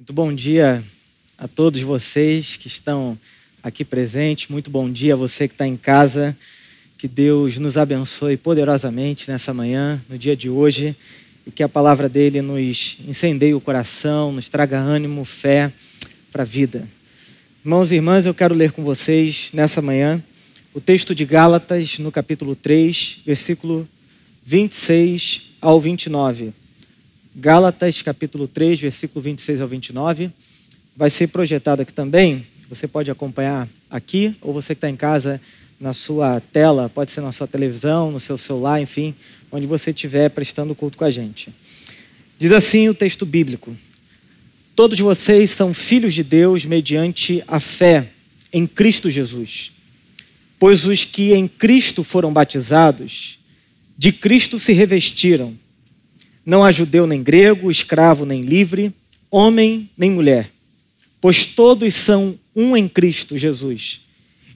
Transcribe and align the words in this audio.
Muito 0.00 0.14
bom 0.14 0.32
dia 0.32 0.82
a 1.36 1.46
todos 1.46 1.82
vocês 1.82 2.56
que 2.56 2.68
estão 2.68 3.18
aqui 3.62 3.84
presentes. 3.84 4.48
Muito 4.48 4.70
bom 4.70 4.90
dia 4.90 5.12
a 5.12 5.16
você 5.16 5.46
que 5.46 5.52
está 5.52 5.66
em 5.66 5.76
casa. 5.76 6.34
Que 6.96 7.06
Deus 7.06 7.58
nos 7.58 7.76
abençoe 7.76 8.38
poderosamente 8.38 9.30
nessa 9.30 9.52
manhã, 9.52 10.02
no 10.08 10.16
dia 10.16 10.34
de 10.34 10.48
hoje, 10.48 10.96
e 11.46 11.50
que 11.50 11.62
a 11.62 11.68
palavra 11.68 12.08
dele 12.08 12.40
nos 12.40 12.96
incendeie 13.06 13.52
o 13.52 13.60
coração, 13.60 14.32
nos 14.32 14.48
traga 14.48 14.78
ânimo, 14.78 15.22
fé 15.22 15.70
para 16.32 16.44
a 16.44 16.46
vida. 16.46 16.88
Irmãos 17.62 17.92
e 17.92 17.96
irmãs, 17.96 18.24
eu 18.24 18.32
quero 18.32 18.54
ler 18.54 18.72
com 18.72 18.82
vocês 18.82 19.50
nessa 19.52 19.82
manhã 19.82 20.24
o 20.72 20.80
texto 20.80 21.14
de 21.14 21.26
Gálatas, 21.26 21.98
no 21.98 22.10
capítulo 22.10 22.56
3, 22.56 23.18
versículo 23.26 23.86
26 24.46 25.56
ao 25.60 25.78
29. 25.78 26.54
Gálatas, 27.40 28.02
capítulo 28.02 28.46
3, 28.46 28.78
versículo 28.78 29.22
26 29.22 29.62
ao 29.62 29.68
29. 29.68 30.30
Vai 30.94 31.08
ser 31.08 31.28
projetado 31.28 31.80
aqui 31.80 31.92
também. 31.92 32.46
Você 32.68 32.86
pode 32.86 33.10
acompanhar 33.10 33.66
aqui, 33.88 34.36
ou 34.42 34.52
você 34.52 34.74
que 34.74 34.78
está 34.78 34.90
em 34.90 34.94
casa, 34.94 35.40
na 35.80 35.94
sua 35.94 36.38
tela, 36.52 36.90
pode 36.90 37.10
ser 37.10 37.22
na 37.22 37.32
sua 37.32 37.46
televisão, 37.46 38.12
no 38.12 38.20
seu 38.20 38.36
celular, 38.36 38.78
enfim, 38.78 39.14
onde 39.50 39.66
você 39.66 39.90
estiver 39.90 40.28
prestando 40.28 40.74
culto 40.74 40.98
com 40.98 41.04
a 41.04 41.10
gente. 41.10 41.48
Diz 42.38 42.52
assim 42.52 42.90
o 42.90 42.94
texto 42.94 43.24
bíblico: 43.24 43.74
Todos 44.76 44.98
vocês 45.00 45.50
são 45.50 45.72
filhos 45.72 46.12
de 46.12 46.22
Deus 46.22 46.66
mediante 46.66 47.42
a 47.48 47.58
fé 47.58 48.10
em 48.52 48.66
Cristo 48.66 49.08
Jesus. 49.08 49.72
Pois 50.58 50.84
os 50.84 51.06
que 51.06 51.32
em 51.32 51.48
Cristo 51.48 52.04
foram 52.04 52.34
batizados, 52.34 53.38
de 53.96 54.12
Cristo 54.12 54.58
se 54.58 54.74
revestiram 54.74 55.56
não 56.44 56.64
há 56.64 56.70
judeu 56.70 57.06
nem 57.06 57.22
grego, 57.22 57.70
escravo 57.70 58.24
nem 58.24 58.42
livre, 58.42 58.92
homem 59.30 59.88
nem 59.96 60.10
mulher, 60.10 60.50
pois 61.20 61.44
todos 61.46 61.94
são 61.94 62.38
um 62.54 62.76
em 62.76 62.88
Cristo 62.88 63.38
Jesus. 63.38 64.00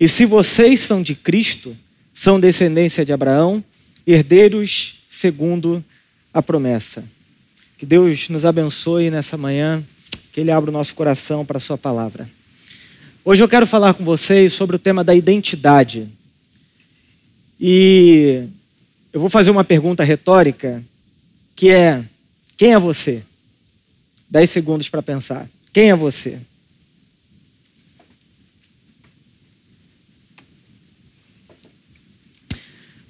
E 0.01 0.09
se 0.09 0.27
vocês 0.27 0.81
são 0.81 1.03
de 1.03 1.15
Cristo, 1.15 1.77
são 2.13 2.41
descendência 2.41 3.05
de 3.05 3.13
Abraão, 3.13 3.63
herdeiros 4.07 5.03
segundo 5.09 5.85
a 6.33 6.43
promessa. 6.43 7.05
Que 7.79 7.87
Deus 7.87 8.29
nos 8.29 8.45
abençoe 8.45 9.11
nessa 9.11 9.37
manhã, 9.37 9.83
que 10.33 10.41
Ele 10.41 10.51
abra 10.51 10.71
o 10.71 10.73
nosso 10.73 10.95
coração 10.95 11.45
para 11.45 11.59
a 11.59 11.61
Sua 11.61 11.79
palavra. 11.79 12.29
Hoje 13.25 13.43
eu 13.43 13.49
quero 13.49 13.67
falar 13.67 13.95
com 13.95 14.05
vocês 14.05 14.53
sobre 14.53 14.77
o 14.77 14.79
tema 14.79 15.05
da 15.05 15.15
identidade. 15.15 16.09
E 17.61 18.45
eu 19.13 19.21
vou 19.21 19.31
fazer 19.31 19.51
uma 19.51 19.65
pergunta 19.65 20.03
retórica 20.03 20.83
que 21.55 21.71
é: 21.71 22.05
quem 22.57 22.73
é 22.73 22.79
você? 22.79 23.23
Dez 24.29 24.51
segundos 24.51 24.89
para 24.89 25.03
pensar. 25.03 25.49
Quem 25.73 25.91
é 25.91 25.95
você? 25.95 26.41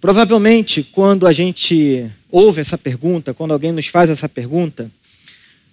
Provavelmente, 0.01 0.83
quando 0.83 1.27
a 1.27 1.33
gente 1.33 2.11
ouve 2.31 2.61
essa 2.61 2.77
pergunta, 2.77 3.33
quando 3.33 3.53
alguém 3.53 3.73
nos 3.73 3.87
faz 3.87 4.11
essa 4.11 4.29
pergunta, 4.29 4.91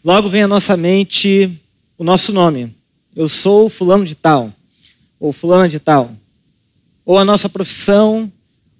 logo 0.03 0.29
vem 0.29 0.43
à 0.43 0.47
nossa 0.47 0.77
mente 0.77 1.51
o 1.97 2.03
nosso 2.03 2.31
nome. 2.31 2.73
Eu 3.13 3.27
sou 3.27 3.69
fulano 3.69 4.05
de 4.05 4.15
tal, 4.15 4.53
ou 5.19 5.33
fulana 5.33 5.67
de 5.67 5.79
tal. 5.79 6.15
Ou 7.05 7.17
a 7.17 7.25
nossa 7.25 7.49
profissão, 7.49 8.31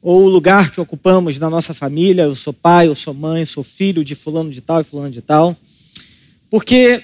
ou 0.02 0.24
o 0.24 0.30
lugar 0.30 0.72
que 0.72 0.82
ocupamos 0.82 1.38
na 1.38 1.50
nossa 1.50 1.74
família, 1.74 2.24
eu 2.24 2.36
sou 2.36 2.52
pai, 2.52 2.88
eu 2.88 2.96
sou 2.96 3.14
mãe, 3.14 3.46
sou 3.46 3.64
filho 3.64 4.04
de 4.04 4.16
fulano 4.16 4.50
de 4.50 4.60
tal 4.60 4.82
e 4.82 4.84
fulano 4.84 5.12
de 5.12 5.22
tal. 5.22 5.56
Porque 6.50 7.04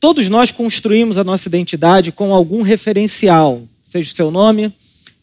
todos 0.00 0.28
nós 0.28 0.50
construímos 0.50 1.18
a 1.18 1.24
nossa 1.24 1.48
identidade 1.48 2.10
com 2.10 2.32
algum 2.32 2.62
referencial, 2.62 3.62
seja 3.84 4.10
o 4.10 4.16
seu 4.16 4.30
nome, 4.30 4.72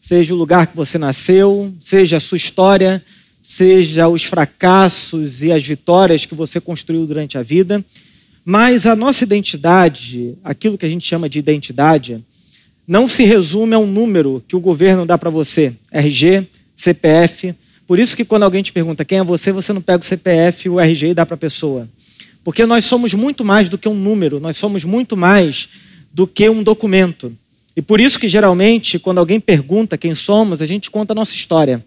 seja 0.00 0.34
o 0.34 0.38
lugar 0.38 0.68
que 0.68 0.76
você 0.76 0.98
nasceu, 0.98 1.74
seja 1.80 2.18
a 2.18 2.20
sua 2.20 2.36
história, 2.36 3.04
seja 3.42 4.08
os 4.08 4.22
fracassos 4.22 5.42
e 5.42 5.50
as 5.50 5.66
vitórias 5.66 6.26
que 6.26 6.34
você 6.34 6.60
construiu 6.60 7.06
durante 7.06 7.36
a 7.36 7.42
vida. 7.42 7.84
Mas 8.44 8.86
a 8.86 8.94
nossa 8.94 9.24
identidade, 9.24 10.38
aquilo 10.44 10.78
que 10.78 10.86
a 10.86 10.88
gente 10.88 11.04
chama 11.04 11.28
de 11.28 11.40
identidade, 11.40 12.24
não 12.86 13.08
se 13.08 13.24
resume 13.24 13.74
a 13.74 13.78
um 13.78 13.86
número 13.86 14.44
que 14.46 14.54
o 14.54 14.60
governo 14.60 15.04
dá 15.04 15.18
para 15.18 15.30
você, 15.30 15.72
RG, 15.90 16.46
CPF. 16.74 17.54
Por 17.86 17.98
isso 17.98 18.16
que 18.16 18.24
quando 18.24 18.44
alguém 18.44 18.62
te 18.62 18.72
pergunta 18.72 19.04
quem 19.04 19.18
é 19.18 19.24
você, 19.24 19.50
você 19.50 19.72
não 19.72 19.80
pega 19.80 20.02
o 20.02 20.06
CPF, 20.06 20.68
o 20.68 20.78
RG 20.78 21.08
e 21.08 21.14
dá 21.14 21.26
para 21.26 21.34
a 21.34 21.38
pessoa. 21.38 21.88
Porque 22.44 22.64
nós 22.64 22.84
somos 22.84 23.12
muito 23.12 23.44
mais 23.44 23.68
do 23.68 23.76
que 23.76 23.88
um 23.88 23.94
número, 23.94 24.38
nós 24.38 24.56
somos 24.56 24.84
muito 24.84 25.16
mais 25.16 25.68
do 26.12 26.26
que 26.26 26.48
um 26.48 26.62
documento. 26.62 27.32
E 27.76 27.82
por 27.82 28.00
isso 28.00 28.18
que 28.18 28.28
geralmente, 28.28 28.98
quando 28.98 29.18
alguém 29.18 29.40
pergunta 29.40 29.98
quem 29.98 30.14
somos, 30.14 30.62
a 30.62 30.66
gente 30.66 30.90
conta 30.90 31.12
a 31.12 31.14
nossa 31.14 31.34
história. 31.34 31.84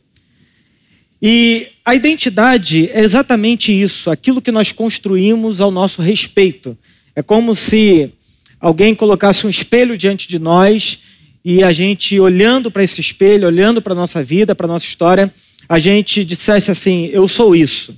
E 1.22 1.68
a 1.84 1.96
identidade 1.96 2.90
é 2.92 3.02
exatamente 3.02 3.72
isso, 3.72 4.12
aquilo 4.12 4.42
que 4.42 4.52
nós 4.52 4.72
construímos 4.72 5.60
ao 5.60 5.72
nosso 5.72 6.02
respeito. 6.02 6.78
É 7.16 7.22
como 7.22 7.56
se 7.56 8.14
alguém 8.60 8.94
colocasse 8.94 9.46
um 9.46 9.50
espelho 9.50 9.98
diante 9.98 10.28
de 10.28 10.40
nós 10.40 11.00
e 11.44 11.64
a 11.64 11.72
gente, 11.72 12.20
olhando 12.20 12.70
para 12.70 12.84
esse 12.84 13.00
espelho, 13.00 13.48
olhando 13.48 13.82
para 13.82 13.94
a 13.94 13.96
nossa 13.96 14.22
vida, 14.24 14.54
para 14.54 14.66
a 14.66 14.68
nossa 14.68 14.86
história, 14.86 15.34
a 15.68 15.80
gente 15.80 16.26
dissesse 16.26 16.70
assim: 16.70 17.10
Eu 17.14 17.28
sou 17.28 17.56
isso. 17.56 17.98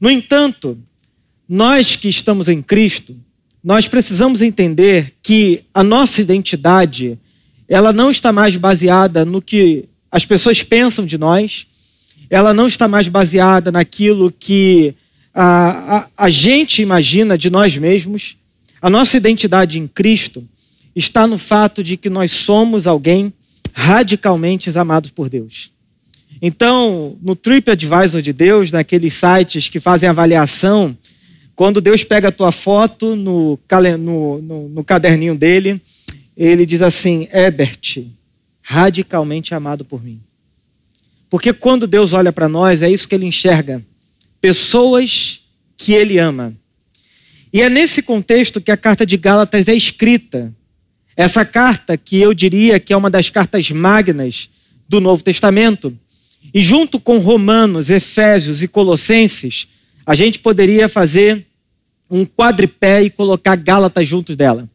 No 0.00 0.10
entanto, 0.10 0.78
nós 1.48 1.96
que 1.96 2.08
estamos 2.08 2.48
em 2.48 2.60
Cristo, 2.60 3.16
nós 3.62 3.88
precisamos 3.88 4.42
entender 4.42 5.14
que 5.22 5.64
a 5.72 5.82
nossa 5.82 6.20
identidade, 6.20 7.18
ela 7.68 7.92
não 7.92 8.10
está 8.10 8.32
mais 8.32 8.56
baseada 8.56 9.24
no 9.24 9.42
que 9.42 9.84
as 10.10 10.24
pessoas 10.24 10.62
pensam 10.62 11.04
de 11.04 11.18
nós, 11.18 11.66
ela 12.30 12.54
não 12.54 12.66
está 12.66 12.88
mais 12.88 13.08
baseada 13.08 13.70
naquilo 13.70 14.32
que 14.32 14.94
a, 15.34 15.96
a, 15.96 16.08
a 16.24 16.30
gente 16.30 16.82
imagina 16.82 17.36
de 17.36 17.50
nós 17.50 17.76
mesmos, 17.76 18.36
a 18.80 18.88
nossa 18.88 19.16
identidade 19.16 19.78
em 19.78 19.86
Cristo 19.86 20.48
está 20.94 21.26
no 21.26 21.38
fato 21.38 21.82
de 21.82 21.96
que 21.96 22.10
nós 22.10 22.30
somos 22.30 22.86
alguém 22.86 23.32
radicalmente 23.72 24.76
amados 24.76 25.10
por 25.10 25.28
Deus. 25.28 25.70
Então, 26.40 27.16
no 27.22 27.34
TripAdvisor 27.34 28.22
de 28.22 28.32
Deus, 28.32 28.70
naqueles 28.70 29.14
sites 29.14 29.68
que 29.68 29.80
fazem 29.80 30.08
avaliação, 30.08 30.96
quando 31.56 31.80
Deus 31.80 32.04
pega 32.04 32.28
a 32.28 32.32
tua 32.32 32.52
foto 32.52 33.16
no, 33.16 33.58
no, 33.98 34.42
no, 34.42 34.68
no 34.68 34.84
caderninho 34.84 35.34
dele, 35.34 35.80
ele 36.36 36.64
diz 36.64 36.82
assim: 36.82 37.28
Ebert, 37.32 38.04
radicalmente 38.62 39.54
amado 39.54 39.84
por 39.84 40.02
mim. 40.02 40.20
Porque 41.28 41.52
quando 41.52 41.86
Deus 41.86 42.12
olha 42.12 42.32
para 42.32 42.48
nós, 42.48 42.80
é 42.80 42.90
isso 42.90 43.08
que 43.08 43.14
ele 43.14 43.26
enxerga: 43.26 43.84
pessoas 44.40 45.42
que 45.76 45.92
ele 45.92 46.18
ama. 46.18 46.54
E 47.52 47.62
é 47.62 47.68
nesse 47.68 48.02
contexto 48.02 48.60
que 48.60 48.70
a 48.70 48.76
carta 48.76 49.06
de 49.06 49.16
Gálatas 49.16 49.68
é 49.68 49.74
escrita. 49.74 50.52
Essa 51.16 51.44
carta 51.44 51.96
que 51.96 52.18
eu 52.18 52.32
diria 52.34 52.78
que 52.78 52.92
é 52.92 52.96
uma 52.96 53.10
das 53.10 53.30
cartas 53.30 53.70
magnas 53.70 54.48
do 54.88 55.00
Novo 55.00 55.22
Testamento. 55.22 55.96
E 56.52 56.60
junto 56.60 57.00
com 57.00 57.18
Romanos, 57.18 57.90
Efésios 57.90 58.62
e 58.62 58.68
Colossenses, 58.68 59.68
a 60.06 60.14
gente 60.14 60.38
poderia 60.38 60.88
fazer 60.88 61.44
um 62.10 62.24
quadripé 62.24 63.02
e 63.02 63.10
colocar 63.10 63.56
Gálatas 63.56 64.06
junto 64.06 64.34
dela. 64.34 64.68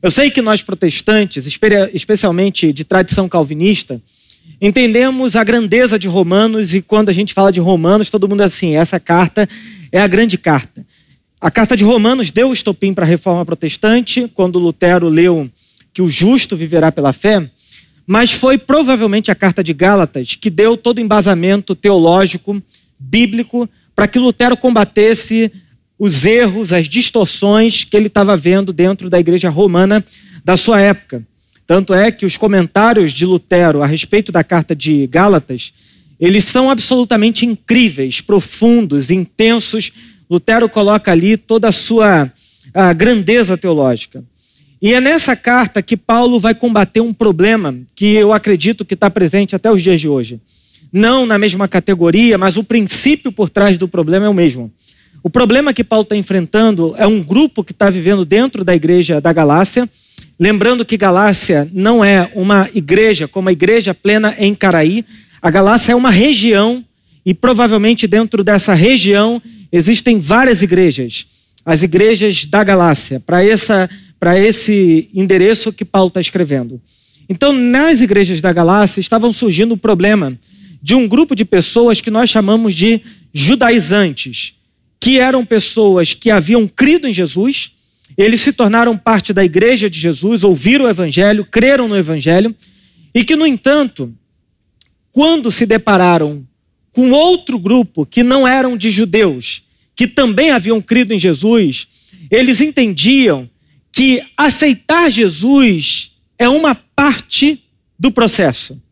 Eu 0.00 0.10
sei 0.10 0.30
que 0.30 0.40
nós 0.40 0.62
protestantes, 0.62 1.46
especialmente 1.92 2.72
de 2.72 2.84
tradição 2.84 3.28
calvinista, 3.28 4.00
entendemos 4.60 5.34
a 5.34 5.42
grandeza 5.42 5.98
de 5.98 6.06
Romanos 6.06 6.74
e 6.74 6.80
quando 6.80 7.08
a 7.08 7.12
gente 7.12 7.34
fala 7.34 7.50
de 7.50 7.58
Romanos, 7.58 8.10
todo 8.10 8.28
mundo 8.28 8.42
é 8.42 8.46
assim, 8.46 8.76
essa 8.76 9.00
carta 9.00 9.48
é 9.90 10.00
a 10.00 10.06
grande 10.06 10.38
carta. 10.38 10.86
A 11.40 11.52
carta 11.52 11.76
de 11.76 11.84
Romanos 11.84 12.32
deu 12.32 12.50
o 12.50 12.52
estopim 12.52 12.92
para 12.92 13.04
a 13.04 13.08
reforma 13.08 13.44
protestante, 13.44 14.28
quando 14.34 14.58
Lutero 14.58 15.08
leu 15.08 15.48
que 15.94 16.02
o 16.02 16.08
justo 16.08 16.56
viverá 16.56 16.90
pela 16.90 17.12
fé, 17.12 17.48
mas 18.04 18.32
foi 18.32 18.58
provavelmente 18.58 19.30
a 19.30 19.36
carta 19.36 19.62
de 19.62 19.72
Gálatas 19.72 20.34
que 20.34 20.50
deu 20.50 20.76
todo 20.76 20.98
o 20.98 21.00
embasamento 21.00 21.76
teológico, 21.76 22.60
bíblico, 22.98 23.68
para 23.94 24.08
que 24.08 24.18
Lutero 24.18 24.56
combatesse 24.56 25.52
os 25.96 26.24
erros, 26.24 26.72
as 26.72 26.88
distorções 26.88 27.84
que 27.84 27.96
ele 27.96 28.08
estava 28.08 28.36
vendo 28.36 28.72
dentro 28.72 29.08
da 29.08 29.20
igreja 29.20 29.48
romana 29.48 30.04
da 30.44 30.56
sua 30.56 30.80
época. 30.80 31.22
Tanto 31.68 31.94
é 31.94 32.10
que 32.10 32.26
os 32.26 32.36
comentários 32.36 33.12
de 33.12 33.24
Lutero 33.24 33.80
a 33.80 33.86
respeito 33.86 34.32
da 34.32 34.42
carta 34.42 34.74
de 34.74 35.06
Gálatas, 35.06 35.72
eles 36.18 36.44
são 36.46 36.68
absolutamente 36.68 37.46
incríveis, 37.46 38.20
profundos, 38.20 39.10
intensos, 39.10 39.92
Lutero 40.30 40.68
coloca 40.68 41.10
ali 41.10 41.36
toda 41.36 41.68
a 41.68 41.72
sua 41.72 42.30
a 42.74 42.92
grandeza 42.92 43.56
teológica. 43.56 44.22
E 44.80 44.94
é 44.94 45.00
nessa 45.00 45.34
carta 45.34 45.82
que 45.82 45.96
Paulo 45.96 46.38
vai 46.38 46.54
combater 46.54 47.00
um 47.00 47.12
problema 47.12 47.76
que 47.96 48.14
eu 48.14 48.32
acredito 48.32 48.84
que 48.84 48.94
está 48.94 49.10
presente 49.10 49.56
até 49.56 49.70
os 49.70 49.82
dias 49.82 50.00
de 50.00 50.08
hoje. 50.08 50.40
Não 50.92 51.26
na 51.26 51.36
mesma 51.36 51.66
categoria, 51.66 52.38
mas 52.38 52.56
o 52.56 52.62
princípio 52.62 53.32
por 53.32 53.50
trás 53.50 53.76
do 53.76 53.88
problema 53.88 54.26
é 54.26 54.28
o 54.28 54.34
mesmo. 54.34 54.70
O 55.22 55.28
problema 55.28 55.74
que 55.74 55.82
Paulo 55.82 56.04
está 56.04 56.14
enfrentando 56.14 56.94
é 56.96 57.06
um 57.06 57.20
grupo 57.20 57.64
que 57.64 57.72
está 57.72 57.90
vivendo 57.90 58.24
dentro 58.24 58.62
da 58.62 58.74
igreja 58.74 59.20
da 59.20 59.32
Galácia. 59.32 59.88
Lembrando 60.38 60.84
que 60.84 60.96
Galácia 60.96 61.68
não 61.72 62.04
é 62.04 62.30
uma 62.34 62.68
igreja 62.72 63.26
como 63.26 63.48
a 63.48 63.52
igreja 63.52 63.92
plena 63.92 64.34
em 64.38 64.54
Caraí. 64.54 65.04
A 65.42 65.50
Galácia 65.50 65.92
é 65.92 65.96
uma 65.96 66.10
região 66.10 66.84
e 67.26 67.34
provavelmente 67.34 68.06
dentro 68.06 68.44
dessa 68.44 68.74
região 68.74 69.42
existem 69.70 70.18
várias 70.18 70.62
igrejas. 70.62 71.26
As 71.64 71.82
igrejas 71.82 72.44
da 72.44 72.64
Galácia, 72.64 73.20
para 73.20 73.44
essa 73.44 73.88
para 74.18 74.38
esse 74.38 75.08
endereço 75.14 75.72
que 75.72 75.84
Paulo 75.84 76.08
está 76.08 76.20
escrevendo. 76.20 76.80
Então, 77.28 77.52
nas 77.52 78.00
igrejas 78.00 78.40
da 78.40 78.52
Galácia 78.52 79.00
estavam 79.00 79.32
surgindo 79.32 79.74
o 79.74 79.78
problema 79.78 80.36
de 80.82 80.94
um 80.94 81.06
grupo 81.06 81.34
de 81.34 81.44
pessoas 81.44 82.00
que 82.00 82.10
nós 82.10 82.30
chamamos 82.30 82.74
de 82.74 83.00
judaizantes, 83.32 84.54
que 84.98 85.18
eram 85.18 85.44
pessoas 85.44 86.14
que 86.14 86.30
haviam 86.30 86.66
crido 86.66 87.06
em 87.06 87.12
Jesus, 87.12 87.72
eles 88.16 88.40
se 88.40 88.52
tornaram 88.52 88.96
parte 88.96 89.32
da 89.32 89.44
igreja 89.44 89.88
de 89.88 89.98
Jesus, 89.98 90.42
ouviram 90.42 90.86
o 90.86 90.88
evangelho, 90.88 91.44
creram 91.44 91.86
no 91.86 91.96
evangelho, 91.96 92.54
e 93.14 93.24
que, 93.24 93.36
no 93.36 93.46
entanto, 93.46 94.12
quando 95.12 95.50
se 95.50 95.66
depararam 95.66 96.46
com 96.98 97.12
outro 97.12 97.60
grupo 97.60 98.04
que 98.04 98.24
não 98.24 98.44
eram 98.44 98.76
de 98.76 98.90
judeus, 98.90 99.62
que 99.94 100.08
também 100.08 100.50
haviam 100.50 100.82
crido 100.82 101.14
em 101.14 101.18
Jesus, 101.18 101.86
eles 102.28 102.60
entendiam 102.60 103.48
que 103.92 104.20
aceitar 104.36 105.08
Jesus 105.08 106.16
é 106.36 106.48
uma 106.48 106.74
parte 106.74 107.62
do 107.96 108.10
processo. 108.10 108.82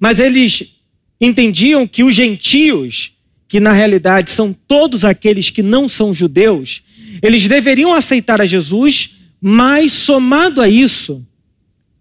Mas 0.00 0.18
eles 0.18 0.80
entendiam 1.20 1.86
que 1.86 2.02
os 2.02 2.14
gentios, 2.14 3.12
que 3.46 3.60
na 3.60 3.72
realidade 3.72 4.30
são 4.30 4.50
todos 4.50 5.04
aqueles 5.04 5.50
que 5.50 5.62
não 5.62 5.90
são 5.90 6.14
judeus, 6.14 6.82
eles 7.20 7.46
deveriam 7.46 7.92
aceitar 7.92 8.40
a 8.40 8.46
Jesus, 8.46 9.16
mas 9.38 9.92
somado 9.92 10.62
a 10.62 10.70
isso, 10.70 11.22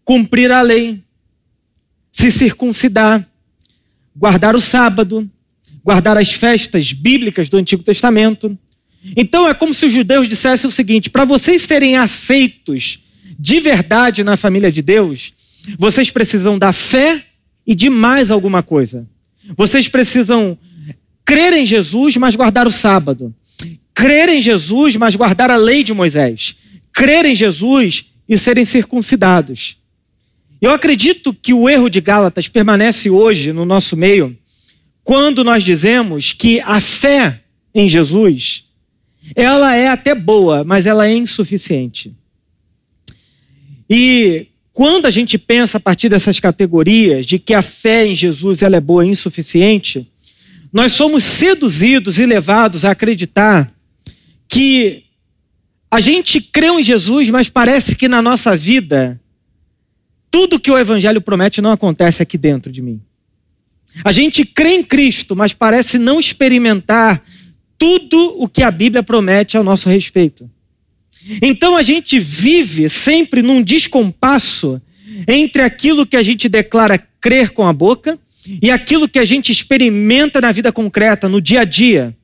cumprir 0.06 0.50
a 0.50 0.62
lei, 0.62 1.02
se 2.10 2.32
circuncidar, 2.32 3.28
guardar 4.16 4.56
o 4.56 4.62
sábado, 4.62 5.30
guardar 5.84 6.18
as 6.18 6.32
festas 6.32 6.94
bíblicas 6.94 7.50
do 7.50 7.58
Antigo 7.58 7.84
Testamento. 7.84 8.58
Então 9.16 9.48
é 9.48 9.54
como 9.54 9.74
se 9.74 9.86
os 9.86 9.92
judeus 9.92 10.28
dissessem 10.28 10.68
o 10.68 10.72
seguinte: 10.72 11.10
para 11.10 11.26
vocês 11.26 11.62
serem 11.64 11.98
aceitos 11.98 13.00
de 13.38 13.60
verdade 13.60 14.24
na 14.24 14.38
família 14.38 14.72
de 14.72 14.82
Deus, 14.82 15.34
vocês 15.78 16.12
precisam 16.12 16.58
da 16.60 16.72
fé 16.72 17.24
e 17.66 17.74
de 17.74 17.90
mais 17.90 18.32
alguma 18.32 18.62
coisa. 18.62 19.08
Vocês 19.58 19.88
precisam 19.88 20.58
crer 21.26 21.54
em 21.54 21.66
Jesus, 21.66 22.18
mas 22.18 22.36
guardar 22.36 22.68
o 22.68 22.72
sábado. 22.72 23.34
Crer 23.94 24.30
em 24.30 24.42
Jesus, 24.42 24.96
mas 24.96 25.16
guardar 25.16 25.50
a 25.52 25.56
lei 25.56 25.84
de 25.84 25.94
Moisés. 25.94 26.56
Crer 26.94 27.26
em 27.26 27.36
Jesus 27.36 28.06
e 28.28 28.38
serem 28.38 28.66
circuncidados. 28.66 29.78
Eu 30.62 30.72
acredito 30.72 31.34
que 31.34 31.54
o 31.54 31.68
erro 31.68 31.90
de 31.90 32.00
Gálatas 32.00 32.48
permanece 32.48 33.10
hoje 33.10 33.52
no 33.52 33.66
nosso 33.66 33.98
meio 33.98 34.38
quando 35.04 35.44
nós 35.44 35.64
dizemos 35.64 36.32
que 36.32 36.60
a 36.62 36.80
fé 36.80 37.42
em 37.74 37.88
Jesus, 37.88 38.66
ela 39.36 39.76
é 39.76 39.88
até 39.88 40.14
boa, 40.14 40.64
mas 40.64 40.86
ela 40.86 41.08
é 41.08 41.14
insuficiente. 41.14 42.14
E 43.90 44.48
quando 44.74 45.06
a 45.06 45.10
gente 45.10 45.38
pensa 45.38 45.78
a 45.78 45.82
partir 45.82 46.10
dessas 46.10 46.40
categorias 46.40 47.26
de 47.26 47.38
que 47.38 47.54
a 47.54 47.62
fé 47.62 48.06
em 48.06 48.16
Jesus 48.16 48.62
ela 48.62 48.78
é 48.78 48.82
boa 48.82 49.06
e 49.06 49.10
insuficiente, 49.10 50.10
nós 50.72 50.94
somos 50.94 51.24
seduzidos 51.24 52.20
e 52.20 52.26
levados 52.26 52.86
a 52.86 52.92
acreditar 52.92 53.72
que 54.48 55.04
a 55.90 56.00
gente 56.00 56.40
creu 56.40 56.80
em 56.80 56.84
Jesus, 56.84 57.30
mas 57.30 57.50
parece 57.50 57.96
que 57.96 58.08
na 58.08 58.22
nossa 58.22 58.56
vida 58.56 59.20
tudo 60.30 60.60
que 60.60 60.72
o 60.72 60.78
evangelho 60.78 61.22
promete 61.22 61.62
não 61.62 61.72
acontece 61.72 62.24
aqui 62.24 62.38
dentro 62.38 62.72
de 62.72 62.82
mim. 62.82 63.02
A 64.04 64.12
gente 64.12 64.46
crê 64.46 64.76
em 64.76 64.84
Cristo, 64.84 65.36
mas 65.36 65.54
parece 65.54 65.98
não 65.98 66.20
experimentar 66.20 67.24
tudo 67.78 68.36
o 68.38 68.48
que 68.48 68.64
a 68.64 68.72
Bíblia 68.72 69.04
promete 69.04 69.58
ao 69.58 69.64
nosso 69.64 69.90
respeito. 69.90 70.50
Então 71.42 71.76
a 71.76 71.82
gente 71.82 72.20
vive 72.20 72.90
sempre 72.90 73.42
num 73.42 73.62
descompasso 73.62 74.82
entre 75.28 75.62
aquilo 75.62 76.06
que 76.06 76.16
a 76.16 76.24
gente 76.24 76.48
declara 76.50 76.98
crer 77.20 77.52
com 77.52 77.66
a 77.66 77.74
boca 77.74 78.18
e 78.62 78.72
aquilo 78.72 79.08
que 79.08 79.20
a 79.20 79.26
gente 79.26 79.52
experimenta 79.52 80.42
na 80.42 80.52
vida 80.52 80.72
concreta, 80.72 81.30
no 81.30 81.42
dia 81.42 81.62
a 81.62 81.64
dia. 81.64 82.16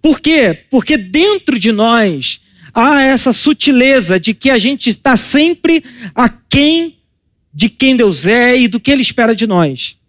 Por 0.00 0.20
quê? 0.20 0.56
Porque 0.70 0.96
dentro 0.96 1.58
de 1.58 1.72
nós 1.72 2.40
há 2.72 3.02
essa 3.02 3.32
sutileza 3.32 4.20
de 4.20 4.32
que 4.32 4.50
a 4.50 4.58
gente 4.58 4.88
está 4.90 5.16
sempre 5.16 5.82
aquém 6.14 6.98
de 7.52 7.68
quem 7.68 7.96
Deus 7.96 8.26
é 8.26 8.56
e 8.56 8.68
do 8.68 8.78
que 8.78 8.90
Ele 8.92 9.02
espera 9.02 9.34
de 9.34 9.46
nós. 9.46 9.99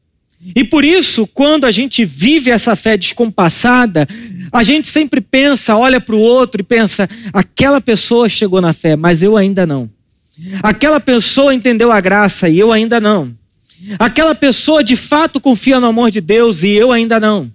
E 0.55 0.63
por 0.63 0.83
isso, 0.83 1.27
quando 1.27 1.65
a 1.65 1.71
gente 1.71 2.03
vive 2.03 2.49
essa 2.49 2.75
fé 2.75 2.97
descompassada, 2.97 4.07
a 4.51 4.63
gente 4.63 4.87
sempre 4.87 5.21
pensa, 5.21 5.77
olha 5.77 6.01
para 6.01 6.15
o 6.15 6.19
outro 6.19 6.61
e 6.61 6.63
pensa: 6.63 7.09
aquela 7.31 7.79
pessoa 7.79 8.27
chegou 8.27 8.59
na 8.59 8.73
fé, 8.73 8.95
mas 8.95 9.21
eu 9.21 9.37
ainda 9.37 9.67
não. 9.67 9.89
Aquela 10.63 10.99
pessoa 10.99 11.53
entendeu 11.53 11.91
a 11.91 12.01
graça 12.01 12.49
e 12.49 12.57
eu 12.57 12.71
ainda 12.71 12.99
não. 12.99 13.35
Aquela 13.99 14.33
pessoa 14.33 14.83
de 14.83 14.95
fato 14.95 15.39
confia 15.39 15.79
no 15.79 15.87
amor 15.87 16.11
de 16.11 16.21
Deus 16.21 16.63
e 16.63 16.69
eu 16.69 16.91
ainda 16.91 17.19
não. 17.19 17.51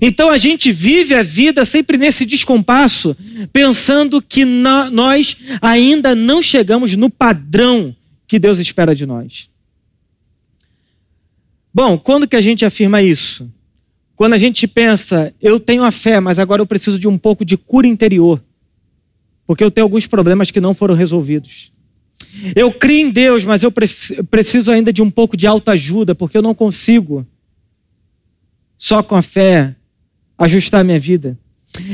Então 0.00 0.30
a 0.30 0.36
gente 0.36 0.70
vive 0.70 1.14
a 1.14 1.22
vida 1.22 1.64
sempre 1.64 1.96
nesse 1.96 2.24
descompasso, 2.24 3.16
pensando 3.52 4.22
que 4.22 4.44
nós 4.44 5.36
ainda 5.60 6.14
não 6.14 6.40
chegamos 6.40 6.94
no 6.94 7.10
padrão 7.10 7.94
que 8.28 8.38
Deus 8.38 8.58
espera 8.58 8.94
de 8.94 9.04
nós. 9.04 9.48
Bom, 11.72 11.96
quando 11.96 12.26
que 12.26 12.36
a 12.36 12.40
gente 12.40 12.64
afirma 12.64 13.00
isso? 13.02 13.50
Quando 14.16 14.34
a 14.34 14.38
gente 14.38 14.66
pensa, 14.66 15.32
eu 15.40 15.58
tenho 15.58 15.82
a 15.82 15.90
fé, 15.90 16.20
mas 16.20 16.38
agora 16.38 16.60
eu 16.60 16.66
preciso 16.66 16.98
de 16.98 17.08
um 17.08 17.16
pouco 17.16 17.44
de 17.44 17.56
cura 17.56 17.86
interior. 17.86 18.42
Porque 19.46 19.64
eu 19.64 19.70
tenho 19.70 19.84
alguns 19.84 20.06
problemas 20.06 20.50
que 20.50 20.60
não 20.60 20.74
foram 20.74 20.94
resolvidos. 20.94 21.72
Eu 22.54 22.70
creio 22.72 23.08
em 23.08 23.10
Deus, 23.10 23.44
mas 23.44 23.62
eu 23.62 23.72
preciso 23.72 24.70
ainda 24.70 24.92
de 24.92 25.02
um 25.02 25.10
pouco 25.10 25.36
de 25.36 25.46
autoajuda, 25.46 26.14
porque 26.14 26.36
eu 26.36 26.42
não 26.42 26.54
consigo, 26.54 27.26
só 28.76 29.02
com 29.02 29.16
a 29.16 29.22
fé, 29.22 29.74
ajustar 30.38 30.82
a 30.82 30.84
minha 30.84 30.98
vida. 30.98 31.38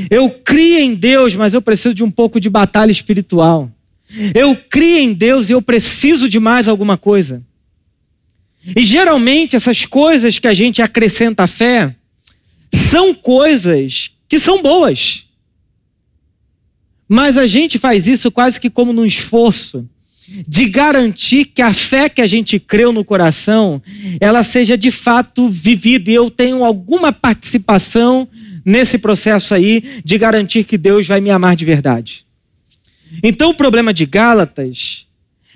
Eu 0.09 0.29
creio 0.29 0.79
em 0.79 0.95
Deus, 0.95 1.35
mas 1.35 1.53
eu 1.53 1.61
preciso 1.61 1.95
de 1.95 2.03
um 2.03 2.11
pouco 2.11 2.39
de 2.39 2.49
batalha 2.49 2.91
espiritual. 2.91 3.71
Eu 4.33 4.55
creio 4.69 5.09
em 5.09 5.13
Deus 5.13 5.49
e 5.49 5.53
eu 5.53 5.61
preciso 5.61 6.27
de 6.29 6.39
mais 6.39 6.67
alguma 6.67 6.97
coisa. 6.97 7.43
E 8.75 8.83
geralmente 8.83 9.55
essas 9.55 9.85
coisas 9.85 10.39
que 10.39 10.47
a 10.47 10.53
gente 10.53 10.81
acrescenta 10.81 11.43
à 11.43 11.47
fé 11.47 11.95
são 12.73 13.13
coisas 13.13 14.11
que 14.27 14.39
são 14.39 14.61
boas. 14.61 15.25
Mas 17.07 17.37
a 17.37 17.47
gente 17.47 17.77
faz 17.77 18.07
isso 18.07 18.29
quase 18.29 18.59
que 18.59 18.69
como 18.69 18.91
num 18.91 19.05
esforço 19.05 19.87
de 20.45 20.67
garantir 20.67 21.45
que 21.45 21.61
a 21.61 21.73
fé 21.73 22.09
que 22.09 22.21
a 22.21 22.27
gente 22.27 22.59
creu 22.59 22.91
no 22.91 23.05
coração, 23.05 23.81
ela 24.19 24.43
seja 24.43 24.77
de 24.77 24.91
fato 24.91 25.47
vivida. 25.47 26.11
E 26.11 26.15
eu 26.15 26.29
tenho 26.29 26.65
alguma 26.65 27.13
participação 27.13 28.27
nesse 28.65 28.97
processo 28.97 29.53
aí 29.53 30.01
de 30.03 30.17
garantir 30.17 30.65
que 30.65 30.77
Deus 30.77 31.07
vai 31.07 31.21
me 31.21 31.29
amar 31.29 31.55
de 31.55 31.63
verdade. 31.63 32.25
Então 33.23 33.51
o 33.51 33.53
problema 33.53 33.93
de 33.93 34.05
Gálatas 34.05 35.07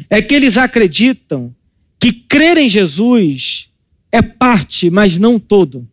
é 0.10 0.22
que 0.22 0.34
eles 0.34 0.56
acreditam 0.56 1.54
que 2.02 2.12
crer 2.12 2.58
em 2.58 2.68
Jesus 2.68 3.70
é 4.12 4.24
parte, 4.24 4.90
mas 4.90 5.20
não 5.20 5.40
todo. 5.40 5.88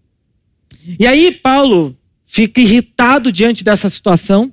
E 0.99 1.07
aí 1.07 1.31
Paulo 1.31 1.95
fica 2.25 2.63
irritado 2.63 3.31
diante 3.31 3.63
dessa 3.63 3.91
situação. 3.91 4.51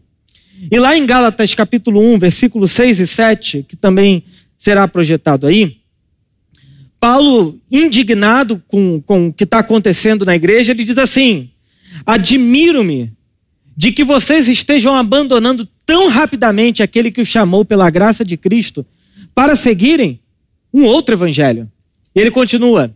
E 0.70 0.78
lá 0.78 0.98
em 0.98 1.06
Gálatas 1.06 1.56
capítulo 1.56 2.02
1, 2.14 2.20
versículos 2.20 2.74
6 2.74 3.00
e 3.00 3.08
7, 3.08 3.66
que 3.70 3.78
também 3.78 4.22
será 4.58 4.86
projetado 4.86 5.48
aí, 5.48 5.78
Paulo, 7.00 7.58
indignado 7.72 8.62
com, 8.68 9.02
com 9.02 9.28
o 9.28 9.34
que 9.34 9.46
está 9.46 9.60
acontecendo 9.60 10.26
na 10.26 10.36
igreja, 10.36 10.74
ele 10.74 10.84
diz 10.84 10.98
assim: 10.98 11.52
Admiro-me 12.06 13.14
de 13.78 13.94
que 13.94 14.04
vocês 14.04 14.50
estejam 14.50 14.94
abandonando 14.94 15.66
tão 15.86 16.10
rapidamente 16.10 16.84
aquele 16.84 17.12
que 17.12 17.22
os 17.22 17.28
chamou 17.30 17.64
pela 17.64 17.90
graça 17.90 18.26
de 18.26 18.36
Cristo 18.36 18.86
para 19.34 19.56
seguirem 19.56 20.20
um 20.76 20.84
outro 20.84 21.16
evangelho. 21.16 21.72
Ele 22.14 22.30
continua: 22.30 22.94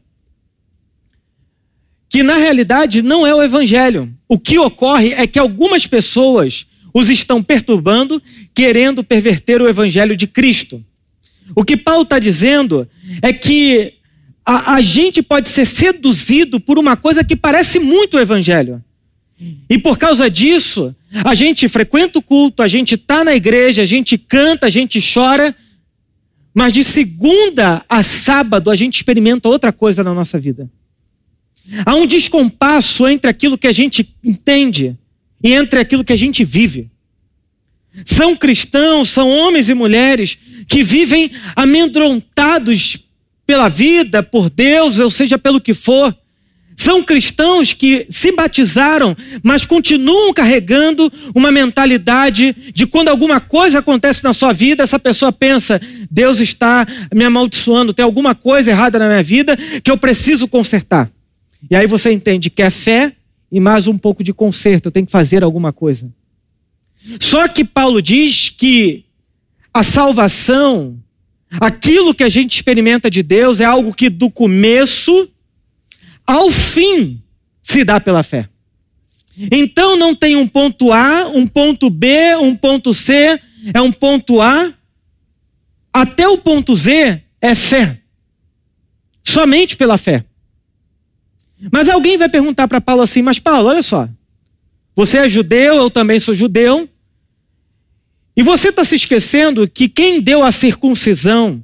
que 2.10 2.22
na 2.22 2.36
realidade 2.36 3.02
não 3.02 3.26
é 3.26 3.34
o 3.34 3.42
evangelho. 3.42 4.14
O 4.28 4.38
que 4.38 4.60
ocorre 4.60 5.14
é 5.14 5.26
que 5.26 5.40
algumas 5.40 5.88
pessoas 5.88 6.68
os 6.94 7.10
estão 7.10 7.42
perturbando, 7.42 8.22
querendo 8.54 9.04
perverter 9.04 9.62
o 9.62 9.70
evangelho 9.70 10.18
de 10.18 10.28
Cristo. 10.28 10.84
O 11.56 11.64
que 11.64 11.78
Paulo 11.78 12.04
está 12.04 12.20
dizendo 12.20 12.88
é 13.22 13.32
que 13.32 13.94
a, 14.46 14.74
a 14.74 14.82
gente 14.82 15.22
pode 15.22 15.48
ser 15.50 15.66
seduzido 15.66 16.60
por 16.60 16.78
uma 16.78 16.98
coisa 16.98 17.24
que 17.24 17.36
parece 17.36 17.80
muito 17.80 18.18
o 18.18 18.20
evangelho. 18.20 18.84
E 19.70 19.78
por 19.78 19.98
causa 19.98 20.30
disso, 20.30 20.94
a 21.24 21.34
gente 21.34 21.70
frequenta 21.70 22.20
o 22.20 22.22
culto, 22.22 22.62
a 22.62 22.68
gente 22.68 22.96
está 22.96 23.24
na 23.24 23.34
igreja, 23.36 23.84
a 23.84 23.86
gente 23.86 24.18
canta, 24.18 24.68
a 24.68 24.70
gente 24.70 25.00
chora, 25.02 25.56
mas 26.60 26.74
de 26.74 26.84
segunda 26.84 27.86
a 27.88 28.04
sábado 28.04 28.70
a 28.70 28.76
gente 28.76 28.96
experimenta 28.96 29.48
outra 29.48 29.72
coisa 29.72 30.04
na 30.04 30.14
nossa 30.14 30.38
vida. 30.38 30.70
Há 31.86 31.96
um 31.96 32.06
descompasso 32.06 33.08
entre 33.08 33.30
aquilo 33.30 33.58
que 33.58 33.66
a 33.66 33.72
gente 33.72 34.14
entende 34.22 34.98
e 35.42 35.54
entre 35.54 35.80
aquilo 35.80 36.04
que 36.04 36.12
a 36.12 36.18
gente 36.18 36.44
vive. 36.44 36.92
São 38.04 38.36
cristãos, 38.36 39.08
são 39.08 39.30
homens 39.30 39.70
e 39.70 39.74
mulheres 39.74 40.38
que 40.68 40.84
vivem 40.84 41.32
amedrontados 41.56 43.08
pela 43.48 43.70
vida, 43.70 44.22
por 44.22 44.50
Deus, 44.50 45.00
ou 45.00 45.10
seja, 45.10 45.40
pelo 45.40 45.62
que 45.62 45.74
for. 45.74 46.14
São 46.80 47.04
cristãos 47.04 47.74
que 47.74 48.08
se 48.10 48.32
batizaram, 48.32 49.14
mas 49.44 49.66
continuam 49.66 50.34
carregando 50.34 51.12
uma 51.36 51.52
mentalidade 51.52 52.56
de 52.74 52.88
quando 52.88 53.10
alguma 53.10 53.42
coisa 53.42 53.80
acontece 53.80 54.24
na 54.24 54.32
sua 54.32 54.54
vida, 54.54 54.82
essa 54.82 54.98
pessoa 54.98 55.30
pensa: 55.30 55.78
Deus 56.10 56.40
está 56.40 56.88
me 57.14 57.26
amaldiçoando, 57.26 57.94
tem 57.94 58.06
alguma 58.06 58.34
coisa 58.34 58.72
errada 58.72 58.98
na 58.98 59.10
minha 59.10 59.22
vida 59.22 59.58
que 59.84 59.92
eu 59.92 59.98
preciso 59.98 60.48
consertar. 60.48 61.12
E 61.70 61.76
aí 61.76 61.86
você 61.86 62.14
entende 62.14 62.50
que 62.50 62.62
é 62.62 62.70
fé 62.70 63.12
e 63.52 63.60
mais 63.60 63.86
um 63.86 63.98
pouco 63.98 64.24
de 64.24 64.32
conserto, 64.34 64.86
eu 64.86 64.92
tenho 64.92 65.06
que 65.06 65.12
fazer 65.12 65.44
alguma 65.44 65.74
coisa. 65.74 66.10
Só 67.20 67.46
que 67.50 67.66
Paulo 67.66 68.02
diz 68.02 68.48
que 68.48 69.04
a 69.74 69.84
salvação, 69.84 70.98
aquilo 71.60 72.16
que 72.16 72.24
a 72.24 72.30
gente 72.30 72.56
experimenta 72.56 73.12
de 73.12 73.22
Deus, 73.22 73.60
é 73.60 73.66
algo 73.66 73.94
que 73.94 74.10
do 74.10 74.32
começo 74.32 75.30
ao 76.30 76.52
fim 76.52 77.24
se 77.60 77.84
dá 77.84 78.00
pela 78.00 78.22
fé. 78.22 78.48
Então 79.52 79.98
não 79.98 80.14
tem 80.14 80.36
um 80.36 80.48
ponto 80.48 80.94
A, 80.94 81.28
um 81.28 81.48
ponto 81.48 81.90
B, 81.90 82.36
um 82.36 82.56
ponto 82.56 82.94
C, 82.94 83.42
é 83.74 83.82
um 83.82 83.92
ponto 83.92 84.40
A 84.40 84.72
até 85.92 86.28
o 86.28 86.38
ponto 86.38 86.76
Z 86.76 87.24
é 87.42 87.56
fé. 87.56 88.00
Somente 89.24 89.76
pela 89.76 89.98
fé. 89.98 90.24
Mas 91.74 91.90
alguém 91.90 92.16
vai 92.16 92.30
perguntar 92.30 92.68
para 92.68 92.80
Paulo 92.80 93.02
assim: 93.02 93.24
Mas 93.24 93.40
Paulo, 93.40 93.68
olha 93.68 93.82
só. 93.82 94.08
Você 94.96 95.18
é 95.18 95.28
judeu, 95.28 95.78
eu 95.78 95.90
também 95.90 96.20
sou 96.20 96.36
judeu. 96.36 96.88
E 98.38 98.44
você 98.44 98.70
está 98.70 98.86
se 98.86 98.96
esquecendo 98.96 99.68
que 99.68 99.90
quem 99.90 100.22
deu 100.22 100.44
a 100.44 100.52
circuncisão, 100.52 101.64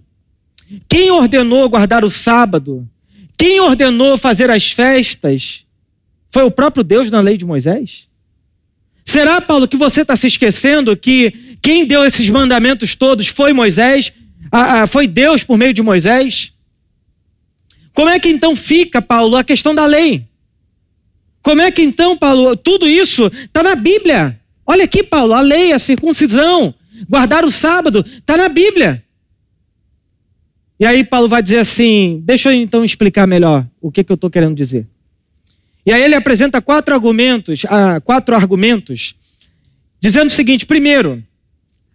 quem 0.90 1.12
ordenou 1.12 1.70
guardar 1.70 2.04
o 2.04 2.10
sábado, 2.10 2.90
quem 3.46 3.60
ordenou 3.60 4.18
fazer 4.18 4.50
as 4.50 4.72
festas, 4.72 5.68
foi 6.32 6.42
o 6.42 6.50
próprio 6.50 6.84
Deus 6.84 7.12
na 7.12 7.22
lei 7.22 7.38
de 7.38 7.46
Moisés? 7.46 8.08
Será, 9.06 9.40
Paulo, 9.40 9.68
que 9.68 9.78
você 9.78 10.02
está 10.02 10.18
se 10.18 10.25
esquecendo 10.25 10.98
que 10.98 11.58
quem 11.62 11.86
deu 11.86 12.04
esses 12.04 12.28
mandamentos 12.32 12.96
todos 12.96 13.28
foi 13.28 13.54
Moisés, 13.54 14.12
foi 14.90 15.06
Deus 15.06 15.44
por 15.44 15.60
meio 15.60 15.75
de 15.75 15.84
Moisés? 15.84 16.54
Como 17.94 18.10
é 18.10 18.18
que 18.18 18.30
então 18.30 18.56
fica, 18.56 19.00
Paulo, 19.00 19.36
a 19.36 19.44
questão 19.44 19.75
da 19.75 19.86
lei? 19.86 20.28
Como 21.44 21.62
é 21.62 21.70
que 21.70 21.84
então, 21.84 22.18
Paulo, 22.18 22.58
tudo 22.58 22.90
isso 22.90 23.28
está 23.28 23.62
na 23.62 23.75
Bíblia? 23.75 24.42
Olha 24.66 24.86
aqui, 24.86 25.04
Paulo, 25.04 25.36
a 25.36 25.42
lei, 25.42 25.72
a 25.72 25.78
circuncisão, 25.78 26.74
guardar 27.08 27.46
o 27.46 27.52
sábado, 27.52 28.04
está 28.04 28.38
na 28.38 28.50
Bíblia. 28.50 29.05
E 30.79 30.86
aí 30.86 31.03
Paulo 31.03 31.27
vai 31.27 31.41
dizer 31.41 31.60
assim: 31.60 32.22
deixa 32.24 32.53
eu 32.53 32.62
então 32.62 32.84
explicar 32.84 33.25
melhor 33.25 33.65
o 33.82 33.91
que, 33.91 34.03
que 34.03 34.12
eu 34.12 34.15
estou 34.15 34.29
querendo 34.29 34.55
dizer. 34.55 34.88
E 35.86 35.94
aí 35.94 36.03
ele 36.03 36.15
apresenta 36.15 36.62
quatro 36.62 36.94
argumentos, 36.94 37.65
ah, 37.70 38.01
quatro 38.01 38.36
argumentos, 38.36 39.15
dizendo 40.00 40.27
o 40.27 40.32
seguinte: 40.32 40.65
primeiro, 40.65 41.24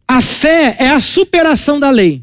a 0.06 0.20
fé 0.20 0.76
é 0.78 0.88
a 0.88 1.00
superação 1.00 1.78
da 1.78 1.90
lei. 1.90 2.22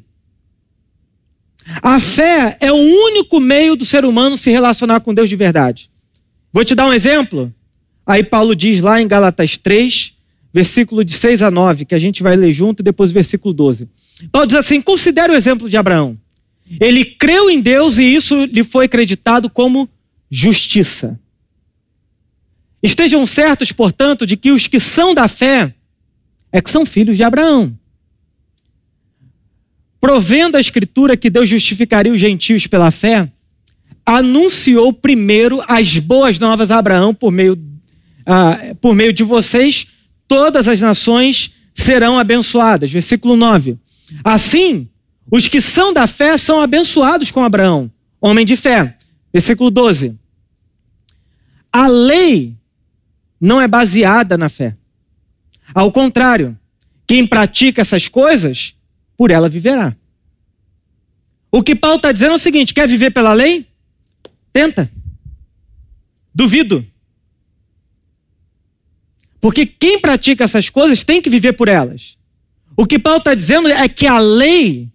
A 1.81 1.99
fé 1.99 2.57
é 2.61 2.71
o 2.71 2.75
único 2.75 3.39
meio 3.39 3.75
do 3.75 3.85
ser 3.85 4.05
humano 4.05 4.37
se 4.37 4.49
relacionar 4.49 5.01
com 5.01 5.13
Deus 5.13 5.27
de 5.27 5.35
verdade. 5.35 5.89
Vou 6.51 6.63
te 6.63 6.73
dar 6.73 6.87
um 6.87 6.93
exemplo. 6.93 7.53
Aí 8.05 8.23
Paulo 8.23 8.55
diz 8.55 8.79
lá 8.79 9.01
em 9.01 9.07
Galatas 9.07 9.57
3, 9.57 10.13
versículo 10.53 11.03
de 11.03 11.11
6 11.11 11.41
a 11.41 11.51
9, 11.51 11.83
que 11.83 11.93
a 11.93 11.99
gente 11.99 12.23
vai 12.23 12.37
ler 12.37 12.53
junto, 12.53 12.79
e 12.79 12.83
depois 12.83 13.11
o 13.11 13.13
versículo 13.13 13.53
12. 13.53 13.89
Paulo 14.31 14.47
diz 14.47 14.55
assim: 14.55 14.81
considere 14.81 15.33
o 15.33 15.35
exemplo 15.35 15.69
de 15.69 15.75
Abraão. 15.75 16.17
Ele 16.79 17.05
creu 17.05 17.49
em 17.49 17.61
Deus 17.61 17.97
e 17.97 18.03
isso 18.03 18.45
lhe 18.45 18.63
foi 18.63 18.85
acreditado 18.85 19.49
como 19.49 19.89
justiça. 20.29 21.19
Estejam 22.83 23.25
certos, 23.25 23.71
portanto, 23.71 24.25
de 24.25 24.37
que 24.37 24.51
os 24.51 24.67
que 24.67 24.79
são 24.79 25.13
da 25.13 25.27
fé 25.27 25.73
é 26.51 26.61
que 26.61 26.69
são 26.69 26.85
filhos 26.85 27.17
de 27.17 27.23
Abraão 27.23 27.77
provendo 29.99 30.57
a 30.57 30.59
Escritura 30.59 31.17
que 31.17 31.29
Deus 31.29 31.49
justificaria 31.49 32.13
os 32.13 32.19
gentios 32.19 32.67
pela 32.67 32.91
fé, 32.91 33.29
anunciou 34.05 34.93
primeiro 34.93 35.61
as 35.67 35.97
boas 35.99 36.39
novas 36.39 36.71
a 36.71 36.77
Abraão 36.77 37.13
por 37.13 37.31
meio, 37.31 37.57
ah, 38.25 38.57
por 38.79 38.95
meio 38.95 39.11
de 39.11 39.23
vocês, 39.23 39.87
todas 40.27 40.67
as 40.67 40.79
nações 40.79 41.51
serão 41.73 42.17
abençoadas. 42.17 42.91
Versículo 42.91 43.35
9. 43.35 43.77
Assim, 44.23 44.87
os 45.29 45.47
que 45.47 45.59
são 45.59 45.93
da 45.93 46.07
fé 46.07 46.37
são 46.37 46.61
abençoados 46.61 47.31
com 47.31 47.43
Abraão, 47.43 47.91
homem 48.21 48.45
de 48.45 48.55
fé. 48.55 48.95
Versículo 49.31 49.69
12. 49.69 50.17
A 51.71 51.87
lei 51.87 52.55
não 53.39 53.61
é 53.61 53.67
baseada 53.67 54.37
na 54.37 54.49
fé. 54.49 54.75
Ao 55.73 55.91
contrário, 55.91 56.57
quem 57.05 57.27
pratica 57.27 57.81
essas 57.81 58.07
coisas 58.07 58.75
por 59.15 59.31
ela 59.31 59.49
viverá. 59.49 59.95
O 61.51 61.63
que 61.63 61.75
Paulo 61.75 61.97
está 61.97 62.11
dizendo 62.11 62.33
é 62.33 62.35
o 62.35 62.39
seguinte: 62.39 62.73
quer 62.73 62.87
viver 62.87 63.11
pela 63.11 63.33
lei? 63.33 63.67
Tenta. 64.51 64.89
Duvido. 66.33 66.85
Porque 69.39 69.65
quem 69.65 69.99
pratica 69.99 70.43
essas 70.43 70.69
coisas 70.69 71.03
tem 71.03 71.21
que 71.21 71.29
viver 71.29 71.53
por 71.53 71.67
elas. 71.67 72.17
O 72.75 72.85
que 72.85 72.99
Paulo 72.99 73.19
está 73.19 73.33
dizendo 73.33 73.67
é 73.67 73.87
que 73.87 74.05
a 74.05 74.19
lei, 74.19 74.91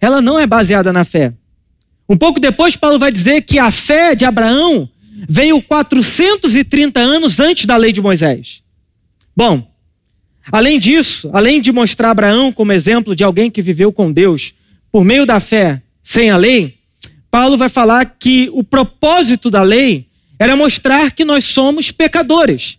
ela 0.00 0.20
não 0.20 0.38
é 0.38 0.46
baseada 0.46 0.92
na 0.92 1.04
fé. 1.04 1.32
Um 2.08 2.16
pouco 2.16 2.40
depois, 2.40 2.76
Paulo 2.76 2.98
vai 2.98 3.12
dizer 3.12 3.42
que 3.42 3.58
a 3.58 3.70
fé 3.70 4.14
de 4.14 4.24
Abraão 4.24 4.88
veio 5.28 5.60
430 5.62 7.00
anos 7.00 7.38
antes 7.40 7.64
da 7.66 7.76
lei 7.76 7.92
de 7.92 8.00
Moisés. 8.00 8.62
Bom, 9.36 9.68
Além 10.50 10.78
disso, 10.78 11.30
além 11.32 11.60
de 11.60 11.72
mostrar 11.72 12.10
Abraão 12.10 12.52
como 12.52 12.72
exemplo 12.72 13.14
de 13.14 13.22
alguém 13.22 13.50
que 13.50 13.60
viveu 13.60 13.92
com 13.92 14.10
Deus 14.10 14.54
por 14.90 15.04
meio 15.04 15.26
da 15.26 15.40
fé 15.40 15.82
sem 16.02 16.30
a 16.30 16.36
lei, 16.36 16.78
Paulo 17.30 17.58
vai 17.58 17.68
falar 17.68 18.16
que 18.18 18.48
o 18.52 18.64
propósito 18.64 19.50
da 19.50 19.62
lei 19.62 20.06
era 20.38 20.56
mostrar 20.56 21.10
que 21.10 21.24
nós 21.24 21.44
somos 21.44 21.90
pecadores. 21.90 22.78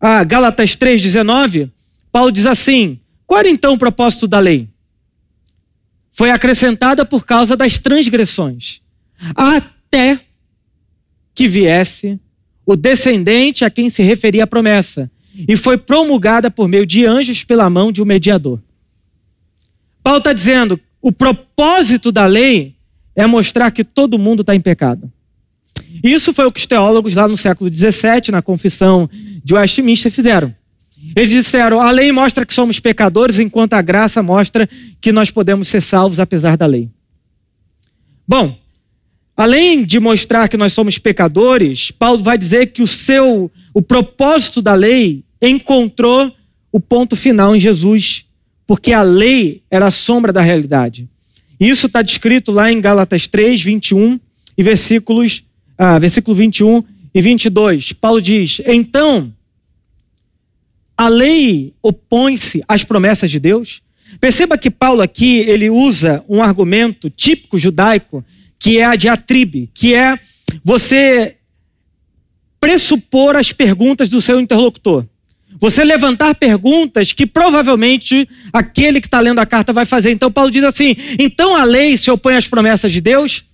A 0.00 0.24
Gálatas 0.24 0.70
3,19, 0.70 1.70
Paulo 2.10 2.32
diz 2.32 2.46
assim: 2.46 2.98
qual 3.26 3.38
era 3.38 3.48
então 3.48 3.74
o 3.74 3.78
propósito 3.78 4.26
da 4.26 4.40
lei? 4.40 4.68
Foi 6.12 6.30
acrescentada 6.30 7.04
por 7.04 7.24
causa 7.24 7.56
das 7.56 7.78
transgressões, 7.78 8.80
até 9.34 10.20
que 11.34 11.48
viesse 11.48 12.20
o 12.66 12.76
descendente 12.76 13.64
a 13.64 13.70
quem 13.70 13.88
se 13.88 14.02
referia 14.02 14.44
a 14.44 14.46
promessa 14.46 15.10
e 15.48 15.56
foi 15.56 15.78
promulgada 15.78 16.50
por 16.50 16.68
meio 16.68 16.86
de 16.86 17.06
anjos 17.06 17.44
pela 17.44 17.70
mão 17.70 17.90
de 17.92 18.02
um 18.02 18.04
mediador. 18.04 18.60
Paulo 20.02 20.18
está 20.18 20.32
dizendo: 20.32 20.78
o 21.00 21.12
propósito 21.12 22.10
da 22.12 22.26
lei 22.26 22.74
é 23.14 23.26
mostrar 23.26 23.70
que 23.70 23.84
todo 23.84 24.18
mundo 24.18 24.40
está 24.40 24.54
em 24.54 24.60
pecado. 24.60 25.10
Isso 26.02 26.32
foi 26.32 26.46
o 26.46 26.52
que 26.52 26.60
os 26.60 26.66
teólogos 26.66 27.14
lá 27.14 27.28
no 27.28 27.36
século 27.36 27.72
XVII, 27.72 28.30
na 28.30 28.40
confissão 28.40 29.08
de 29.44 29.54
Westminster, 29.54 30.10
fizeram. 30.10 30.54
Eles 31.16 31.30
disseram: 31.30 31.80
a 31.80 31.90
lei 31.90 32.12
mostra 32.12 32.46
que 32.46 32.52
somos 32.52 32.78
pecadores, 32.78 33.38
enquanto 33.38 33.74
a 33.74 33.82
graça 33.82 34.22
mostra 34.22 34.68
que 35.00 35.12
nós 35.12 35.30
podemos 35.30 35.68
ser 35.68 35.80
salvos 35.80 36.20
apesar 36.20 36.56
da 36.56 36.66
lei. 36.66 36.88
Bom, 38.26 38.56
além 39.36 39.84
de 39.84 39.98
mostrar 39.98 40.48
que 40.48 40.56
nós 40.56 40.72
somos 40.72 40.98
pecadores, 40.98 41.90
Paulo 41.90 42.22
vai 42.22 42.38
dizer 42.38 42.66
que 42.66 42.82
o 42.82 42.86
seu, 42.86 43.50
o 43.74 43.82
propósito 43.82 44.62
da 44.62 44.74
lei 44.74 45.24
encontrou 45.42 46.32
o 46.70 46.78
ponto 46.78 47.16
final 47.16 47.56
em 47.56 47.60
Jesus, 47.60 48.26
porque 48.66 48.92
a 48.92 49.02
lei 49.02 49.62
era 49.70 49.86
a 49.86 49.90
sombra 49.90 50.32
da 50.32 50.40
realidade. 50.40 51.08
Isso 51.58 51.86
está 51.86 52.02
descrito 52.02 52.52
lá 52.52 52.70
em 52.70 52.80
Gálatas 52.80 53.26
3, 53.26 53.62
21 53.62 54.20
e 54.56 54.62
versículos, 54.62 55.44
ah, 55.76 55.98
versículo 55.98 56.34
21 56.36 56.84
e 57.12 57.20
22. 57.20 57.92
Paulo 57.92 58.20
diz: 58.22 58.60
Então, 58.64 59.32
a 61.00 61.08
lei 61.08 61.72
opõe-se 61.82 62.62
às 62.68 62.84
promessas 62.84 63.30
de 63.30 63.40
Deus? 63.40 63.80
Perceba 64.20 64.58
que 64.58 64.70
Paulo 64.70 65.00
aqui 65.00 65.38
ele 65.38 65.70
usa 65.70 66.22
um 66.28 66.42
argumento 66.42 67.08
típico 67.08 67.56
judaico, 67.56 68.22
que 68.58 68.76
é 68.76 68.84
a 68.84 68.96
diatribe, 68.96 69.70
que 69.72 69.94
é 69.94 70.18
você 70.62 71.36
pressupor 72.60 73.34
as 73.34 73.50
perguntas 73.50 74.10
do 74.10 74.20
seu 74.20 74.38
interlocutor. 74.38 75.06
Você 75.58 75.82
levantar 75.84 76.34
perguntas 76.34 77.14
que 77.14 77.24
provavelmente 77.24 78.28
aquele 78.52 79.00
que 79.00 79.06
está 79.06 79.20
lendo 79.20 79.38
a 79.38 79.46
carta 79.46 79.72
vai 79.72 79.86
fazer. 79.86 80.10
Então, 80.10 80.30
Paulo 80.30 80.50
diz 80.50 80.64
assim: 80.64 80.94
então 81.18 81.56
a 81.56 81.64
lei 81.64 81.96
se 81.96 82.10
opõe 82.10 82.36
às 82.36 82.46
promessas 82.46 82.92
de 82.92 83.00
Deus? 83.00 83.46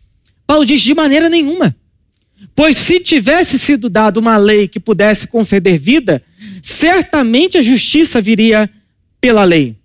Paulo 0.49 0.67
diz: 0.67 0.81
de 0.81 0.95
maneira 0.97 1.29
nenhuma. 1.29 1.77
Pois 2.57 2.77
se 2.77 3.01
tivesse 3.01 3.59
sido 3.59 3.89
dada 3.89 4.19
uma 4.21 4.37
lei 4.37 4.69
que 4.69 4.81
pudesse 4.81 5.27
conceder 5.27 5.79
vida, 5.79 6.23
certamente 6.77 7.57
a 7.59 7.63
justiça 7.63 8.21
viria 8.21 8.71
pela 9.21 9.45
lei. 9.45 9.77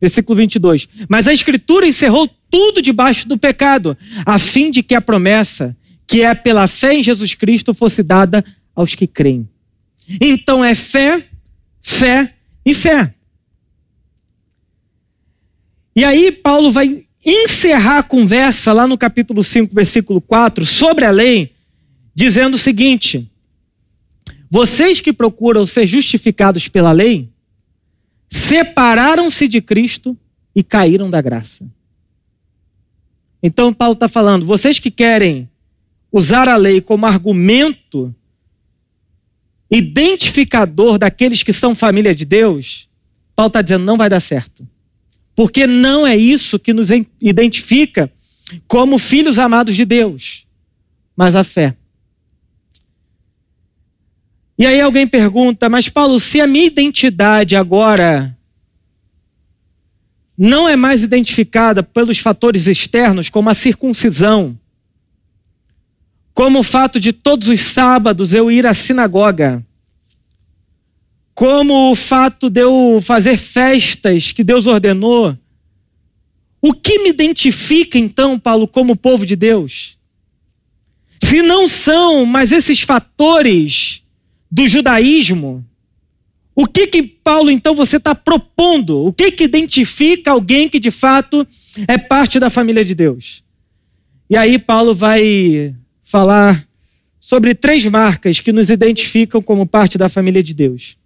Versículo 0.00 0.36
22. 0.36 0.88
Mas 1.08 1.26
a 1.26 1.32
Escritura 1.32 1.86
encerrou 1.86 2.28
tudo 2.50 2.80
debaixo 2.80 3.28
do 3.28 3.36
pecado, 3.36 3.96
a 4.24 4.38
fim 4.38 4.70
de 4.70 4.82
que 4.82 4.94
a 4.94 5.00
promessa, 5.00 5.76
que 6.06 6.22
é 6.22 6.34
pela 6.34 6.66
fé 6.66 6.94
em 6.94 7.02
Jesus 7.02 7.34
Cristo, 7.34 7.74
fosse 7.74 8.02
dada 8.02 8.44
aos 8.74 8.94
que 8.94 9.06
creem. 9.06 9.48
Então 10.20 10.64
é 10.64 10.74
fé, 10.74 11.22
fé 11.82 12.34
e 12.64 12.72
fé. 12.72 13.14
E 15.94 16.04
aí 16.04 16.30
Paulo 16.30 16.70
vai 16.70 17.04
encerrar 17.24 17.98
a 17.98 18.02
conversa 18.02 18.72
lá 18.72 18.86
no 18.86 18.96
capítulo 18.96 19.42
5, 19.42 19.74
versículo 19.74 20.20
4, 20.20 20.64
sobre 20.64 21.04
a 21.04 21.10
lei, 21.10 21.52
dizendo 22.14 22.54
o 22.54 22.58
seguinte: 22.58 23.30
Vocês 24.50 25.00
que 25.00 25.12
procuram 25.12 25.66
ser 25.66 25.86
justificados 25.86 26.68
pela 26.68 26.92
lei, 26.92 27.28
separaram-se 28.30 29.46
de 29.46 29.60
Cristo 29.60 30.16
e 30.54 30.62
caíram 30.62 31.10
da 31.10 31.20
graça. 31.20 31.66
Então, 33.42 33.72
Paulo 33.72 33.94
está 33.94 34.08
falando: 34.08 34.46
vocês 34.46 34.78
que 34.78 34.90
querem 34.90 35.48
usar 36.10 36.48
a 36.48 36.56
lei 36.56 36.80
como 36.80 37.06
argumento 37.06 38.14
identificador 39.70 40.98
daqueles 40.98 41.42
que 41.42 41.52
são 41.52 41.74
família 41.74 42.14
de 42.14 42.24
Deus, 42.24 42.88
Paulo 43.36 43.48
está 43.48 43.62
dizendo: 43.62 43.84
não 43.84 43.96
vai 43.96 44.08
dar 44.08 44.20
certo. 44.20 44.66
Porque 45.36 45.66
não 45.68 46.04
é 46.04 46.16
isso 46.16 46.58
que 46.58 46.72
nos 46.72 46.88
identifica 47.20 48.10
como 48.66 48.98
filhos 48.98 49.38
amados 49.38 49.76
de 49.76 49.84
Deus, 49.84 50.46
mas 51.16 51.36
a 51.36 51.44
fé. 51.44 51.76
E 54.58 54.66
aí 54.66 54.80
alguém 54.80 55.06
pergunta, 55.06 55.68
mas 55.68 55.88
Paulo, 55.88 56.18
se 56.18 56.40
a 56.40 56.46
minha 56.46 56.66
identidade 56.66 57.54
agora 57.54 58.36
não 60.36 60.68
é 60.68 60.74
mais 60.74 61.04
identificada 61.04 61.80
pelos 61.80 62.18
fatores 62.18 62.66
externos, 62.66 63.30
como 63.30 63.48
a 63.48 63.54
circuncisão, 63.54 64.58
como 66.34 66.58
o 66.58 66.64
fato 66.64 66.98
de 66.98 67.12
todos 67.12 67.46
os 67.48 67.60
sábados 67.60 68.34
eu 68.34 68.50
ir 68.50 68.66
à 68.66 68.74
sinagoga, 68.74 69.64
como 71.34 71.92
o 71.92 71.94
fato 71.94 72.50
de 72.50 72.60
eu 72.60 73.00
fazer 73.00 73.36
festas 73.36 74.32
que 74.32 74.42
Deus 74.42 74.66
ordenou. 74.66 75.38
O 76.60 76.72
que 76.72 76.98
me 76.98 77.10
identifica 77.10 77.96
então, 77.96 78.36
Paulo, 78.36 78.66
como 78.66 78.96
povo 78.96 79.24
de 79.24 79.36
Deus? 79.36 79.98
Se 81.22 81.42
não 81.42 81.68
são, 81.68 82.26
mas 82.26 82.50
esses 82.50 82.80
fatores 82.80 84.02
do 84.50 84.66
judaísmo, 84.66 85.64
o 86.54 86.66
que 86.66 86.88
que 86.88 87.02
Paulo 87.02 87.50
então 87.50 87.74
você 87.74 87.98
está 87.98 88.14
propondo? 88.14 89.04
O 89.04 89.12
que 89.12 89.30
que 89.30 89.44
identifica 89.44 90.32
alguém 90.32 90.68
que 90.68 90.80
de 90.80 90.90
fato 90.90 91.46
é 91.86 91.96
parte 91.96 92.40
da 92.40 92.50
família 92.50 92.84
de 92.84 92.94
Deus? 92.94 93.44
E 94.28 94.36
aí 94.36 94.58
Paulo 94.58 94.94
vai 94.94 95.72
falar 96.02 96.66
sobre 97.20 97.54
três 97.54 97.84
marcas 97.86 98.40
que 98.40 98.52
nos 98.52 98.70
identificam 98.70 99.40
como 99.40 99.66
parte 99.66 99.96
da 99.96 100.08
família 100.08 100.42
de 100.42 100.52
Deus. 100.52 100.96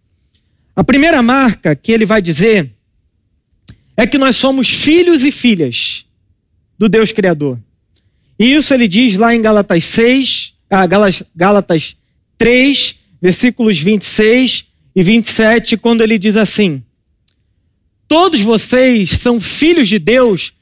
A 0.74 0.82
primeira 0.82 1.20
marca 1.20 1.76
que 1.76 1.92
ele 1.92 2.06
vai 2.06 2.22
dizer 2.22 2.70
é 3.94 4.06
que 4.06 4.16
nós 4.16 4.36
somos 4.36 4.70
filhos 4.70 5.22
e 5.22 5.30
filhas 5.30 6.06
do 6.78 6.88
Deus 6.88 7.12
Criador. 7.12 7.58
E 8.38 8.54
isso 8.54 8.72
ele 8.72 8.88
diz 8.88 9.16
lá 9.16 9.34
em 9.34 9.42
Gálatas 9.42 9.84
6, 9.84 10.54
ah, 10.70 10.86
Gálatas 11.36 11.96
3, 12.38 13.01
versículos 13.22 13.78
26 13.78 14.66
e 14.96 15.02
27, 15.02 15.76
quando 15.76 16.02
ele 16.02 16.18
diz 16.18 16.36
assim: 16.36 16.82
Todos 18.08 18.42
vocês 18.42 19.10
são 19.10 19.40
filhos 19.40 19.88
de 19.88 20.00
Deus 20.00 20.52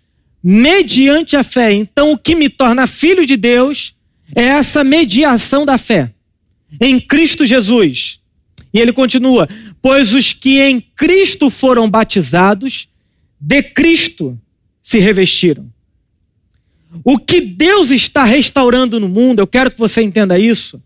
mediante 0.42 1.36
a 1.36 1.42
fé. 1.42 1.72
Então, 1.72 2.12
o 2.12 2.18
que 2.18 2.34
me 2.34 2.50
torna 2.50 2.86
filho 2.86 3.24
de 3.24 3.36
Deus 3.36 3.94
é 4.36 4.44
essa 4.44 4.84
mediação 4.84 5.64
da 5.64 5.78
fé 5.78 6.12
em 6.78 7.00
Cristo 7.00 7.46
Jesus. 7.46 8.20
E 8.72 8.78
ele 8.78 8.92
continua: 8.92 9.48
Pois 9.80 10.12
os 10.12 10.34
que 10.34 10.60
em 10.60 10.80
Cristo 10.80 11.48
foram 11.48 11.88
batizados, 11.88 12.88
de 13.40 13.62
Cristo 13.62 14.38
se 14.82 14.98
revestiram. 14.98 15.66
O 17.04 17.18
que 17.18 17.40
Deus 17.40 17.90
está 17.90 18.24
restaurando 18.24 18.98
no 18.98 19.08
mundo, 19.08 19.38
eu 19.38 19.46
quero 19.46 19.70
que 19.70 19.78
você 19.78 20.02
entenda 20.02 20.38
isso, 20.38 20.82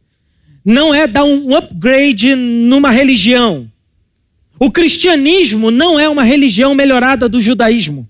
não 0.64 0.94
é 0.94 1.06
dar 1.06 1.24
um 1.24 1.54
upgrade 1.54 2.34
numa 2.34 2.90
religião. 2.90 3.70
O 4.58 4.70
cristianismo 4.70 5.70
não 5.70 5.98
é 5.98 6.08
uma 6.08 6.22
religião 6.22 6.74
melhorada 6.74 7.28
do 7.28 7.40
judaísmo. 7.40 8.08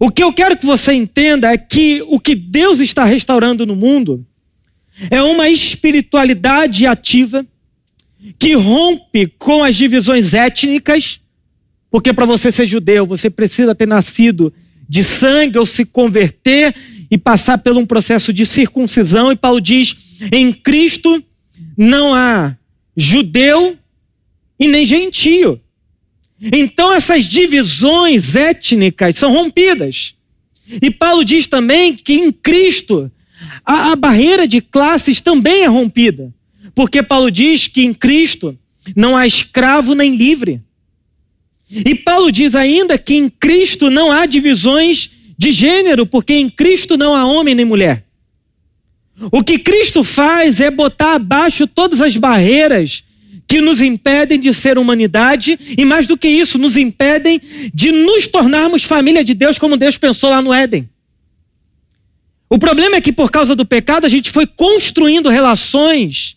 O 0.00 0.10
que 0.10 0.22
eu 0.22 0.32
quero 0.32 0.56
que 0.56 0.66
você 0.66 0.92
entenda 0.92 1.52
é 1.52 1.56
que 1.56 2.02
o 2.08 2.18
que 2.18 2.34
Deus 2.34 2.80
está 2.80 3.04
restaurando 3.04 3.64
no 3.64 3.76
mundo 3.76 4.26
é 5.10 5.22
uma 5.22 5.48
espiritualidade 5.48 6.86
ativa 6.86 7.46
que 8.38 8.54
rompe 8.54 9.26
com 9.38 9.62
as 9.62 9.76
divisões 9.76 10.34
étnicas, 10.34 11.20
porque 11.90 12.12
para 12.12 12.26
você 12.26 12.50
ser 12.50 12.66
judeu, 12.66 13.06
você 13.06 13.30
precisa 13.30 13.74
ter 13.74 13.86
nascido 13.86 14.52
de 14.88 15.04
sangue 15.04 15.58
ou 15.58 15.66
se 15.66 15.84
converter 15.84 16.74
e 17.12 17.18
passar 17.18 17.58
por 17.58 17.76
um 17.76 17.84
processo 17.84 18.32
de 18.32 18.46
circuncisão. 18.46 19.30
E 19.30 19.36
Paulo 19.36 19.60
diz: 19.60 19.94
em 20.32 20.50
Cristo 20.50 21.22
não 21.76 22.14
há 22.14 22.56
judeu 22.96 23.76
e 24.58 24.66
nem 24.66 24.82
gentio. 24.82 25.60
Então 26.40 26.90
essas 26.90 27.24
divisões 27.28 28.34
étnicas 28.34 29.18
são 29.18 29.30
rompidas. 29.30 30.14
E 30.80 30.90
Paulo 30.90 31.22
diz 31.22 31.46
também 31.46 31.94
que 31.94 32.14
em 32.14 32.32
Cristo 32.32 33.12
a, 33.62 33.92
a 33.92 33.96
barreira 33.96 34.48
de 34.48 34.62
classes 34.62 35.20
também 35.20 35.64
é 35.64 35.66
rompida. 35.66 36.32
Porque 36.74 37.02
Paulo 37.02 37.30
diz 37.30 37.66
que 37.66 37.82
em 37.82 37.92
Cristo 37.92 38.58
não 38.96 39.14
há 39.14 39.26
escravo 39.26 39.94
nem 39.94 40.16
livre. 40.16 40.62
E 41.70 41.94
Paulo 41.94 42.32
diz 42.32 42.54
ainda 42.54 42.96
que 42.96 43.14
em 43.14 43.28
Cristo 43.28 43.90
não 43.90 44.10
há 44.10 44.24
divisões 44.24 45.21
de 45.42 45.50
gênero, 45.50 46.06
porque 46.06 46.34
em 46.34 46.48
Cristo 46.48 46.96
não 46.96 47.14
há 47.16 47.24
homem 47.24 47.52
nem 47.52 47.64
mulher. 47.64 48.04
O 49.32 49.42
que 49.42 49.58
Cristo 49.58 50.04
faz 50.04 50.60
é 50.60 50.70
botar 50.70 51.16
abaixo 51.16 51.66
todas 51.66 52.00
as 52.00 52.16
barreiras 52.16 53.02
que 53.48 53.60
nos 53.60 53.80
impedem 53.80 54.38
de 54.38 54.54
ser 54.54 54.78
humanidade 54.78 55.58
e, 55.76 55.84
mais 55.84 56.06
do 56.06 56.16
que 56.16 56.28
isso, 56.28 56.58
nos 56.58 56.76
impedem 56.76 57.40
de 57.74 57.90
nos 57.90 58.28
tornarmos 58.28 58.84
família 58.84 59.24
de 59.24 59.34
Deus 59.34 59.58
como 59.58 59.76
Deus 59.76 59.98
pensou 59.98 60.30
lá 60.30 60.40
no 60.40 60.54
Éden. 60.54 60.88
O 62.48 62.56
problema 62.56 62.96
é 62.96 63.00
que, 63.00 63.12
por 63.12 63.30
causa 63.30 63.56
do 63.56 63.66
pecado, 63.66 64.06
a 64.06 64.08
gente 64.08 64.30
foi 64.30 64.46
construindo 64.46 65.28
relações, 65.28 66.36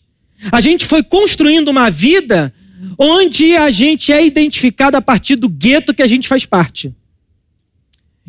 a 0.52 0.60
gente 0.60 0.84
foi 0.84 1.04
construindo 1.04 1.68
uma 1.68 1.92
vida 1.92 2.52
onde 2.98 3.56
a 3.56 3.70
gente 3.70 4.12
é 4.12 4.26
identificado 4.26 4.98
a 4.98 5.02
partir 5.02 5.36
do 5.36 5.48
gueto 5.48 5.94
que 5.94 6.02
a 6.02 6.08
gente 6.08 6.28
faz 6.28 6.46
parte. 6.46 6.94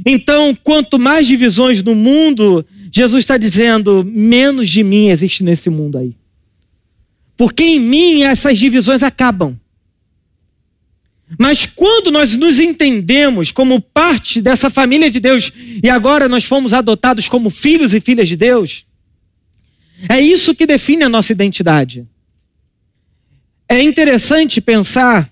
Então, 0.04 0.54
quanto 0.62 0.98
mais 0.98 1.26
divisões 1.26 1.82
no 1.82 1.94
mundo, 1.94 2.64
Jesus 2.92 3.24
está 3.24 3.37
dizendo: 3.37 4.04
menos 4.04 4.68
de 4.68 4.82
mim 4.82 5.09
existe 5.09 5.42
nesse 5.42 5.70
mundo 5.70 5.98
aí. 5.98 6.14
Porque 7.37 7.64
em 7.64 7.80
mim 7.80 8.22
essas 8.22 8.59
divisões 8.59 9.02
acabam. 9.02 9.59
Mas 11.38 11.66
quando 11.66 12.11
nós 12.11 12.37
nos 12.37 12.61
entendemos 12.61 13.50
como 13.50 13.80
parte 13.80 14.40
dessa 14.40 14.70
família 14.70 15.11
de 15.11 15.18
Deus 15.18 15.52
e 15.82 15.88
agora 15.88 16.28
nós 16.28 16.44
fomos 16.44 16.72
adotados 16.72 17.28
como 17.28 17.50
filhos 17.50 17.94
e 17.94 18.00
filhas 18.00 18.28
de 18.28 18.37
Deus, 18.37 18.87
é 20.09 20.20
isso 20.20 20.54
que 20.54 20.66
define 20.66 21.02
a 21.02 21.09
nossa 21.09 21.32
identidade. 21.32 22.06
É 23.68 23.82
interessante 23.82 24.61
pensar 24.61 25.28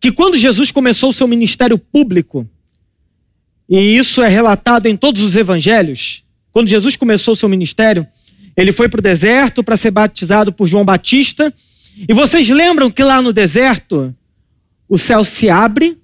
que 0.00 0.10
quando 0.10 0.36
Jesus 0.36 0.72
começou 0.72 1.10
o 1.10 1.12
seu 1.12 1.28
ministério 1.28 1.78
público, 1.78 2.48
e 3.74 3.96
isso 3.96 4.20
é 4.20 4.28
relatado 4.28 4.84
em 4.84 4.94
todos 4.94 5.22
os 5.22 5.34
evangelhos, 5.34 6.24
quando 6.50 6.68
Jesus 6.68 6.94
começou 6.94 7.32
o 7.32 7.36
seu 7.36 7.48
ministério, 7.48 8.06
ele 8.54 8.70
foi 8.70 8.86
para 8.86 8.98
o 8.98 9.02
deserto 9.02 9.64
para 9.64 9.78
ser 9.78 9.90
batizado 9.90 10.52
por 10.52 10.66
João 10.66 10.84
Batista. 10.84 11.50
E 12.06 12.12
vocês 12.12 12.50
lembram 12.50 12.90
que 12.90 13.02
lá 13.02 13.22
no 13.22 13.32
deserto, 13.32 14.14
o 14.86 14.98
céu 14.98 15.24
se 15.24 15.48
abre 15.48 15.96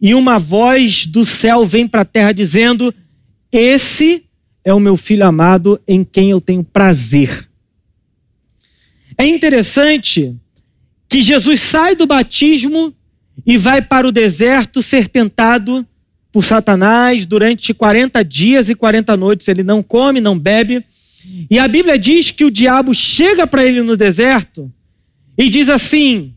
e 0.00 0.14
uma 0.14 0.38
voz 0.38 1.04
do 1.04 1.26
céu 1.26 1.66
vem 1.66 1.86
para 1.86 2.00
a 2.00 2.06
terra 2.06 2.32
dizendo: 2.32 2.94
Esse 3.52 4.24
é 4.64 4.72
o 4.72 4.80
meu 4.80 4.96
filho 4.96 5.26
amado 5.26 5.78
em 5.86 6.04
quem 6.04 6.30
eu 6.30 6.40
tenho 6.40 6.64
prazer. 6.64 7.46
É 9.18 9.26
interessante 9.26 10.34
que 11.06 11.20
Jesus 11.20 11.60
sai 11.60 11.94
do 11.94 12.06
batismo 12.06 12.94
e 13.44 13.58
vai 13.58 13.82
para 13.82 14.08
o 14.08 14.12
deserto 14.12 14.82
ser 14.82 15.06
tentado 15.06 15.86
por 16.34 16.44
Satanás 16.44 17.24
durante 17.24 17.72
40 17.72 18.24
dias 18.24 18.68
e 18.68 18.74
40 18.74 19.16
noites. 19.16 19.46
Ele 19.46 19.62
não 19.62 19.84
come, 19.84 20.20
não 20.20 20.36
bebe. 20.36 20.84
E 21.48 21.60
a 21.60 21.68
Bíblia 21.68 21.96
diz 21.96 22.32
que 22.32 22.44
o 22.44 22.50
diabo 22.50 22.92
chega 22.92 23.46
para 23.46 23.64
ele 23.64 23.82
no 23.82 23.96
deserto 23.96 24.70
e 25.38 25.48
diz 25.48 25.68
assim: 25.68 26.34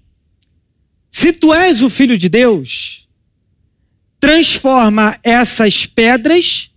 Se 1.09 1.33
tu 1.33 1.51
és 1.51 1.81
o 1.81 1.89
filho 1.89 2.15
de 2.15 2.29
Deus, 2.29 3.09
transforma 4.19 5.17
essas 5.23 5.87
pedras 5.87 6.71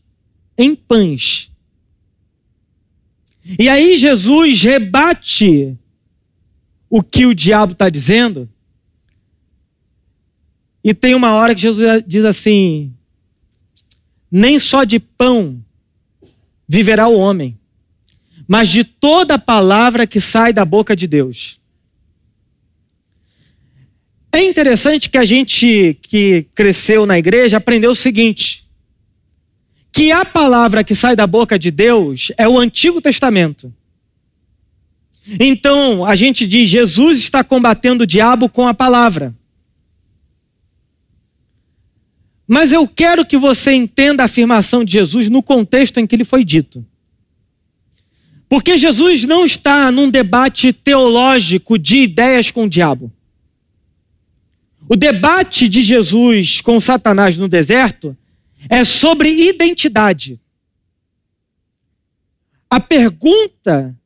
em 0.57 0.75
pães. 0.75 1.53
E 3.59 3.69
aí 3.69 3.99
Jesus 3.99 4.63
rebate 4.63 5.77
o 6.89 7.03
que 7.03 7.27
o 7.27 7.35
diabo 7.35 7.73
está 7.73 7.91
dizendo. 7.91 8.49
E 10.83 10.95
tem 10.95 11.15
uma 11.15 11.35
hora 11.35 11.55
que 11.55 11.61
Jesus 11.61 12.03
diz 12.07 12.25
assim: 12.25 12.95
nem 14.31 14.59
só 14.59 14.85
de 14.85 15.01
pão 15.01 15.63
viverá 16.69 17.09
o 17.09 17.19
homem, 17.19 17.59
mas 18.47 18.69
de 18.69 18.85
toda 18.85 19.39
palavra 19.39 20.07
que 20.07 20.21
sai 20.21 20.53
da 20.53 20.65
boca 20.65 20.95
de 20.95 21.07
Deus. 21.07 21.59
É 24.33 24.43
interessante 24.43 25.09
que 25.09 25.19
a 25.19 25.25
gente 25.25 25.99
que 26.03 26.47
cresceu 26.55 27.05
na 27.05 27.19
igreja 27.19 27.57
aprendeu 27.57 27.91
o 27.91 27.97
seguinte: 27.97 28.69
que 29.93 30.13
a 30.13 30.25
palavra 30.25 30.85
que 30.85 30.95
sai 30.95 31.17
da 31.17 31.27
boca 31.27 31.59
de 31.59 31.71
Deus 31.71 32.31
é 32.37 32.49
o 32.49 32.59
Antigo 32.59 33.01
Testamento. 33.01 33.73
Então, 35.39 36.05
a 36.05 36.15
gente 36.15 36.47
diz: 36.47 36.69
Jesus 36.69 37.19
está 37.19 37.43
combatendo 37.43 38.05
o 38.05 38.07
diabo 38.07 38.49
com 38.49 38.67
a 38.67 38.75
palavra. 38.75 39.35
Mas 42.53 42.73
eu 42.73 42.85
quero 42.89 43.25
que 43.25 43.37
você 43.37 43.73
entenda 43.75 44.25
a 44.25 44.27
afirmação 44.27 44.85
de 44.85 44.91
Jesus 44.91 45.29
no 45.29 45.41
contexto 45.41 46.01
em 46.01 46.07
que 46.07 46.17
ele 46.17 46.25
foi 46.25 46.43
dito. 46.43 46.85
Porque 48.49 48.77
Jesus 48.77 49.23
não 49.23 49.45
está 49.45 49.93
num 49.93 50.11
debate 50.11 50.73
teológico 50.73 51.79
de 51.79 52.01
ideias 52.01 52.51
com 52.51 52.65
o 52.65 52.69
diabo. 52.69 53.13
O 54.89 54.97
debate 54.97 55.69
de 55.69 55.81
Jesus 55.81 56.61
com 56.61 56.81
Satanás 56.81 57.37
no 57.37 57.47
deserto 57.47 58.17
é 58.69 58.83
sobre 58.85 59.31
identidade. 59.49 60.41
A 62.69 62.81
pergunta 62.81 63.97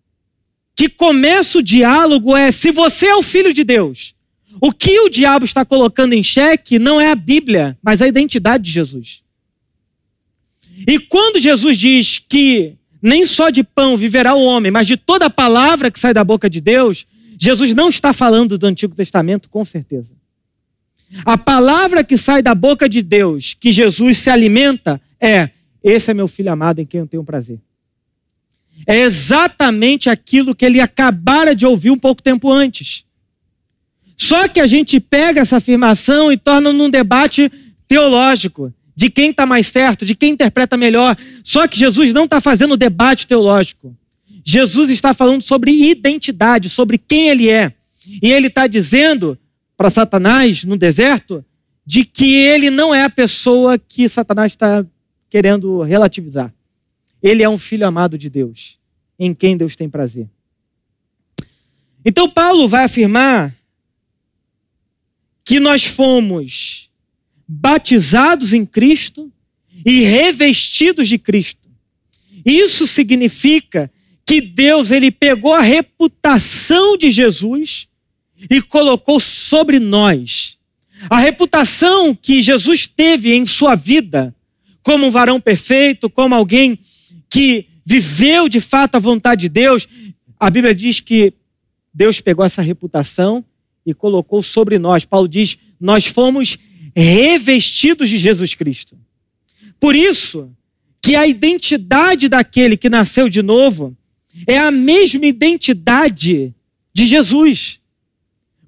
que 0.76 0.90
começa 0.90 1.60
o 1.60 1.62
diálogo 1.62 2.36
é: 2.36 2.52
se 2.52 2.70
você 2.70 3.06
é 3.06 3.16
o 3.16 3.22
filho 3.22 3.54
de 3.54 3.64
Deus, 3.64 4.14
o 4.60 4.72
que 4.72 5.00
o 5.00 5.08
diabo 5.08 5.44
está 5.44 5.64
colocando 5.64 6.12
em 6.12 6.22
xeque 6.22 6.78
não 6.78 7.00
é 7.00 7.10
a 7.10 7.14
Bíblia, 7.14 7.76
mas 7.82 8.00
a 8.00 8.08
identidade 8.08 8.64
de 8.64 8.70
Jesus. 8.70 9.22
E 10.86 10.98
quando 10.98 11.38
Jesus 11.38 11.76
diz 11.76 12.18
que 12.18 12.74
nem 13.00 13.24
só 13.24 13.50
de 13.50 13.62
pão 13.62 13.96
viverá 13.96 14.34
o 14.34 14.42
homem, 14.42 14.72
mas 14.72 14.86
de 14.86 14.96
toda 14.96 15.26
a 15.26 15.30
palavra 15.30 15.90
que 15.90 16.00
sai 16.00 16.14
da 16.14 16.24
boca 16.24 16.48
de 16.48 16.60
Deus, 16.60 17.06
Jesus 17.38 17.74
não 17.74 17.88
está 17.88 18.12
falando 18.12 18.56
do 18.56 18.66
Antigo 18.66 18.94
Testamento, 18.94 19.48
com 19.48 19.64
certeza. 19.64 20.14
A 21.24 21.36
palavra 21.36 22.02
que 22.02 22.16
sai 22.16 22.42
da 22.42 22.54
boca 22.54 22.88
de 22.88 23.02
Deus, 23.02 23.54
que 23.54 23.70
Jesus 23.70 24.18
se 24.18 24.30
alimenta, 24.30 25.00
é: 25.20 25.50
Esse 25.82 26.10
é 26.10 26.14
meu 26.14 26.26
filho 26.26 26.50
amado 26.50 26.80
em 26.80 26.86
quem 26.86 27.00
eu 27.00 27.06
tenho 27.06 27.22
prazer. 27.22 27.60
É 28.86 28.98
exatamente 29.00 30.10
aquilo 30.10 30.54
que 30.54 30.64
ele 30.64 30.80
acabara 30.80 31.54
de 31.54 31.64
ouvir 31.64 31.90
um 31.90 31.98
pouco 31.98 32.22
tempo 32.22 32.50
antes. 32.50 33.04
Só 34.16 34.48
que 34.48 34.60
a 34.60 34.66
gente 34.66 35.00
pega 35.00 35.40
essa 35.40 35.56
afirmação 35.56 36.32
e 36.32 36.36
torna 36.36 36.72
num 36.72 36.88
debate 36.88 37.50
teológico 37.86 38.72
de 38.96 39.10
quem 39.10 39.30
está 39.30 39.44
mais 39.44 39.66
certo, 39.66 40.04
de 40.04 40.14
quem 40.14 40.32
interpreta 40.32 40.76
melhor. 40.76 41.16
Só 41.42 41.66
que 41.66 41.78
Jesus 41.78 42.12
não 42.12 42.24
está 42.24 42.40
fazendo 42.40 42.76
debate 42.76 43.26
teológico. 43.26 43.96
Jesus 44.44 44.90
está 44.90 45.12
falando 45.12 45.42
sobre 45.42 45.72
identidade, 45.72 46.68
sobre 46.68 46.98
quem 46.98 47.28
ele 47.28 47.48
é. 47.48 47.72
E 48.22 48.30
ele 48.30 48.48
está 48.48 48.66
dizendo 48.66 49.38
para 49.76 49.90
Satanás 49.90 50.64
no 50.64 50.76
deserto 50.76 51.44
de 51.84 52.04
que 52.04 52.34
ele 52.34 52.70
não 52.70 52.94
é 52.94 53.04
a 53.04 53.10
pessoa 53.10 53.78
que 53.78 54.08
Satanás 54.08 54.52
está 54.52 54.84
querendo 55.28 55.82
relativizar. 55.82 56.52
Ele 57.22 57.42
é 57.42 57.48
um 57.48 57.58
filho 57.58 57.86
amado 57.86 58.16
de 58.16 58.30
Deus, 58.30 58.78
em 59.18 59.34
quem 59.34 59.56
Deus 59.56 59.74
tem 59.74 59.88
prazer. 59.88 60.28
Então, 62.04 62.28
Paulo 62.28 62.68
vai 62.68 62.84
afirmar 62.84 63.54
que 65.44 65.60
nós 65.60 65.84
fomos 65.84 66.90
batizados 67.46 68.52
em 68.52 68.64
Cristo 68.64 69.30
e 69.84 70.00
revestidos 70.00 71.08
de 71.08 71.18
Cristo. 71.18 71.68
Isso 72.44 72.86
significa 72.86 73.90
que 74.26 74.40
Deus 74.40 74.90
ele 74.90 75.10
pegou 75.10 75.52
a 75.52 75.60
reputação 75.60 76.96
de 76.96 77.10
Jesus 77.10 77.88
e 78.50 78.62
colocou 78.62 79.20
sobre 79.20 79.78
nós. 79.78 80.58
A 81.10 81.18
reputação 81.18 82.14
que 82.14 82.40
Jesus 82.40 82.86
teve 82.86 83.34
em 83.34 83.44
sua 83.44 83.74
vida, 83.74 84.34
como 84.82 85.06
um 85.06 85.10
varão 85.10 85.40
perfeito, 85.40 86.08
como 86.08 86.34
alguém 86.34 86.78
que 87.28 87.66
viveu 87.84 88.48
de 88.48 88.60
fato 88.60 88.94
a 88.94 88.98
vontade 88.98 89.42
de 89.42 89.48
Deus, 89.50 89.86
a 90.38 90.48
Bíblia 90.48 90.74
diz 90.74 91.00
que 91.00 91.34
Deus 91.92 92.20
pegou 92.20 92.44
essa 92.44 92.62
reputação 92.62 93.44
e 93.84 93.92
colocou 93.92 94.42
sobre 94.42 94.78
nós. 94.78 95.04
Paulo 95.04 95.28
diz: 95.28 95.58
nós 95.80 96.06
fomos 96.06 96.58
revestidos 96.94 98.08
de 98.08 98.18
Jesus 98.18 98.54
Cristo. 98.54 98.96
Por 99.80 99.94
isso 99.94 100.50
que 101.02 101.16
a 101.16 101.26
identidade 101.26 102.28
daquele 102.28 102.76
que 102.76 102.88
nasceu 102.88 103.28
de 103.28 103.42
novo 103.42 103.96
é 104.46 104.58
a 104.58 104.70
mesma 104.70 105.26
identidade 105.26 106.54
de 106.92 107.06
Jesus. 107.06 107.80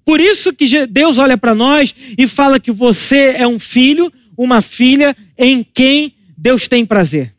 Por 0.05 0.21
isso 0.21 0.53
que 0.53 0.87
Deus 0.87 1.19
olha 1.19 1.37
para 1.37 1.55
nós 1.55 1.95
e 2.17 2.27
fala 2.29 2.61
que 2.61 2.71
você 2.71 3.35
é 3.37 3.47
um 3.47 3.59
filho, 3.59 4.13
uma 4.37 4.61
filha 4.61 5.17
em 5.37 5.65
quem 5.65 6.15
Deus 6.37 6.69
tem 6.69 6.85
prazer. 6.85 7.35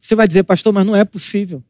Você 0.00 0.14
vai 0.14 0.26
dizer, 0.26 0.44
pastor, 0.44 0.72
mas 0.72 0.86
não 0.86 0.96
é 0.96 1.04
possível. 1.04 1.62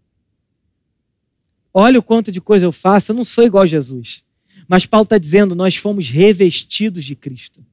Olha 1.75 1.99
o 1.99 2.03
quanto 2.03 2.31
de 2.31 2.41
coisa 2.41 2.67
eu 2.67 2.73
faço, 2.73 3.13
eu 3.13 3.17
não 3.17 3.25
sou 3.25 3.45
igual 3.45 3.65
a 3.65 3.67
Jesus. 3.67 4.25
Mas 4.69 4.87
Paulo 4.87 5.05
está 5.05 5.19
dizendo, 5.19 5.55
nós 5.55 5.77
fomos 5.77 6.09
revestidos 6.09 7.05
de 7.05 7.15
Cristo. 7.15 7.65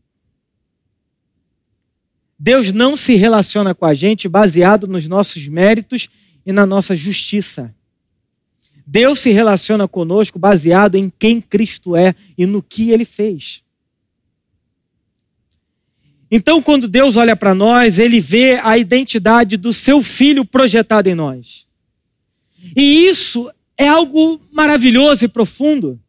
Deus 2.37 2.71
não 2.71 2.95
se 2.95 3.15
relaciona 3.15 3.75
com 3.75 3.85
a 3.85 3.93
gente 3.93 4.29
baseado 4.29 4.87
nos 4.87 5.07
nossos 5.07 5.47
méritos 5.47 6.07
e 6.45 6.53
na 6.53 6.65
nossa 6.65 6.95
justiça. 6.95 7.75
Deus 8.85 9.19
se 9.19 9.29
relaciona 9.29 9.87
conosco 9.87 10.39
baseado 10.39 10.95
em 10.95 11.09
quem 11.09 11.41
Cristo 11.41 11.95
é 11.95 12.15
e 12.37 12.45
no 12.45 12.63
que 12.63 12.91
ele 12.91 13.05
fez. 13.05 13.61
Então, 16.31 16.61
quando 16.61 16.87
Deus 16.87 17.15
olha 17.15 17.35
para 17.35 17.53
nós, 17.55 17.99
ele 17.99 18.19
vê 18.19 18.59
a 18.63 18.77
identidade 18.77 19.57
do 19.57 19.73
seu 19.73 20.01
filho 20.01 20.45
projetado 20.45 21.07
em 21.07 21.15
nós. 21.15 21.67
E 22.75 23.05
isso 23.05 23.51
é 23.77 23.87
algo 23.87 24.39
maravilhoso 24.51 25.25
e 25.25 25.27
profundo, 25.27 25.99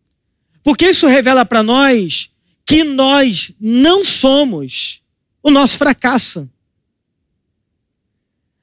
porque 0.63 0.89
isso 0.89 1.07
revela 1.07 1.45
para 1.45 1.63
nós 1.63 2.31
que 2.67 2.85
nós 2.85 3.53
não 3.61 4.05
somos 4.05 5.03
o 5.43 5.51
nosso 5.51 5.77
fracasso. 5.79 6.49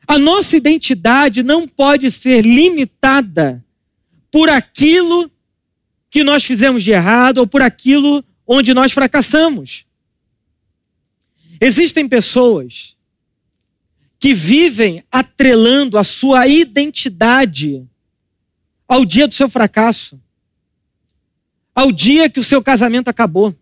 A 0.07 0.17
nossa 0.17 0.55
identidade 0.55 1.43
não 1.43 1.67
pode 1.67 2.09
ser 2.09 2.41
limitada 2.41 3.63
por 4.31 4.49
aquilo 4.49 5.29
que 6.09 6.23
nós 6.23 6.45
fizemos 6.45 6.83
de 6.83 6.91
errado 6.91 7.39
ou 7.39 7.47
por 7.47 7.61
aquilo 7.61 8.23
onde 8.45 8.73
nós 8.73 8.93
fracassamos. 8.93 9.85
Existem 11.59 12.07
pessoas 12.07 12.95
que 14.19 14.33
vivem 14.33 15.03
atrelando 15.11 15.97
a 15.97 16.03
sua 16.03 16.47
identidade 16.47 17.85
ao 18.87 19.03
dia 19.03 19.27
do 19.27 19.33
seu 19.33 19.49
fracasso, 19.49 20.19
ao 21.77 21.91
dia 21.91 22.27
que 22.27 22.39
o 22.39 22.43
seu 22.43 22.59
casamento 22.59 23.07
acabou. 23.07 23.55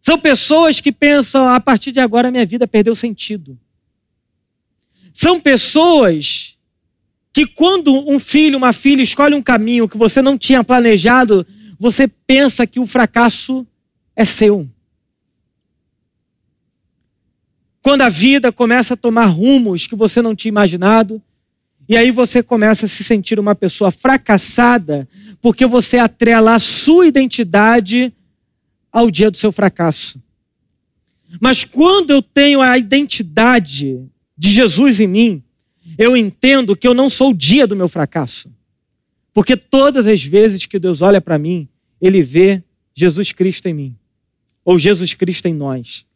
São 0.00 0.16
pessoas 0.16 0.80
que 0.80 0.92
pensam, 0.92 1.48
a 1.48 1.58
partir 1.58 1.90
de 1.90 1.98
agora 1.98 2.30
minha 2.30 2.46
vida 2.46 2.64
perdeu 2.64 2.94
sentido. 2.94 3.58
São 5.12 5.40
pessoas 5.40 6.56
que 7.32 7.44
quando 7.44 7.92
um 8.08 8.20
filho, 8.20 8.56
uma 8.56 8.72
filha 8.72 9.02
escolhe 9.02 9.34
um 9.34 9.42
caminho 9.42 9.88
que 9.88 9.98
você 9.98 10.22
não 10.22 10.38
tinha 10.38 10.62
planejado, 10.62 11.44
você 11.76 12.06
pensa 12.06 12.64
que 12.68 12.78
o 12.78 12.86
fracasso 12.86 13.66
é 14.14 14.24
seu. 14.24 14.70
Quando 17.82 18.02
a 18.02 18.08
vida 18.08 18.52
começa 18.52 18.94
a 18.94 18.96
tomar 18.96 19.26
rumos 19.26 19.88
que 19.88 19.96
você 19.96 20.22
não 20.22 20.36
tinha 20.36 20.50
imaginado, 20.50 21.20
E 21.88 21.96
aí 21.96 22.10
você 22.10 22.42
começa 22.42 22.86
a 22.86 22.88
se 22.88 23.04
sentir 23.04 23.38
uma 23.38 23.54
pessoa 23.54 23.90
fracassada 23.90 25.08
porque 25.40 25.66
você 25.66 25.98
atrela 25.98 26.54
a 26.54 26.58
sua 26.58 27.06
identidade 27.06 28.12
ao 28.90 29.10
dia 29.10 29.30
do 29.30 29.36
seu 29.36 29.52
fracasso. 29.52 30.22
Mas 31.40 31.64
quando 31.64 32.10
eu 32.10 32.22
tenho 32.22 32.60
a 32.60 32.78
identidade 32.78 34.00
de 34.36 34.50
Jesus 34.50 35.00
em 35.00 35.06
mim, 35.06 35.42
eu 35.98 36.16
entendo 36.16 36.76
que 36.76 36.86
eu 36.86 36.94
não 36.94 37.10
sou 37.10 37.30
o 37.30 37.34
dia 37.34 37.66
do 37.66 37.76
meu 37.76 37.88
fracasso. 37.88 38.50
Porque 39.32 39.56
todas 39.56 40.06
as 40.06 40.22
vezes 40.22 40.64
que 40.64 40.78
Deus 40.78 41.02
olha 41.02 41.20
para 41.20 41.36
mim, 41.36 41.68
ele 42.00 42.22
vê 42.22 42.62
Jesus 42.94 43.32
Cristo 43.32 43.68
em 43.68 43.74
mim, 43.74 43.96
ou 44.64 44.78
Jesus 44.78 45.12
Cristo 45.12 45.46
em 45.46 45.54
nós. 45.54 46.06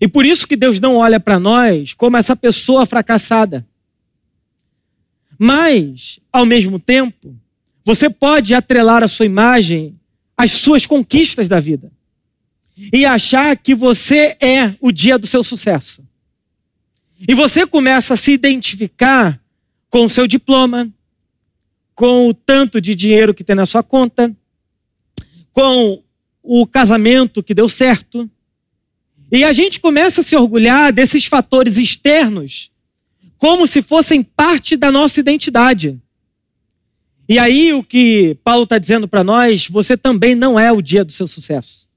E 0.00 0.08
por 0.08 0.24
isso 0.24 0.48
que 0.48 0.56
Deus 0.56 0.80
não 0.80 0.96
olha 0.96 1.20
para 1.20 1.38
nós 1.38 1.92
como 1.92 2.16
essa 2.16 2.34
pessoa 2.34 2.86
fracassada. 2.86 3.67
Mas, 5.38 6.18
ao 6.32 6.44
mesmo 6.44 6.80
tempo, 6.80 7.38
você 7.84 8.10
pode 8.10 8.52
atrelar 8.52 9.04
a 9.04 9.08
sua 9.08 9.24
imagem 9.24 9.98
às 10.36 10.52
suas 10.52 10.84
conquistas 10.84 11.48
da 11.48 11.60
vida 11.60 11.92
e 12.92 13.06
achar 13.06 13.56
que 13.56 13.74
você 13.74 14.36
é 14.40 14.74
o 14.80 14.90
dia 14.90 15.18
do 15.18 15.26
seu 15.26 15.44
sucesso. 15.44 16.02
E 17.26 17.34
você 17.34 17.66
começa 17.66 18.14
a 18.14 18.16
se 18.16 18.32
identificar 18.32 19.40
com 19.88 20.04
o 20.04 20.08
seu 20.08 20.26
diploma, 20.26 20.92
com 21.94 22.28
o 22.28 22.34
tanto 22.34 22.80
de 22.80 22.94
dinheiro 22.94 23.34
que 23.34 23.42
tem 23.42 23.56
na 23.56 23.66
sua 23.66 23.82
conta, 23.82 24.34
com 25.52 26.02
o 26.42 26.66
casamento 26.66 27.42
que 27.42 27.54
deu 27.54 27.68
certo. 27.68 28.30
E 29.32 29.44
a 29.44 29.52
gente 29.52 29.80
começa 29.80 30.20
a 30.20 30.24
se 30.24 30.36
orgulhar 30.36 30.92
desses 30.92 31.26
fatores 31.26 31.76
externos 31.76 32.70
como 33.38 33.66
se 33.66 33.80
fossem 33.80 34.22
parte 34.22 34.76
da 34.76 34.90
nossa 34.90 35.20
identidade. 35.20 35.98
E 37.28 37.38
aí 37.38 37.72
o 37.72 37.82
que 37.84 38.36
Paulo 38.42 38.64
está 38.64 38.78
dizendo 38.78 39.06
para 39.06 39.22
nós, 39.22 39.68
você 39.68 39.96
também 39.96 40.34
não 40.34 40.58
é 40.58 40.72
o 40.72 40.82
dia 40.82 41.04
do 41.04 41.12
seu 41.12 41.26
sucesso. 41.26 41.88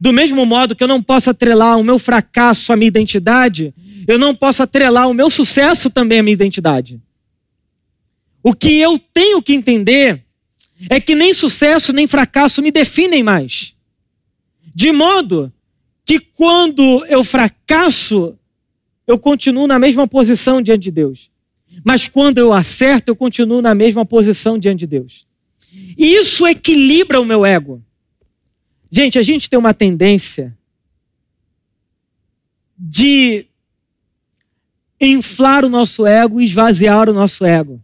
Do 0.00 0.12
mesmo 0.12 0.44
modo 0.46 0.74
que 0.74 0.82
eu 0.82 0.88
não 0.88 1.02
posso 1.02 1.30
atrelar 1.30 1.78
o 1.78 1.84
meu 1.84 1.98
fracasso 1.98 2.72
à 2.72 2.76
minha 2.76 2.88
identidade, 2.88 3.74
eu 4.08 4.18
não 4.18 4.34
posso 4.34 4.62
atrelar 4.62 5.08
o 5.08 5.14
meu 5.14 5.30
sucesso 5.30 5.90
também 5.90 6.20
à 6.20 6.22
minha 6.22 6.32
identidade. 6.32 7.00
O 8.42 8.52
que 8.52 8.78
eu 8.78 8.98
tenho 8.98 9.40
que 9.42 9.52
entender 9.52 10.24
é 10.90 10.98
que 11.00 11.14
nem 11.14 11.32
sucesso 11.32 11.92
nem 11.92 12.06
fracasso 12.06 12.60
me 12.62 12.72
definem 12.72 13.22
mais. 13.22 13.76
De 14.74 14.90
modo 14.90 15.52
que 16.04 16.18
quando 16.18 17.04
eu 17.06 17.22
fracasso, 17.22 18.36
eu 19.06 19.18
continuo 19.18 19.66
na 19.66 19.78
mesma 19.78 20.06
posição 20.06 20.62
diante 20.62 20.82
de 20.82 20.90
Deus. 20.90 21.30
Mas 21.84 22.06
quando 22.06 22.38
eu 22.38 22.52
acerto, 22.52 23.10
eu 23.10 23.16
continuo 23.16 23.62
na 23.62 23.74
mesma 23.74 24.04
posição 24.04 24.58
diante 24.58 24.80
de 24.80 24.86
Deus. 24.86 25.26
E 25.96 26.14
isso 26.14 26.46
equilibra 26.46 27.20
o 27.20 27.24
meu 27.24 27.46
ego. 27.46 27.82
Gente, 28.90 29.18
a 29.18 29.22
gente 29.22 29.48
tem 29.48 29.58
uma 29.58 29.72
tendência 29.72 30.56
de 32.78 33.46
inflar 35.00 35.64
o 35.64 35.68
nosso 35.68 36.06
ego 36.06 36.40
e 36.40 36.44
esvaziar 36.44 37.08
o 37.08 37.12
nosso 37.12 37.44
ego. 37.44 37.82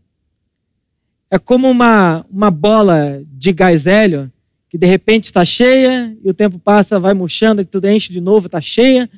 É 1.31 1.39
como 1.39 1.71
uma, 1.71 2.25
uma 2.31 2.51
bola 2.51 3.23
de 3.27 3.53
gás 3.53 3.87
hélio 3.87 4.31
que 4.69 4.77
de 4.77 4.87
repente 4.87 5.25
está 5.25 5.45
cheia 5.45 6.15
e 6.23 6.29
o 6.29 6.35
tempo 6.35 6.59
passa, 6.59 7.01
vai 7.01 7.15
murchando 7.15 7.63
e 7.63 7.65
tudo 7.65 7.89
enche 7.89 8.13
de 8.13 8.21
novo, 8.21 8.47
está 8.47 8.61
cheia. 8.61 9.09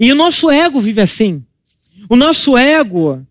E 0.00 0.10
o 0.10 0.16
nosso 0.16 0.50
ego 0.50 0.80
vive 0.80 1.00
assim. 1.00 1.45
O 2.08 2.16
nosso 2.16 2.56
ego 2.56 3.26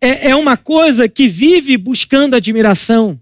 é, 0.00 0.30
é 0.30 0.36
uma 0.36 0.56
coisa 0.56 1.08
que 1.08 1.28
vive 1.28 1.76
buscando 1.76 2.34
admiração, 2.34 3.20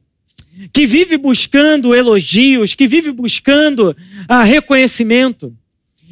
que 0.72 0.86
vive 0.86 1.16
buscando 1.16 1.94
elogios, 1.94 2.74
que 2.74 2.86
vive 2.86 3.12
buscando 3.12 3.96
ah, 4.28 4.42
reconhecimento. 4.42 5.54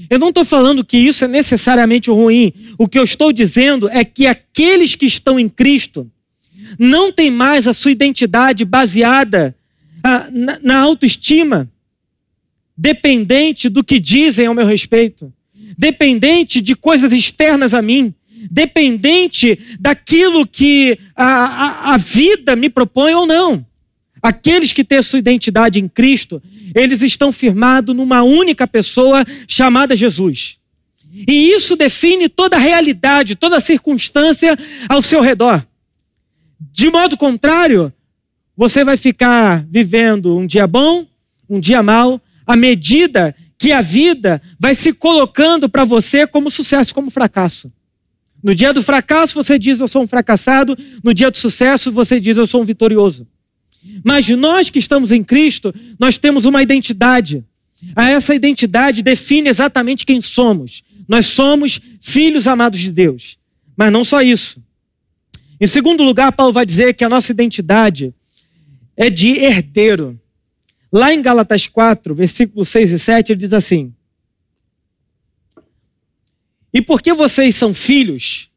Eu 0.09 0.19
não 0.19 0.29
estou 0.29 0.45
falando 0.45 0.85
que 0.85 0.97
isso 0.97 1.25
é 1.25 1.29
necessariamente 1.29 2.11
ruim. 2.11 2.53
O 2.79 2.89
que 2.89 2.99
eu 2.99 3.05
estou 3.05 3.33
dizendo 3.33 3.89
é 3.89 4.05
que 4.05 4.27
aqueles 4.27 4.95
que 4.95 5.07
estão 5.07 5.39
em 5.39 5.49
Cristo 5.49 6.11
não 6.79 7.13
têm 7.13 7.31
mais 7.31 7.67
a 7.67 7.75
sua 7.75 7.91
identidade 7.91 8.65
baseada 8.65 9.55
ah, 10.03 10.29
na, 10.31 10.59
na 10.63 10.79
autoestima, 10.79 11.69
dependente 12.77 13.69
do 13.69 13.83
que 13.83 13.99
dizem 13.99 14.47
ao 14.47 14.55
meu 14.55 14.67
respeito, 14.67 15.33
dependente 15.77 16.61
de 16.61 16.75
coisas 16.75 17.13
externas 17.13 17.75
a 17.75 17.83
mim, 17.83 18.15
dependente 18.51 19.59
daquilo 19.79 20.47
que 20.47 20.99
a, 21.15 21.25
a, 21.25 21.95
a 21.95 21.97
vida 21.97 22.55
me 22.57 22.69
propõe 22.69 23.15
ou 23.15 23.27
não. 23.27 23.65
Aqueles 24.23 24.73
que 24.73 24.83
têm 24.83 25.03
sua 25.03 25.19
identidade 25.19 25.79
em 25.79 25.89
Cristo, 25.89 26.43
eles 26.75 27.03
estão 27.03 27.31
firmados 27.31 27.95
numa 27.95 28.23
única 28.23 28.67
pessoa 28.67 29.25
chamada 29.47 29.95
Jesus. 29.95 30.59
E 31.27 31.51
isso 31.51 31.77
define 31.77 32.29
toda 32.29 32.57
a 32.57 32.61
realidade, 32.61 33.37
toda 33.37 33.57
a 33.57 33.61
circunstância 33.61 34.57
ao 34.89 35.01
seu 35.01 35.21
redor. 35.21 35.65
De 36.73 36.91
modo 36.91 37.17
contrário, 37.17 37.93
você 38.57 38.85
vai 38.85 38.97
ficar 38.97 39.65
vivendo 39.71 40.37
um 40.37 40.47
dia 40.47 40.67
bom, 40.67 41.07
um 41.49 41.61
dia 41.61 41.83
mal, 41.83 42.21
à 42.47 42.57
medida 42.57 43.35
que 43.59 43.73
a 43.73 43.81
vida 43.81 44.41
vai 44.59 44.75
se 44.75 44.93
colocando 44.93 45.69
para 45.69 45.85
você 45.85 46.27
como 46.27 46.51
sucesso, 46.51 46.95
como 46.95 47.11
fracasso. 47.11 47.73
No 48.47 48.55
dia 48.55 48.73
do 48.73 48.81
fracasso, 48.81 49.35
você 49.35 49.59
diz 49.59 49.81
eu 49.81 49.89
sou 49.89 50.05
um 50.05 50.07
fracassado. 50.07 50.79
No 51.03 51.13
dia 51.13 51.33
do 51.33 51.37
sucesso, 51.37 51.91
você 51.91 52.21
diz 52.21 52.37
eu 52.37 52.47
sou 52.47 52.63
um 52.63 52.65
vitorioso. 52.65 53.27
Mas 54.05 54.29
nós 54.29 54.71
que 54.71 54.79
estamos 54.79 55.11
em 55.11 55.25
Cristo, 55.25 55.75
nós 55.99 56.17
temos 56.17 56.45
uma 56.45 56.63
identidade. 56.63 57.45
Essa 57.97 58.37
identidade 58.37 59.03
define 59.03 59.49
exatamente 59.49 60.07
quem 60.07 60.21
somos. 60.21 60.85
Nós 61.09 61.27
somos 61.27 61.81
filhos 62.01 62.47
amados 62.47 62.79
de 62.79 62.93
Deus. 62.93 63.37
Mas 63.77 63.91
não 63.91 64.05
só 64.05 64.23
isso. 64.23 64.63
Em 65.61 65.67
segundo 65.67 66.05
lugar, 66.05 66.31
Paulo 66.31 66.53
vai 66.53 66.65
dizer 66.65 66.95
que 66.95 67.05
a 67.05 67.09
nossa 67.09 67.33
identidade 67.33 68.15
é 68.97 69.11
de 69.11 69.31
herdeiro. 69.31 70.17
Lá 70.93 71.13
em 71.13 71.21
Gálatas 71.21 71.67
4, 71.67 72.15
versículos 72.15 72.69
6 72.69 72.93
e 72.93 72.99
7, 73.01 73.33
ele 73.33 73.41
diz 73.41 73.53
assim: 73.53 73.93
e 76.77 76.83
porque 76.83 77.15
vocês 77.15 77.57
são 77.57 77.73
filhos, 77.73 78.51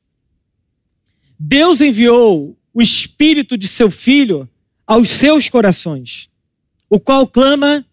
Deus 1.40 1.80
enviou 1.80 2.60
o 2.74 2.82
espírito 2.82 3.58
de 3.58 3.66
seu 3.66 3.90
filho 3.90 4.46
aos 4.86 5.08
seus 5.08 5.48
corações, 5.48 6.30
o 6.90 7.00
qual 7.00 7.26
clama: 7.26 7.86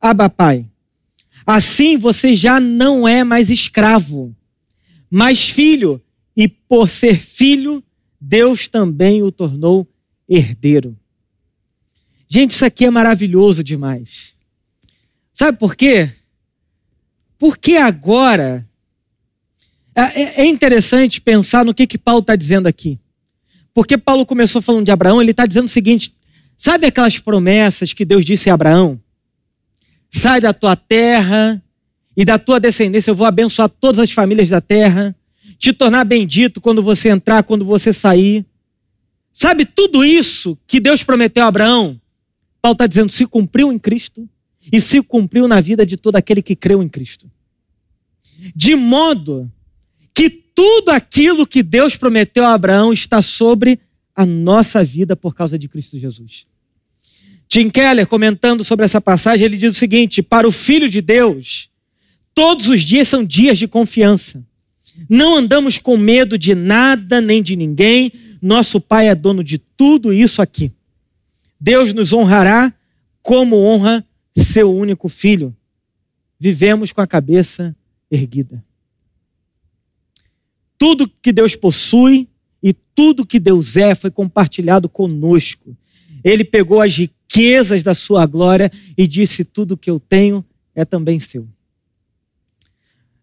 Abba, 0.00 0.28
Pai. 0.28 0.66
Assim 1.46 1.96
você 1.96 2.34
já 2.34 2.58
não 2.58 3.06
é 3.06 3.22
mais 3.22 3.50
escravo, 3.50 4.34
mas 5.08 5.48
filho, 5.48 6.02
e 6.36 6.48
por 6.48 6.88
ser 6.90 7.20
filho, 7.20 7.80
Deus 8.20 8.66
também 8.66 9.22
o 9.22 9.30
tornou 9.30 9.86
herdeiro. 10.28 10.98
Gente, 12.26 12.50
isso 12.50 12.64
aqui 12.64 12.84
é 12.84 12.90
maravilhoso 12.90 13.62
demais. 13.62 14.34
Sabe 15.32 15.56
por 15.56 15.76
quê? 15.76 16.12
Porque 17.38 17.76
agora 17.76 18.67
é, 19.98 20.22
é, 20.22 20.40
é 20.42 20.46
interessante 20.46 21.20
pensar 21.20 21.64
no 21.64 21.74
que, 21.74 21.84
que 21.84 21.98
Paulo 21.98 22.20
está 22.20 22.36
dizendo 22.36 22.68
aqui. 22.68 23.00
Porque 23.74 23.98
Paulo 23.98 24.24
começou 24.24 24.62
falando 24.62 24.84
de 24.84 24.92
Abraão, 24.92 25.20
ele 25.20 25.32
está 25.32 25.44
dizendo 25.44 25.66
o 25.66 25.70
seguinte: 25.70 26.14
sabe 26.56 26.86
aquelas 26.86 27.18
promessas 27.18 27.92
que 27.92 28.04
Deus 28.04 28.24
disse 28.24 28.48
a 28.48 28.54
Abraão? 28.54 29.00
Sai 30.08 30.40
da 30.40 30.52
tua 30.52 30.76
terra 30.76 31.60
e 32.16 32.24
da 32.24 32.38
tua 32.38 32.60
descendência, 32.60 33.10
eu 33.10 33.14
vou 33.14 33.26
abençoar 33.26 33.68
todas 33.68 33.98
as 33.98 34.12
famílias 34.12 34.48
da 34.48 34.60
terra, 34.60 35.14
te 35.58 35.72
tornar 35.72 36.04
bendito 36.04 36.60
quando 36.60 36.82
você 36.82 37.08
entrar, 37.08 37.42
quando 37.42 37.64
você 37.64 37.92
sair. 37.92 38.46
Sabe 39.32 39.66
tudo 39.66 40.04
isso 40.04 40.56
que 40.66 40.78
Deus 40.78 41.02
prometeu 41.02 41.44
a 41.44 41.48
Abraão? 41.48 42.00
Paulo 42.62 42.74
está 42.74 42.86
dizendo: 42.86 43.10
se 43.10 43.26
cumpriu 43.26 43.72
em 43.72 43.78
Cristo 43.80 44.28
e 44.72 44.80
se 44.80 45.02
cumpriu 45.02 45.48
na 45.48 45.60
vida 45.60 45.84
de 45.84 45.96
todo 45.96 46.14
aquele 46.14 46.40
que 46.40 46.54
creu 46.54 46.84
em 46.84 46.88
Cristo. 46.88 47.28
De 48.54 48.76
modo 48.76 49.50
tudo 50.58 50.90
aquilo 50.90 51.46
que 51.46 51.62
Deus 51.62 51.94
prometeu 51.94 52.44
a 52.44 52.52
Abraão 52.52 52.92
está 52.92 53.22
sobre 53.22 53.78
a 54.12 54.26
nossa 54.26 54.82
vida 54.82 55.14
por 55.14 55.32
causa 55.32 55.56
de 55.56 55.68
Cristo 55.68 55.96
Jesus. 55.96 56.48
Tim 57.46 57.70
Keller, 57.70 58.08
comentando 58.08 58.64
sobre 58.64 58.84
essa 58.84 59.00
passagem, 59.00 59.44
ele 59.44 59.56
diz 59.56 59.76
o 59.76 59.78
seguinte: 59.78 60.20
para 60.20 60.48
o 60.48 60.50
Filho 60.50 60.88
de 60.88 61.00
Deus, 61.00 61.70
todos 62.34 62.68
os 62.68 62.80
dias 62.80 63.06
são 63.06 63.24
dias 63.24 63.56
de 63.56 63.68
confiança. 63.68 64.44
Não 65.08 65.36
andamos 65.36 65.78
com 65.78 65.96
medo 65.96 66.36
de 66.36 66.56
nada 66.56 67.20
nem 67.20 67.40
de 67.40 67.54
ninguém. 67.54 68.10
Nosso 68.42 68.80
Pai 68.80 69.06
é 69.06 69.14
dono 69.14 69.44
de 69.44 69.58
tudo 69.58 70.12
isso 70.12 70.42
aqui. 70.42 70.72
Deus 71.60 71.92
nos 71.92 72.12
honrará 72.12 72.74
como 73.22 73.62
honra 73.62 74.04
seu 74.36 74.74
único 74.74 75.08
filho. 75.08 75.54
Vivemos 76.36 76.92
com 76.92 77.00
a 77.00 77.06
cabeça 77.06 77.76
erguida. 78.10 78.66
Tudo 80.78 81.10
que 81.20 81.32
Deus 81.32 81.56
possui 81.56 82.28
e 82.62 82.72
tudo 82.72 83.26
que 83.26 83.38
Deus 83.38 83.76
é 83.76 83.94
foi 83.94 84.10
compartilhado 84.10 84.88
conosco. 84.88 85.76
Ele 86.24 86.44
pegou 86.44 86.80
as 86.80 86.96
riquezas 86.96 87.82
da 87.82 87.94
sua 87.94 88.24
glória 88.24 88.70
e 88.96 89.06
disse: 89.06 89.44
Tudo 89.44 89.76
que 89.76 89.90
eu 89.90 89.98
tenho 89.98 90.44
é 90.74 90.84
também 90.84 91.18
seu. 91.18 91.46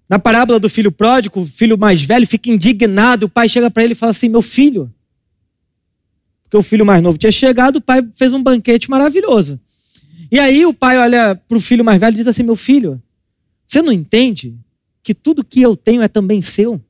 Na 0.07 0.19
parábola 0.19 0.59
do 0.59 0.69
filho 0.69 0.91
pródigo, 0.91 1.41
o 1.41 1.45
filho 1.45 1.77
mais 1.77 2.01
velho 2.01 2.27
fica 2.27 2.49
indignado, 2.49 3.25
o 3.25 3.29
pai 3.29 3.49
chega 3.49 3.71
para 3.71 3.83
ele 3.83 3.93
e 3.93 3.95
fala 3.95 4.11
assim: 4.11 4.29
Meu 4.29 4.41
filho. 4.41 4.93
Porque 6.43 6.57
o 6.57 6.61
filho 6.61 6.85
mais 6.85 7.01
novo 7.01 7.17
tinha 7.17 7.31
chegado, 7.31 7.77
o 7.77 7.81
pai 7.81 8.07
fez 8.15 8.31
um 8.31 8.41
banquete 8.41 8.89
maravilhoso. 8.89 9.59
E 10.31 10.37
aí 10.39 10.65
o 10.65 10.73
pai 10.73 10.97
olha 10.97 11.35
para 11.35 11.57
o 11.57 11.61
filho 11.61 11.83
mais 11.83 11.99
velho 11.99 12.13
e 12.13 12.17
diz 12.17 12.27
assim: 12.27 12.43
Meu 12.43 12.55
filho, 12.55 13.01
você 13.65 13.81
não 13.81 13.91
entende 13.91 14.55
que 15.01 15.13
tudo 15.13 15.43
que 15.43 15.61
eu 15.61 15.75
tenho 15.75 16.01
é 16.01 16.07
também 16.07 16.41
seu? 16.41 16.81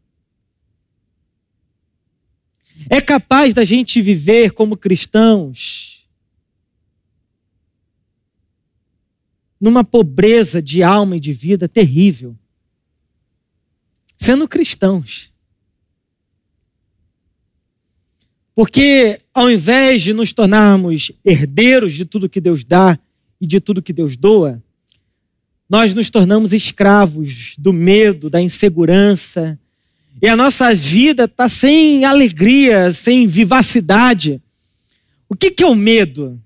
É 2.89 3.01
capaz 3.01 3.53
da 3.53 3.63
gente 3.63 4.01
viver 4.01 4.51
como 4.51 4.77
cristãos 4.77 5.95
numa 9.59 9.83
pobreza 9.83 10.61
de 10.61 10.83
alma 10.83 11.17
e 11.17 11.19
de 11.19 11.33
vida 11.33 11.67
terrível, 11.67 12.37
sendo 14.17 14.47
cristãos. 14.47 15.33
Porque 18.53 19.19
ao 19.33 19.49
invés 19.49 20.03
de 20.03 20.13
nos 20.13 20.31
tornarmos 20.31 21.11
herdeiros 21.23 21.93
de 21.93 22.05
tudo 22.05 22.29
que 22.29 22.39
Deus 22.39 22.63
dá 22.63 22.97
e 23.41 23.47
de 23.47 23.59
tudo 23.59 23.81
que 23.81 23.91
Deus 23.91 24.15
doa, 24.15 24.63
nós 25.67 25.93
nos 25.93 26.09
tornamos 26.09 26.53
escravos 26.53 27.55
do 27.57 27.73
medo, 27.73 28.29
da 28.29 28.41
insegurança, 28.41 29.59
e 30.21 30.27
a 30.29 30.35
nossa 30.35 30.73
vida 30.73 31.25
está 31.25 31.49
sem 31.49 32.05
alegria, 32.05 32.91
sem 32.91 33.27
vivacidade. 33.27 34.41
O 35.27 35.35
que, 35.35 35.51
que 35.51 35.63
é 35.63 35.67
o 35.67 35.75
medo? 35.75 36.39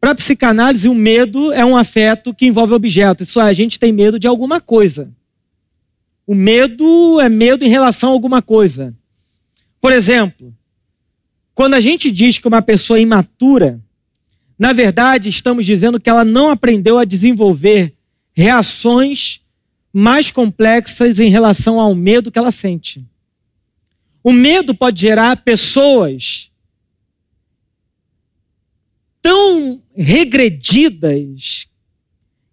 Para 0.00 0.10
a 0.10 0.14
psicanálise, 0.14 0.88
o 0.88 0.94
medo 0.94 1.52
é 1.52 1.64
um 1.64 1.76
afeto 1.76 2.34
que 2.34 2.46
envolve 2.46 2.74
objeto. 2.74 3.22
Isso 3.22 3.40
é, 3.40 3.44
a 3.44 3.52
gente 3.52 3.78
tem 3.78 3.92
medo 3.92 4.18
de 4.18 4.26
alguma 4.26 4.60
coisa. 4.60 5.10
O 6.26 6.34
medo 6.34 7.20
é 7.20 7.28
medo 7.28 7.64
em 7.64 7.68
relação 7.68 8.10
a 8.10 8.12
alguma 8.12 8.42
coisa. 8.42 8.92
Por 9.80 9.92
exemplo, 9.92 10.54
quando 11.54 11.74
a 11.74 11.80
gente 11.80 12.10
diz 12.10 12.38
que 12.38 12.48
uma 12.48 12.60
pessoa 12.60 12.98
é 12.98 13.02
imatura, 13.02 13.80
na 14.58 14.72
verdade, 14.72 15.28
estamos 15.28 15.64
dizendo 15.64 15.98
que 15.98 16.10
ela 16.10 16.24
não 16.24 16.50
aprendeu 16.50 16.98
a 16.98 17.04
desenvolver 17.04 17.94
reações 18.34 19.40
mais 19.98 20.30
complexas 20.30 21.18
em 21.18 21.30
relação 21.30 21.80
ao 21.80 21.94
medo 21.94 22.30
que 22.30 22.38
ela 22.38 22.52
sente. 22.52 23.02
O 24.22 24.30
medo 24.30 24.74
pode 24.74 25.00
gerar 25.00 25.42
pessoas 25.42 26.52
tão 29.22 29.82
regredidas 29.96 31.66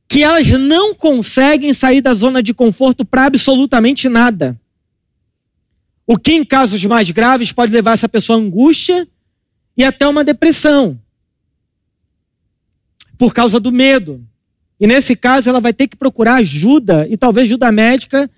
que 0.08 0.24
elas 0.24 0.52
não 0.52 0.96
conseguem 0.96 1.74
sair 1.74 2.00
da 2.00 2.14
zona 2.14 2.42
de 2.42 2.54
conforto 2.54 3.04
para 3.04 3.26
absolutamente 3.26 4.08
nada. 4.08 4.58
O 6.08 6.18
que, 6.18 6.32
em 6.32 6.46
casos 6.46 6.86
mais 6.86 7.12
graves, 7.12 7.52
pode 7.52 7.74
levar 7.74 7.92
essa 7.92 8.08
pessoa 8.08 8.40
a 8.40 8.42
angústia 8.42 9.06
e 9.76 9.84
até 9.84 10.08
uma 10.08 10.24
depressão. 10.24 10.98
Por 13.18 13.34
causa 13.34 13.60
do 13.60 13.70
medo. 13.70 14.26
E 14.80 14.88
nesse 14.88 15.16
caso, 15.16 15.50
ela 15.50 15.60
vai 15.60 15.74
ter 15.74 15.88
que 15.88 15.96
procurar 15.96 16.36
ajuda 16.36 17.08
e 17.10 17.16
talvez 17.16 17.48
ajuda 17.48 17.72
médica, 17.72 18.30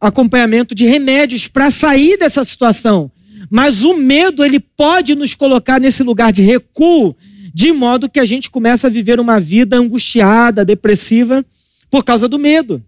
acompanhamento 0.00 0.74
de 0.74 0.86
remédios 0.86 1.46
para 1.46 1.70
sair 1.70 2.16
dessa 2.16 2.44
situação. 2.44 3.10
Mas 3.50 3.82
o 3.84 3.96
medo, 3.96 4.44
ele 4.44 4.60
pode 4.60 5.14
nos 5.14 5.34
colocar 5.34 5.80
nesse 5.80 6.02
lugar 6.02 6.32
de 6.32 6.42
recuo, 6.42 7.16
de 7.52 7.72
modo 7.72 8.08
que 8.08 8.20
a 8.20 8.24
gente 8.24 8.50
começa 8.50 8.86
a 8.86 8.90
viver 8.90 9.18
uma 9.18 9.40
vida 9.40 9.76
angustiada, 9.76 10.64
depressiva, 10.64 11.44
por 11.90 12.04
causa 12.04 12.28
do 12.28 12.38
medo. 12.38 12.82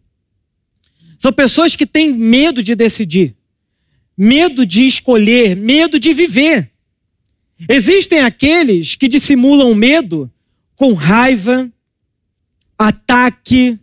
São 1.18 1.32
pessoas 1.32 1.76
que 1.76 1.86
têm 1.86 2.12
medo 2.12 2.62
de 2.62 2.74
decidir, 2.74 3.36
medo 4.16 4.66
de 4.66 4.86
escolher, 4.86 5.56
medo 5.56 5.98
de 5.98 6.12
viver. 6.12 6.70
Existem 7.68 8.20
aqueles 8.20 8.94
que 8.94 9.08
dissimulam 9.08 9.74
medo 9.74 10.30
com 10.74 10.94
raiva, 10.94 11.71
ataque 12.82 13.78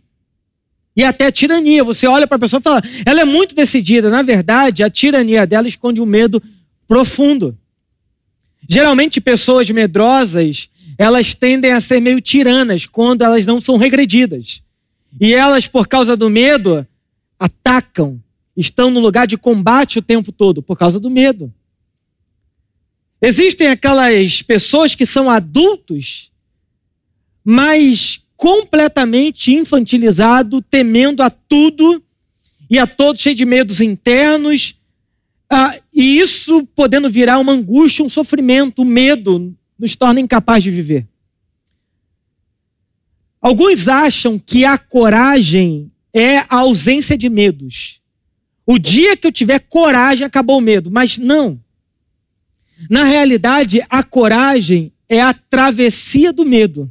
e 0.96 1.04
até 1.04 1.30
tirania. 1.30 1.82
Você 1.82 2.06
olha 2.06 2.26
para 2.26 2.36
a 2.36 2.40
pessoa 2.40 2.60
e 2.60 2.62
fala, 2.62 2.82
ela 3.04 3.20
é 3.20 3.24
muito 3.24 3.54
decidida. 3.54 4.10
Na 4.10 4.22
verdade, 4.22 4.82
a 4.82 4.90
tirania 4.90 5.46
dela 5.46 5.68
esconde 5.68 6.00
um 6.00 6.06
medo 6.06 6.42
profundo. 6.86 7.56
Geralmente, 8.68 9.20
pessoas 9.20 9.68
medrosas, 9.70 10.68
elas 10.98 11.34
tendem 11.34 11.72
a 11.72 11.80
ser 11.80 12.00
meio 12.00 12.20
tiranas 12.20 12.86
quando 12.86 13.22
elas 13.22 13.46
não 13.46 13.60
são 13.60 13.76
regredidas. 13.76 14.62
E 15.20 15.32
elas, 15.34 15.66
por 15.66 15.88
causa 15.88 16.16
do 16.16 16.28
medo, 16.28 16.86
atacam, 17.38 18.22
estão 18.56 18.90
no 18.90 19.00
lugar 19.00 19.26
de 19.26 19.38
combate 19.38 19.98
o 19.98 20.02
tempo 20.02 20.30
todo, 20.30 20.62
por 20.62 20.76
causa 20.76 21.00
do 21.00 21.10
medo. 21.10 21.52
Existem 23.22 23.68
aquelas 23.68 24.42
pessoas 24.42 24.94
que 24.94 25.04
são 25.04 25.28
adultos, 25.28 26.30
mas 27.44 28.19
completamente 28.40 29.52
infantilizado, 29.52 30.62
temendo 30.62 31.22
a 31.22 31.28
tudo 31.28 32.02
e 32.70 32.78
a 32.78 32.86
todos, 32.86 33.20
cheio 33.20 33.36
de 33.36 33.44
medos 33.44 33.82
internos, 33.82 34.80
ah, 35.50 35.76
e 35.92 36.18
isso 36.18 36.66
podendo 36.74 37.10
virar 37.10 37.38
uma 37.38 37.52
angústia, 37.52 38.02
um 38.02 38.08
sofrimento, 38.08 38.80
um 38.80 38.86
medo, 38.86 39.54
nos 39.78 39.94
torna 39.94 40.20
incapazes 40.20 40.64
de 40.64 40.70
viver. 40.70 41.06
Alguns 43.42 43.86
acham 43.88 44.38
que 44.38 44.64
a 44.64 44.78
coragem 44.78 45.92
é 46.10 46.38
a 46.38 46.46
ausência 46.60 47.18
de 47.18 47.28
medos. 47.28 48.00
O 48.64 48.78
dia 48.78 49.18
que 49.18 49.26
eu 49.26 49.32
tiver 49.32 49.58
coragem, 49.58 50.26
acabou 50.26 50.56
o 50.56 50.62
medo. 50.62 50.90
Mas 50.90 51.18
não. 51.18 51.62
Na 52.88 53.04
realidade, 53.04 53.84
a 53.90 54.02
coragem 54.02 54.94
é 55.10 55.20
a 55.20 55.34
travessia 55.34 56.32
do 56.32 56.46
medo. 56.46 56.90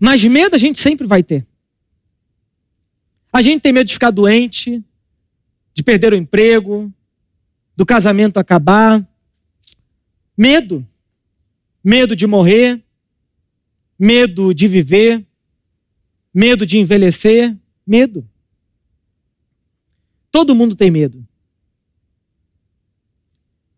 Mas 0.00 0.24
medo 0.24 0.54
a 0.54 0.58
gente 0.58 0.80
sempre 0.80 1.06
vai 1.06 1.22
ter. 1.22 1.46
A 3.32 3.40
gente 3.40 3.62
tem 3.62 3.72
medo 3.72 3.86
de 3.86 3.94
ficar 3.94 4.10
doente, 4.10 4.84
de 5.72 5.82
perder 5.82 6.12
o 6.12 6.16
emprego, 6.16 6.92
do 7.76 7.86
casamento 7.86 8.38
acabar. 8.38 9.06
Medo. 10.36 10.86
Medo 11.82 12.14
de 12.14 12.26
morrer. 12.26 12.82
Medo 13.98 14.54
de 14.54 14.68
viver. 14.68 15.26
Medo 16.32 16.66
de 16.66 16.78
envelhecer. 16.78 17.56
Medo. 17.86 18.28
Todo 20.30 20.54
mundo 20.54 20.76
tem 20.76 20.90
medo. 20.90 21.26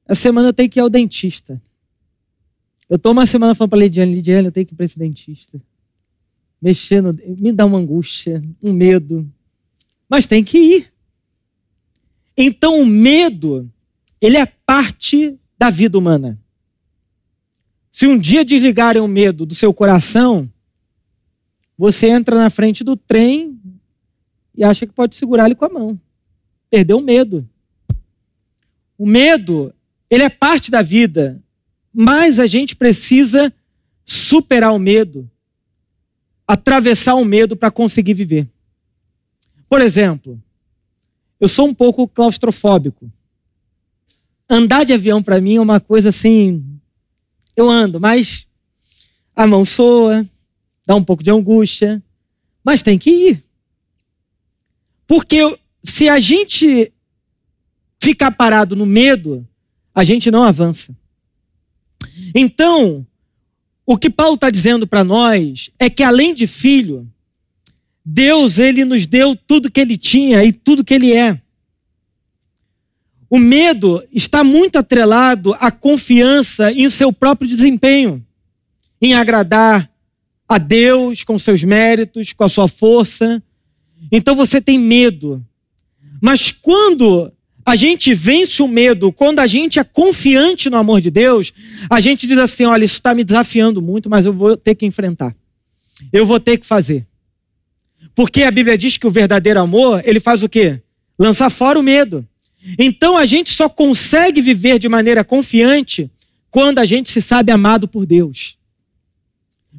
Essa 0.07 0.23
semana 0.23 0.49
eu 0.49 0.53
tenho 0.53 0.69
que 0.69 0.79
ir 0.79 0.83
ao 0.83 0.91
dentista. 0.91 1.61
Eu 2.89 2.97
estou 2.97 3.13
uma 3.13 3.27
semana 3.27 3.55
falando 3.55 3.71
para 3.71 3.79
a 3.79 3.83
Lidiane, 3.83 4.15
Lidiane, 4.15 4.47
eu 4.47 4.53
tenho 4.53 4.67
que 4.67 4.75
ir 4.75 4.77
para 4.77 4.85
esse 4.85 4.99
dentista 4.99 5.61
mexendo, 6.65 7.21
me 7.27 7.53
dá 7.53 7.67
uma 7.67 7.77
angústia, 7.77 8.43
um 8.63 8.73
medo. 8.73 9.31
Mas 10.09 10.27
tem 10.27 10.43
que 10.43 10.57
ir. 10.57 10.93
Então 12.35 12.81
o 12.81 12.87
medo, 12.87 13.71
ele 14.19 14.39
é 14.39 14.47
parte 14.47 15.39
da 15.59 15.69
vida 15.69 15.99
humana. 15.99 16.41
Se 17.93 18.07
um 18.07 18.19
dia 18.19 18.47
desligarem 18.47 19.03
o 19.03 19.07
medo 19.07 19.45
do 19.45 19.55
seu 19.55 19.75
coração, 19.75 20.51
você 21.77 22.09
entra 22.09 22.35
na 22.35 22.49
frente 22.49 22.83
do 22.83 22.97
trem 22.97 23.61
e 24.57 24.65
acha 24.65 24.87
que 24.87 24.93
pode 24.95 25.15
segurar 25.17 25.45
ele 25.45 25.55
com 25.55 25.67
a 25.67 25.69
mão. 25.69 26.01
Perdeu 26.71 26.97
o 26.97 27.03
medo. 27.03 27.47
O 28.97 29.05
medo, 29.05 29.71
ele 30.09 30.23
é 30.23 30.31
parte 30.31 30.71
da 30.71 30.81
vida, 30.81 31.43
mas 31.93 32.39
a 32.39 32.47
gente 32.47 32.75
precisa 32.75 33.53
superar 34.03 34.73
o 34.73 34.79
medo 34.79 35.31
atravessar 36.47 37.15
o 37.15 37.25
medo 37.25 37.57
para 37.57 37.71
conseguir 37.71 38.15
viver. 38.15 38.49
Por 39.69 39.81
exemplo, 39.81 40.41
eu 41.41 41.49
sou 41.49 41.67
um 41.67 41.75
pouco 41.75 42.07
claustrofóbico. 42.07 43.11
Andar 44.49 44.85
de 44.85 44.93
avião 44.93 45.23
para 45.23 45.41
mim 45.41 45.57
é 45.57 45.61
uma 45.61 45.81
coisa 45.81 46.11
assim. 46.11 46.63
Eu 47.57 47.69
ando, 47.69 47.99
mas 47.99 48.47
a 49.35 49.47
mão 49.47 49.65
soa, 49.65 50.29
dá 50.87 50.95
um 50.95 51.03
pouco 51.03 51.23
de 51.23 51.31
angústia, 51.31 52.03
mas 52.63 52.83
tem 52.83 52.99
que 52.99 53.11
ir. 53.11 53.45
Porque 55.07 55.39
se 55.83 56.09
a 56.09 56.19
gente 56.21 56.93
ficar 58.01 58.31
parado 58.31 58.77
no 58.77 58.87
medo, 58.87 59.47
a 59.95 60.05
gente 60.05 60.31
não 60.31 60.43
avança. 60.43 60.95
Então, 62.35 63.07
o 63.87 63.99
que 63.99 64.09
Paulo 64.09 64.35
está 64.35 64.51
dizendo 64.51 64.87
para 64.87 65.05
nós 65.05 65.71
é 65.79 65.91
que 65.91 66.03
além 66.03 66.33
de 66.33 66.47
filho, 66.47 67.09
Deus 68.05 68.59
ele 68.59 68.85
nos 68.85 69.07
deu 69.07 69.37
tudo 69.37 69.71
que 69.71 69.81
ele 69.81 69.97
tinha 69.97 70.43
e 70.45 70.53
tudo 70.53 70.85
que 70.85 70.95
ele 70.95 71.13
é. 71.13 71.41
o 73.29 73.39
medo 73.39 74.05
está 74.13 74.45
muito 74.45 74.77
atrelado 74.77 75.55
à 75.55 75.71
confiança 75.71 76.71
em 76.71 76.89
seu 76.89 77.13
próprio 77.13 77.49
desempenho, 77.49 78.25
em 79.03 79.15
agradar 79.15 79.91
a 80.49 80.57
Deus 80.57 81.25
com 81.25 81.37
seus 81.39 81.65
méritos, 81.65 82.33
com 82.33 82.45
a 82.45 82.49
sua 82.49 82.69
força. 82.69 83.43
Então 84.13 84.37
você 84.37 84.61
tem 84.61 84.79
medo. 84.79 85.45
Mas 86.23 86.51
quando 86.51 87.33
a 87.67 87.77
gente 87.77 88.13
vence 88.13 88.63
o 88.63 88.69
medo, 88.69 89.11
quando 89.11 89.39
a 89.39 89.47
gente 89.47 89.79
é 89.79 89.85
confiante 89.85 90.69
no 90.69 90.77
amor 90.77 91.01
de 91.01 91.11
Deus, 91.11 91.53
a 91.89 91.99
gente 91.99 92.27
diz 92.27 92.39
assim: 92.39 92.65
olha, 92.65 92.85
isso 92.85 92.95
está 92.95 93.15
me 93.15 93.25
desafiando 93.25 93.81
muito, 93.81 94.11
mas 94.11 94.27
eu 94.27 94.33
vou 94.33 94.57
ter 94.57 94.75
que 94.75 94.85
enfrentar. 94.85 95.35
Eu 96.13 96.27
vou 96.27 96.39
ter 96.39 96.59
que 96.59 96.67
fazer. 96.67 97.07
Porque 98.15 98.43
a 98.43 98.51
Bíblia 98.51 98.77
diz 98.77 98.97
que 98.97 99.07
o 99.07 99.11
verdadeiro 99.11 99.61
amor, 99.61 100.03
ele 100.05 100.21
faz 100.21 100.43
o 100.43 100.49
quê? 100.49 100.81
Lançar 101.19 101.51
fora 101.51 101.79
o 101.79 101.83
medo. 101.83 102.27
Então 102.79 103.17
a 103.17 103.25
gente 103.25 103.51
só 103.51 103.69
consegue 103.69 104.41
viver 104.41 104.79
de 104.79 104.89
maneira 104.89 105.25
confiante 105.25 106.11
quando 106.51 106.79
a 106.79 106.85
gente 106.85 107.11
se 107.11 107.21
sabe 107.21 107.51
amado 107.51 107.89
por 107.89 108.07
Deus. 108.07 108.59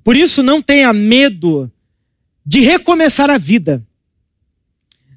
Por 0.03 0.15
isso, 0.15 0.43
não 0.43 0.61
tenha 0.61 0.91
medo 0.91 1.71
de 2.45 2.59
recomeçar 2.59 3.29
a 3.29 3.37
vida. 3.37 3.85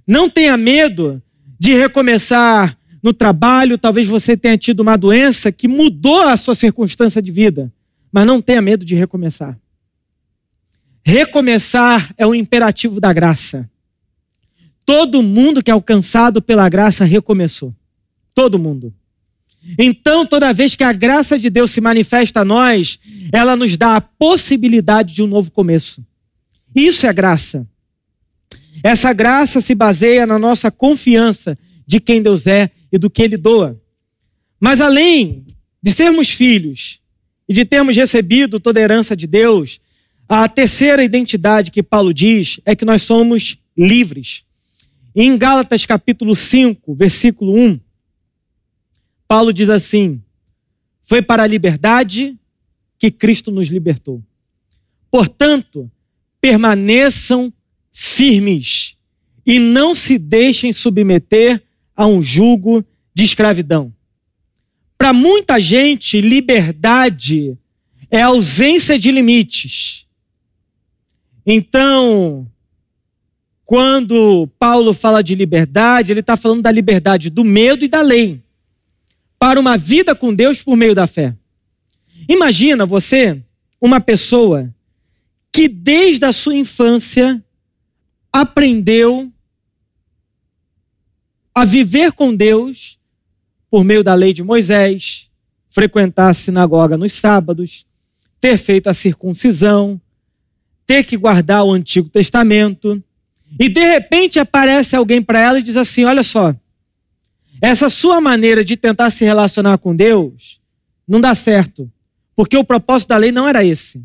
Não 0.07 0.31
tenha 0.31 0.57
medo 0.57 1.23
de 1.59 1.75
recomeçar 1.75 2.77
no 3.03 3.13
trabalho. 3.13 3.79
Talvez 3.79 4.07
você 4.07 4.37
tenha 4.37 4.57
tido 4.57 4.81
uma 4.81 4.97
doença 4.97 5.51
que 5.51 5.69
mudou 5.69 6.21
a 6.21 6.37
sua 6.37 6.55
circunstância 6.55 7.21
de 7.21 7.33
vida. 7.33 7.73
Mas 8.13 8.27
não 8.27 8.41
tenha 8.41 8.63
medo 8.63 8.85
de 8.85 8.95
recomeçar. 8.95 9.59
Recomeçar 11.05 12.13
é 12.17 12.27
um 12.27 12.35
imperativo 12.35 13.01
da 13.01 13.13
graça. 13.13 13.69
Todo 14.85 15.23
mundo 15.23 15.63
que 15.63 15.71
é 15.71 15.75
alcançado 15.75 16.41
pela 16.41 16.69
graça 16.69 17.05
recomeçou. 17.05 17.75
Todo 18.35 18.59
mundo. 18.59 18.95
Então, 19.79 20.25
toda 20.25 20.53
vez 20.53 20.75
que 20.75 20.85
a 20.85 20.93
graça 20.93 21.39
de 21.39 21.51
Deus 21.51 21.71
se 21.71 21.81
manifesta 21.81 22.41
a 22.41 22.45
nós, 22.45 22.99
ela 23.33 23.57
nos 23.57 23.77
dá 23.77 23.97
a 23.97 24.01
possibilidade 24.01 25.15
de 25.15 25.23
um 25.23 25.27
novo 25.27 25.51
começo. 25.51 26.05
Isso 26.75 27.07
é 27.07 27.13
graça. 27.13 27.67
Essa 28.83 29.13
graça 29.13 29.61
se 29.61 29.75
baseia 29.75 30.27
na 30.27 30.39
nossa 30.39 30.71
confiança 30.71 31.59
de 31.87 32.01
quem 32.01 32.23
Deus 32.23 32.47
é 32.47 32.71
e 32.93 32.99
do 32.99 33.11
que 33.11 33.23
Ele 33.23 33.37
doa. 33.37 33.81
Mas 34.61 34.81
além 34.81 35.47
de 35.83 35.93
sermos 35.93 36.31
filhos 36.31 37.01
e 37.49 37.53
de 37.53 37.65
termos 37.65 37.97
recebido 37.97 38.61
toda 38.61 38.79
a 38.79 38.83
herança 38.83 39.17
de 39.17 39.27
Deus, 39.27 39.81
a 40.29 40.49
terceira 40.49 41.03
identidade 41.03 41.71
que 41.71 41.83
Paulo 41.83 42.13
diz 42.13 42.61
é 42.65 42.77
que 42.77 42.85
nós 42.85 43.03
somos 43.03 43.59
livres. 43.77 44.45
Em 45.15 45.37
Gálatas 45.39 45.87
capítulo 45.87 46.37
5, 46.37 46.95
versículo 46.95 47.57
1, 47.57 47.81
Paulo 49.27 49.53
diz 49.53 49.71
assim: 49.71 50.23
Foi 51.03 51.23
para 51.23 51.43
a 51.43 51.47
liberdade 51.47 52.39
que 52.99 53.11
Cristo 53.11 53.51
nos 53.51 53.69
libertou. 53.69 54.23
Portanto, 55.11 55.91
permaneçam 56.41 57.53
firmes 58.01 58.97
e 59.45 59.59
não 59.59 59.93
se 59.93 60.19
deixem 60.19 60.73
submeter 60.73 61.61
a 61.97 62.07
um 62.07 62.23
jugo 62.23 62.85
de 63.13 63.25
escravidão. 63.25 63.93
Para 64.97 65.13
muita 65.13 65.59
gente, 65.59 66.21
liberdade 66.21 67.59
é 68.09 68.23
ausência 68.23 68.97
de 68.97 69.11
limites. 69.11 70.07
Então, 71.45 72.47
quando 73.65 74.49
Paulo 74.61 74.95
fala 74.95 75.21
de 75.21 75.35
liberdade, 75.35 76.13
ele 76.13 76.21
está 76.21 76.37
falando 76.37 76.63
da 76.63 76.71
liberdade 76.71 77.31
do 77.31 77.43
medo 77.43 77.85
e 77.85 77.89
da 77.89 78.01
lei 78.01 78.41
para 79.41 79.59
uma 79.59 79.77
vida 79.77 80.15
com 80.15 80.33
Deus 80.33 80.63
por 80.63 80.77
meio 80.77 80.95
da 80.95 81.09
fé. 81.09 81.35
Imagina 82.29 82.87
você, 82.87 83.43
uma 83.81 84.01
pessoa 84.01 84.73
que 85.53 85.67
desde 85.67 86.25
a 86.25 86.33
sua 86.33 86.55
infância 86.55 87.43
aprendeu 88.41 89.33
a 91.55 91.65
viver 91.65 92.13
com 92.13 92.35
Deus 92.35 92.99
por 93.69 93.83
meio 93.83 94.05
da 94.05 94.15
lei 94.15 94.33
de 94.33 94.45
Moisés, 94.45 95.29
frequentar 95.69 96.29
a 96.29 96.35
sinagoga 96.35 96.97
nos 96.97 97.13
sábados, 97.13 97.85
ter 98.41 98.57
feito 98.57 98.89
a 98.89 98.95
circuncisão, 98.95 100.01
ter 100.87 101.03
que 101.05 101.17
guardar 101.17 101.65
o 101.65 101.73
Antigo 101.73 102.09
Testamento, 102.09 103.03
e 103.59 103.69
de 103.69 103.81
repente 103.81 104.39
aparece 104.39 104.95
alguém 104.95 105.21
para 105.21 105.41
ela 105.41 105.59
e 105.59 105.63
diz 105.63 105.77
assim: 105.77 106.05
Olha 106.05 106.23
só, 106.23 106.55
essa 107.61 107.91
sua 107.91 108.21
maneira 108.21 108.65
de 108.65 108.77
tentar 108.77 109.11
se 109.11 109.25
relacionar 109.25 109.79
com 109.79 109.97
Deus 109.97 110.61
não 111.07 111.21
dá 111.21 111.35
certo, 111.35 111.91
porque 112.37 112.57
o 112.57 112.65
propósito 112.65 113.09
da 113.09 113.17
lei 113.17 113.33
não 113.33 113.49
era 113.49 113.65
esse. 113.65 114.01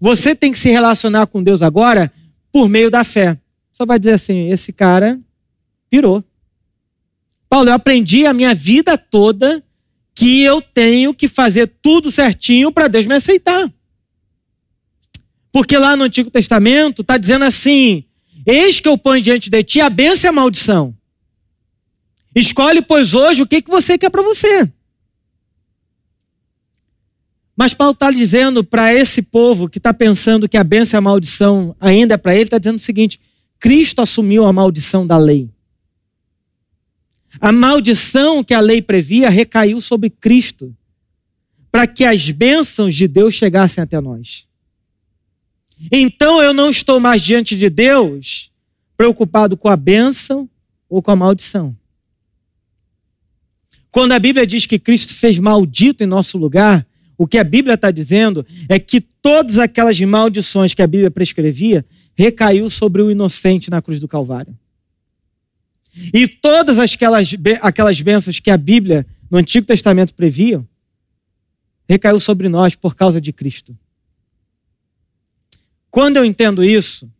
Você 0.00 0.36
tem 0.36 0.52
que 0.52 0.58
se 0.58 0.70
relacionar 0.70 1.26
com 1.26 1.42
Deus 1.42 1.62
agora 1.62 2.12
por 2.52 2.68
meio 2.68 2.90
da 2.90 3.02
fé. 3.02 3.36
Só 3.76 3.84
vai 3.84 3.98
dizer 3.98 4.12
assim: 4.12 4.48
esse 4.48 4.72
cara 4.72 5.20
pirou. 5.90 6.24
Paulo, 7.46 7.68
eu 7.68 7.74
aprendi 7.74 8.24
a 8.24 8.32
minha 8.32 8.54
vida 8.54 8.96
toda 8.96 9.62
que 10.14 10.40
eu 10.40 10.62
tenho 10.62 11.12
que 11.12 11.28
fazer 11.28 11.66
tudo 11.82 12.10
certinho 12.10 12.72
para 12.72 12.88
Deus 12.88 13.06
me 13.06 13.14
aceitar. 13.14 13.70
Porque 15.52 15.76
lá 15.76 15.94
no 15.94 16.04
Antigo 16.04 16.30
Testamento 16.30 17.02
está 17.02 17.18
dizendo 17.18 17.44
assim: 17.44 18.04
Eis 18.46 18.80
que 18.80 18.88
eu 18.88 18.96
ponho 18.96 19.22
diante 19.22 19.50
de 19.50 19.62
ti 19.62 19.78
a 19.78 19.90
bênção 19.90 20.28
e 20.28 20.30
a 20.30 20.32
maldição. 20.32 20.96
Escolhe, 22.34 22.80
pois, 22.80 23.12
hoje 23.12 23.42
o 23.42 23.46
que, 23.46 23.60
que 23.60 23.70
você 23.70 23.98
quer 23.98 24.08
para 24.08 24.22
você. 24.22 24.72
Mas 27.54 27.74
Paulo 27.74 27.92
está 27.92 28.10
dizendo 28.10 28.64
para 28.64 28.94
esse 28.94 29.20
povo 29.20 29.68
que 29.68 29.76
está 29.76 29.92
pensando 29.92 30.48
que 30.48 30.56
a 30.56 30.64
bênção 30.64 30.96
e 30.96 30.98
a 30.98 31.02
maldição 31.02 31.76
ainda 31.78 32.14
é 32.14 32.16
para 32.16 32.34
ele, 32.34 32.44
está 32.44 32.56
dizendo 32.56 32.76
o 32.76 32.80
seguinte: 32.80 33.20
Cristo 33.58 34.00
assumiu 34.00 34.44
a 34.44 34.52
maldição 34.52 35.06
da 35.06 35.16
lei. 35.16 35.50
A 37.40 37.52
maldição 37.52 38.42
que 38.42 38.54
a 38.54 38.60
lei 38.60 38.80
previa 38.80 39.28
recaiu 39.28 39.80
sobre 39.80 40.10
Cristo, 40.10 40.74
para 41.70 41.86
que 41.86 42.04
as 42.04 42.30
bênçãos 42.30 42.94
de 42.94 43.06
Deus 43.06 43.34
chegassem 43.34 43.82
até 43.82 44.00
nós. 44.00 44.46
Então 45.92 46.42
eu 46.42 46.54
não 46.54 46.70
estou 46.70 46.98
mais 46.98 47.22
diante 47.22 47.54
de 47.54 47.68
Deus 47.68 48.50
preocupado 48.96 49.56
com 49.56 49.68
a 49.68 49.76
bênção 49.76 50.48
ou 50.88 51.02
com 51.02 51.10
a 51.10 51.16
maldição. 51.16 51.76
Quando 53.90 54.12
a 54.12 54.18
Bíblia 54.18 54.46
diz 54.46 54.66
que 54.66 54.78
Cristo 54.78 55.14
fez 55.14 55.38
maldito 55.38 56.02
em 56.02 56.06
nosso 56.06 56.38
lugar, 56.38 56.86
o 57.18 57.26
que 57.26 57.38
a 57.38 57.44
Bíblia 57.44 57.74
está 57.74 57.90
dizendo 57.90 58.44
é 58.68 58.78
que 58.78 59.00
todas 59.00 59.58
aquelas 59.58 59.98
maldições 60.00 60.74
que 60.74 60.82
a 60.82 60.86
Bíblia 60.86 61.10
prescrevia 61.10 61.84
recaiu 62.14 62.68
sobre 62.70 63.02
o 63.02 63.10
inocente 63.10 63.70
na 63.70 63.80
cruz 63.80 64.00
do 64.00 64.08
Calvário. 64.08 64.56
E 66.12 66.28
todas 66.28 66.78
aquelas, 66.78 67.34
aquelas 67.62 68.00
bênçãos 68.00 68.38
que 68.38 68.50
a 68.50 68.56
Bíblia 68.56 69.06
no 69.30 69.38
Antigo 69.38 69.66
Testamento 69.66 70.14
previa, 70.14 70.64
recaiu 71.88 72.20
sobre 72.20 72.48
nós 72.48 72.74
por 72.74 72.94
causa 72.94 73.20
de 73.20 73.32
Cristo. 73.32 73.76
Quando 75.90 76.18
eu 76.18 76.24
entendo 76.24 76.62
isso, 76.62 77.10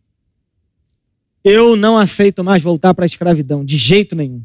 eu 1.43 1.77
não 1.77 1.97
aceito 1.97 2.45
mais 2.45 2.63
voltar 2.63 2.93
para 2.93 3.05
a 3.05 3.07
escravidão, 3.07 3.65
de 3.65 3.77
jeito 3.77 4.15
nenhum 4.15 4.45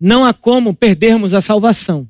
não 0.00 0.24
há 0.24 0.32
como 0.32 0.74
perdermos 0.74 1.34
a 1.34 1.40
salvação. 1.40 2.08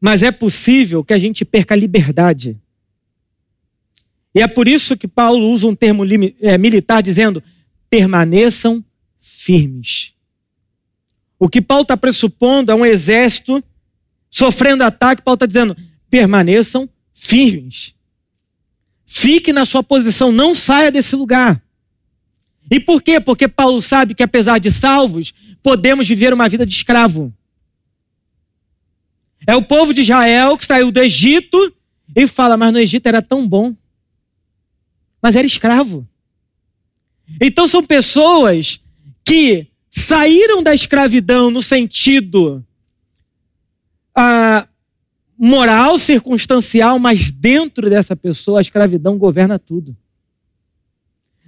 Mas 0.00 0.22
é 0.22 0.30
possível 0.30 1.04
que 1.04 1.12
a 1.12 1.18
gente 1.18 1.44
perca 1.44 1.74
a 1.74 1.76
liberdade. 1.76 2.56
E 4.34 4.40
é 4.40 4.46
por 4.46 4.68
isso 4.68 4.96
que 4.96 5.08
Paulo 5.08 5.50
usa 5.50 5.66
um 5.66 5.74
termo 5.74 6.04
é, 6.40 6.56
militar 6.56 7.02
dizendo: 7.02 7.42
permaneçam 7.90 8.84
firmes. 9.20 10.14
O 11.38 11.48
que 11.48 11.60
Paulo 11.60 11.82
está 11.82 11.96
pressupondo 11.96 12.70
é 12.70 12.74
um 12.74 12.86
exército 12.86 13.62
sofrendo 14.30 14.84
ataque. 14.84 15.22
Paulo 15.22 15.36
está 15.36 15.46
dizendo: 15.46 15.76
permaneçam 16.10 16.88
firmes. 17.12 17.94
Fique 19.04 19.52
na 19.52 19.64
sua 19.64 19.82
posição, 19.82 20.30
não 20.30 20.54
saia 20.54 20.92
desse 20.92 21.16
lugar. 21.16 21.60
E 22.70 22.78
por 22.78 23.02
quê? 23.02 23.18
Porque 23.18 23.48
Paulo 23.48 23.80
sabe 23.80 24.14
que 24.14 24.22
apesar 24.22 24.58
de 24.58 24.70
salvos, 24.70 25.32
podemos 25.62 26.06
viver 26.06 26.34
uma 26.34 26.48
vida 26.48 26.66
de 26.66 26.74
escravo. 26.74 27.32
É 29.48 29.56
o 29.56 29.62
povo 29.62 29.94
de 29.94 30.02
Israel 30.02 30.58
que 30.58 30.64
saiu 30.66 30.90
do 30.90 31.00
Egito 31.00 31.74
e 32.14 32.26
fala, 32.26 32.54
mas 32.54 32.70
no 32.70 32.78
Egito 32.78 33.06
era 33.06 33.22
tão 33.22 33.48
bom. 33.48 33.74
Mas 35.22 35.36
era 35.36 35.46
escravo. 35.46 36.06
Então 37.40 37.66
são 37.66 37.82
pessoas 37.82 38.78
que 39.24 39.66
saíram 39.90 40.62
da 40.62 40.74
escravidão 40.74 41.50
no 41.50 41.62
sentido 41.62 42.62
ah, 44.14 44.68
moral, 45.38 45.98
circunstancial, 45.98 46.98
mas 46.98 47.30
dentro 47.30 47.88
dessa 47.88 48.14
pessoa 48.14 48.58
a 48.58 48.60
escravidão 48.60 49.16
governa 49.16 49.58
tudo. 49.58 49.96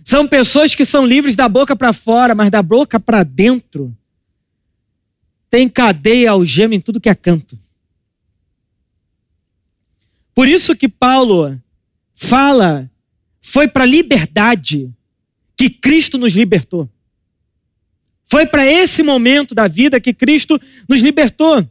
São 0.06 0.26
pessoas 0.26 0.74
que 0.74 0.86
são 0.86 1.04
livres 1.04 1.36
da 1.36 1.50
boca 1.50 1.76
para 1.76 1.92
fora, 1.92 2.34
mas 2.34 2.50
da 2.50 2.62
boca 2.62 2.98
para 2.98 3.22
dentro 3.22 3.94
tem 5.50 5.68
cadeia, 5.68 6.30
algema 6.30 6.74
em 6.74 6.80
tudo 6.80 6.98
que 6.98 7.10
é 7.10 7.14
canto. 7.14 7.58
Por 10.40 10.48
isso 10.48 10.74
que 10.74 10.88
Paulo 10.88 11.60
fala, 12.14 12.90
foi 13.42 13.68
para 13.68 13.84
a 13.84 13.86
liberdade 13.86 14.90
que 15.54 15.68
Cristo 15.68 16.16
nos 16.16 16.32
libertou. 16.32 16.88
Foi 18.24 18.46
para 18.46 18.64
esse 18.64 19.02
momento 19.02 19.54
da 19.54 19.68
vida 19.68 20.00
que 20.00 20.14
Cristo 20.14 20.58
nos 20.88 21.02
libertou. 21.02 21.68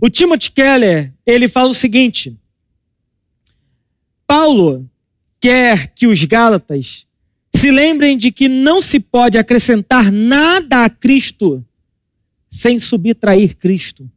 O 0.00 0.08
Timothy 0.08 0.50
Keller, 0.50 1.12
ele 1.26 1.46
fala 1.46 1.68
o 1.68 1.74
seguinte: 1.74 2.34
Paulo 4.26 4.88
quer 5.38 5.88
que 5.88 6.06
os 6.06 6.24
Gálatas 6.24 7.06
se 7.54 7.70
lembrem 7.70 8.16
de 8.16 8.32
que 8.32 8.48
não 8.48 8.80
se 8.80 8.98
pode 8.98 9.36
acrescentar 9.36 10.10
nada 10.10 10.86
a 10.86 10.88
Cristo 10.88 11.62
sem 12.50 12.80
subtrair 12.80 13.58
Cristo. 13.58 14.10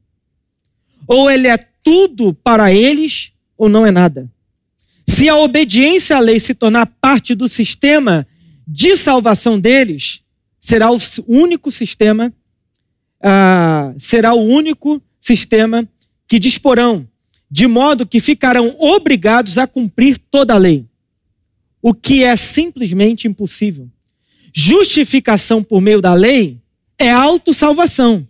Ou 1.06 1.30
ele 1.30 1.50
é 1.50 1.58
tudo 1.58 2.34
para 2.34 2.74
eles, 2.74 3.34
ou 3.60 3.68
não 3.68 3.86
é 3.86 3.91
nada. 3.91 4.32
Se 5.05 5.28
a 5.28 5.36
obediência 5.36 6.16
à 6.16 6.20
lei 6.20 6.39
se 6.39 6.55
tornar 6.55 6.86
parte 7.01 7.36
do 7.36 7.49
sistema 7.49 8.26
de 8.66 8.95
salvação 8.95 9.60
deles, 9.60 10.22
será 10.62 10.89
o 10.89 10.97
único 11.28 11.70
sistema, 11.70 12.34
ah, 13.22 13.93
será 13.97 14.34
o 14.34 14.41
único 14.41 15.01
sistema 15.20 15.86
que 16.26 16.39
disporão, 16.39 17.05
de 17.51 17.68
modo 17.68 18.07
que 18.07 18.22
ficarão 18.22 18.76
obrigados 18.80 19.57
a 19.57 19.68
cumprir 19.68 20.18
toda 20.32 20.53
a 20.53 20.57
lei, 20.57 20.86
o 21.82 21.93
que 21.93 22.24
é 22.24 22.36
simplesmente 22.38 23.28
impossível. 23.28 23.89
Justificação 24.53 25.62
por 25.62 25.82
meio 25.82 26.01
da 26.01 26.14
lei 26.14 26.57
é 26.97 27.12
autossalvação, 27.12 28.26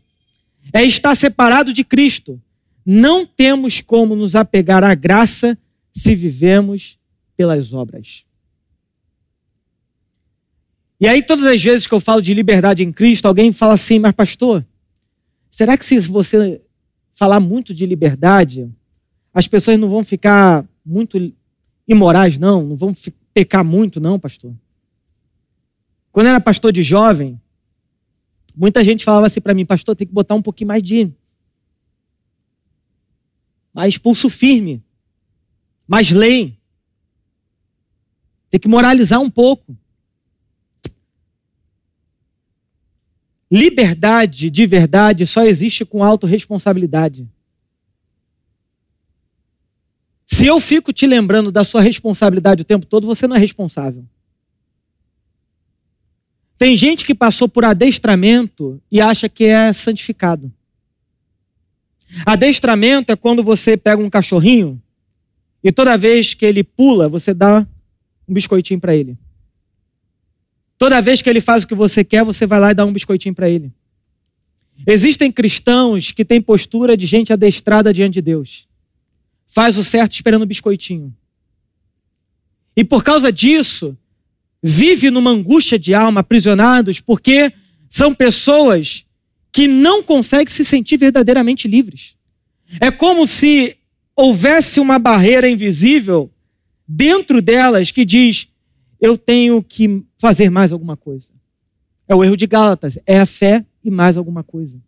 é 0.73 0.83
estar 0.83 1.13
separado 1.13 1.71
de 1.71 1.83
Cristo. 1.83 2.41
Não 2.85 3.25
temos 3.25 3.81
como 3.81 4.15
nos 4.15 4.35
apegar 4.35 4.83
à 4.83 4.95
graça 4.95 5.57
se 5.93 6.15
vivemos 6.15 6.97
pelas 7.35 7.73
obras. 7.73 8.25
E 10.99 11.07
aí, 11.07 11.23
todas 11.23 11.45
as 11.45 11.63
vezes 11.63 11.87
que 11.87 11.93
eu 11.93 11.99
falo 11.99 12.21
de 12.21 12.33
liberdade 12.33 12.83
em 12.83 12.91
Cristo, 12.91 13.25
alguém 13.25 13.53
fala 13.53 13.73
assim, 13.75 13.99
mas 13.99 14.13
pastor, 14.13 14.65
será 15.49 15.77
que 15.77 15.85
se 15.85 15.97
você 15.99 16.61
falar 17.13 17.39
muito 17.39 17.73
de 17.73 17.85
liberdade, 17.85 18.69
as 19.33 19.47
pessoas 19.47 19.79
não 19.79 19.87
vão 19.87 20.03
ficar 20.03 20.65
muito 20.85 21.17
imorais, 21.87 22.37
não? 22.37 22.63
Não 22.63 22.75
vão 22.75 22.95
pecar 23.33 23.63
muito, 23.63 23.99
não, 23.99 24.19
pastor? 24.19 24.53
Quando 26.11 26.27
eu 26.27 26.31
era 26.31 26.41
pastor 26.41 26.71
de 26.73 26.83
jovem, 26.83 27.39
muita 28.55 28.83
gente 28.83 29.05
falava 29.05 29.27
assim 29.27 29.39
para 29.39 29.53
mim, 29.53 29.65
pastor, 29.65 29.95
tem 29.95 30.07
que 30.07 30.13
botar 30.13 30.35
um 30.35 30.41
pouquinho 30.41 30.67
mais 30.67 30.83
de. 30.83 31.11
Mais 33.79 33.97
pulso 33.97 34.29
firme, 34.29 34.83
mais 35.87 36.11
lei. 36.11 36.59
Tem 38.49 38.59
que 38.59 38.67
moralizar 38.67 39.21
um 39.21 39.29
pouco. 39.29 39.73
Liberdade 43.49 44.49
de 44.49 44.67
verdade 44.67 45.25
só 45.25 45.45
existe 45.45 45.85
com 45.85 46.03
autorresponsabilidade. 46.03 47.25
Se 50.25 50.45
eu 50.45 50.59
fico 50.59 50.91
te 50.91 51.07
lembrando 51.07 51.49
da 51.49 51.63
sua 51.63 51.79
responsabilidade 51.79 52.63
o 52.63 52.65
tempo 52.65 52.85
todo, 52.85 53.07
você 53.07 53.27
não 53.27 53.37
é 53.37 53.39
responsável. 53.39 54.05
Tem 56.57 56.75
gente 56.75 57.05
que 57.05 57.15
passou 57.15 57.47
por 57.47 57.63
adestramento 57.63 58.81
e 58.91 58.99
acha 58.99 59.29
que 59.29 59.45
é 59.45 59.71
santificado. 59.71 60.53
Adestramento 62.25 63.11
é 63.11 63.15
quando 63.15 63.43
você 63.43 63.77
pega 63.77 64.01
um 64.01 64.09
cachorrinho 64.09 64.81
e 65.63 65.71
toda 65.71 65.97
vez 65.97 66.33
que 66.33 66.45
ele 66.45 66.63
pula, 66.63 67.07
você 67.09 67.33
dá 67.33 67.67
um 68.27 68.33
biscoitinho 68.33 68.79
para 68.79 68.95
ele. 68.95 69.17
Toda 70.77 71.01
vez 71.01 71.21
que 71.21 71.29
ele 71.29 71.41
faz 71.41 71.63
o 71.63 71.67
que 71.67 71.75
você 71.75 72.03
quer, 72.03 72.23
você 72.23 72.45
vai 72.45 72.59
lá 72.59 72.71
e 72.71 72.73
dá 72.73 72.85
um 72.85 72.93
biscoitinho 72.93 73.35
para 73.35 73.49
ele. 73.49 73.71
Existem 74.87 75.31
cristãos 75.31 76.11
que 76.11 76.23
têm 76.23 76.41
postura 76.41 76.95
de 76.95 77.05
gente 77.05 77.33
adestrada 77.33 77.93
diante 77.93 78.13
de 78.13 78.21
Deus. 78.21 78.67
Faz 79.45 79.77
o 79.77 79.83
certo 79.83 80.13
esperando 80.13 80.43
o 80.43 80.45
biscoitinho. 80.47 81.13
E 82.75 82.83
por 82.83 83.03
causa 83.03 83.29
disso, 83.29 83.97
vive 84.63 85.09
numa 85.09 85.31
angústia 85.31 85.77
de 85.77 85.93
alma, 85.93 86.21
aprisionados, 86.21 87.01
porque 87.01 87.51
são 87.89 88.15
pessoas 88.15 89.05
que 89.51 89.67
não 89.67 90.03
conseguem 90.03 90.47
se 90.47 90.63
sentir 90.63 90.97
verdadeiramente 90.97 91.67
livres. 91.67 92.15
É 92.79 92.91
como 92.91 93.25
se 93.25 93.77
houvesse 94.15 94.79
uma 94.79 94.99
barreira 94.99 95.49
invisível 95.49 96.31
dentro 96.87 97.41
delas 97.41 97.91
que 97.91 98.05
diz: 98.05 98.47
eu 98.99 99.17
tenho 99.17 99.63
que 99.63 100.03
fazer 100.17 100.49
mais 100.49 100.71
alguma 100.71 100.97
coisa. 100.97 101.31
É 102.07 102.15
o 102.15 102.23
erro 102.23 102.35
de 102.35 102.47
Gálatas, 102.47 102.99
é 103.05 103.19
a 103.19 103.25
fé 103.25 103.65
e 103.83 103.89
mais 103.89 104.17
alguma 104.17 104.43
coisa. 104.43 104.81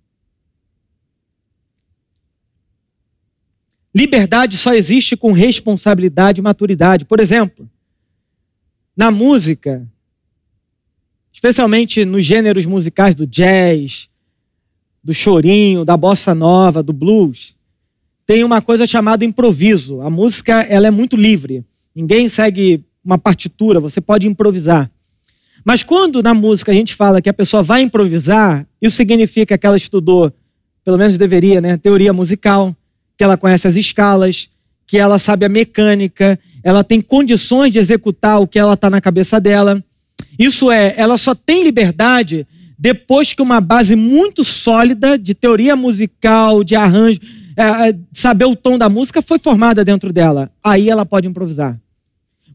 Liberdade 3.94 4.58
só 4.58 4.74
existe 4.74 5.18
com 5.18 5.32
responsabilidade 5.32 6.40
e 6.40 6.44
maturidade. 6.44 7.06
Por 7.06 7.20
exemplo, 7.20 7.70
na 8.96 9.12
música, 9.12 9.88
especialmente 11.32 12.06
nos 12.06 12.26
gêneros 12.26 12.66
musicais 12.66 13.14
do 13.14 13.28
jazz, 13.28 14.10
do 15.04 15.14
chorinho, 15.14 15.84
da 15.84 15.98
bossa 15.98 16.36
nova, 16.36 16.84
do 16.84 16.94
blues, 16.94 17.56
tem 18.26 18.44
uma 18.44 18.62
coisa 18.62 18.86
chamada 18.86 19.26
improviso. 19.26 20.02
A 20.02 20.10
música 20.10 20.62
ela 20.62 20.88
é 20.88 20.92
muito 20.92 21.16
livre. 21.16 21.66
Ninguém 21.96 22.28
segue 22.28 22.84
uma 23.04 23.18
partitura, 23.18 23.80
você 23.80 24.00
pode 24.00 24.28
improvisar. 24.28 24.90
Mas 25.66 25.84
quando 25.84 26.24
na 26.24 26.34
música 26.34 26.72
a 26.72 26.76
gente 26.76 26.96
fala 26.96 27.22
que 27.22 27.30
a 27.30 27.34
pessoa 27.34 27.62
vai 27.62 27.82
improvisar, 27.82 28.66
isso 28.82 28.96
significa 28.96 29.58
que 29.58 29.66
ela 29.66 29.78
estudou, 29.78 30.32
pelo 30.84 30.98
menos 30.98 31.18
deveria, 31.18 31.62
né, 31.62 31.78
teoria 31.78 32.14
musical, 32.14 32.76
que 33.18 33.24
ela 33.24 33.38
conhece 33.38 33.68
as 33.68 33.76
escalas, 33.76 34.50
que 34.88 34.98
ela 34.98 35.20
sabe 35.20 35.46
a 35.46 35.50
mecânica, 35.50 36.40
ela 36.64 36.84
tem 36.84 37.02
condições 37.02 37.72
de 37.72 37.80
executar 37.80 38.40
o 38.42 38.48
que 38.48 38.58
ela 38.58 38.74
está 38.74 38.90
na 38.90 39.00
cabeça 39.00 39.40
dela. 39.40 39.84
Isso 40.38 40.72
é, 40.72 40.94
ela 40.98 41.18
só 41.18 41.36
tem 41.36 41.64
liberdade 41.64 42.48
depois 42.82 43.32
que 43.32 43.44
uma 43.44 43.62
base 43.62 43.96
muito 43.96 44.44
sólida 44.44 45.16
de 45.16 45.36
teoria 45.36 45.76
musical, 45.76 46.64
de 46.64 46.76
arranjo, 46.76 47.20
é, 47.56 47.90
é 47.90 47.96
saber 48.12 48.46
o 48.46 48.56
tom 48.56 48.76
da 48.76 48.90
música 48.90 49.22
foi 49.22 49.38
formada 49.38 49.86
dentro 49.86 50.12
dela. 50.12 50.50
Aí 50.64 50.90
ela 50.90 51.06
pode 51.06 51.28
improvisar. 51.28 51.80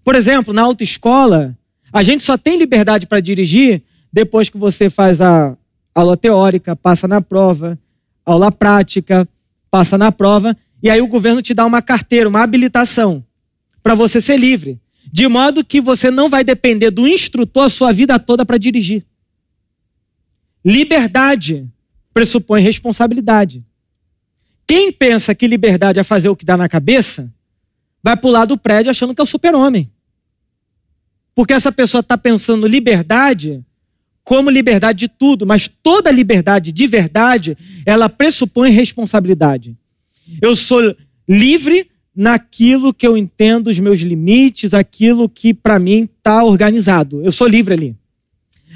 Por 0.05 0.17
exemplo, 0.17 0.53
na 0.53 0.63
autoescola, 0.63 1.57
a 1.93 2.03
gente 2.03 2.25
só 2.25 2.37
tem 2.37 2.59
liberdade 2.59 3.07
para 3.07 3.21
dirigir 3.21 3.85
depois 4.13 4.49
que 4.49 4.59
você 4.59 4.91
faz 4.91 5.21
a 5.21 5.57
aula 5.95 6.17
teórica, 6.17 6.75
passa 6.75 7.07
na 7.07 7.23
prova, 7.23 7.79
aula 8.25 8.51
prática, 8.51 9.29
passa 9.71 9.97
na 9.97 10.11
prova, 10.11 10.57
e 10.83 10.91
aí 10.91 11.01
o 11.01 11.07
governo 11.07 11.41
te 11.41 11.55
dá 11.55 11.65
uma 11.65 11.81
carteira, 11.81 12.29
uma 12.29 12.43
habilitação 12.43 13.25
para 13.81 13.95
você 13.95 14.21
ser 14.21 14.39
livre, 14.41 14.81
de 15.13 15.29
modo 15.29 15.65
que 15.65 15.81
você 15.81 16.11
não 16.11 16.29
vai 16.29 16.43
depender 16.43 16.91
do 16.91 17.07
instrutor 17.07 17.67
a 17.67 17.69
sua 17.69 17.93
vida 17.93 18.19
toda 18.19 18.45
para 18.45 18.59
dirigir. 18.59 19.05
Liberdade 20.67 21.65
pressupõe 22.13 22.61
responsabilidade. 22.61 23.65
Quem 24.67 24.91
pensa 24.91 25.33
que 25.33 25.47
liberdade 25.47 26.01
é 26.01 26.03
fazer 26.03 26.29
o 26.29 26.35
que 26.35 26.45
dá 26.45 26.57
na 26.57 26.69
cabeça, 26.69 27.33
vai 28.03 28.17
pular 28.17 28.47
do 28.47 28.59
prédio 28.59 28.91
achando 28.91 29.15
que 29.15 29.21
é 29.21 29.23
o 29.23 29.27
super-homem. 29.27 29.89
Porque 31.37 31.53
essa 31.53 31.71
pessoa 31.71 32.01
está 32.01 32.19
pensando 32.19 32.67
liberdade 32.67 33.65
como 34.25 34.51
liberdade 34.51 34.99
de 34.99 35.09
tudo, 35.09 35.47
mas 35.47 35.69
toda 35.69 36.11
liberdade 36.11 36.73
de 36.73 36.87
verdade, 36.89 37.57
ela 37.87 38.09
pressupõe 38.09 38.73
responsabilidade. 38.73 39.77
Eu 40.43 40.57
sou 40.57 40.97
livre 41.29 41.89
naquilo 42.13 42.93
que 42.93 43.07
eu 43.07 43.17
entendo 43.17 43.69
os 43.69 43.79
meus 43.79 44.01
limites, 44.01 44.75
aquilo 44.75 45.29
que 45.29 45.55
para 45.55 45.79
mim 45.79 46.09
está 46.19 46.43
organizado. 46.43 47.23
Eu 47.23 47.31
sou 47.31 47.47
livre 47.47 47.73
ali. 47.73 47.97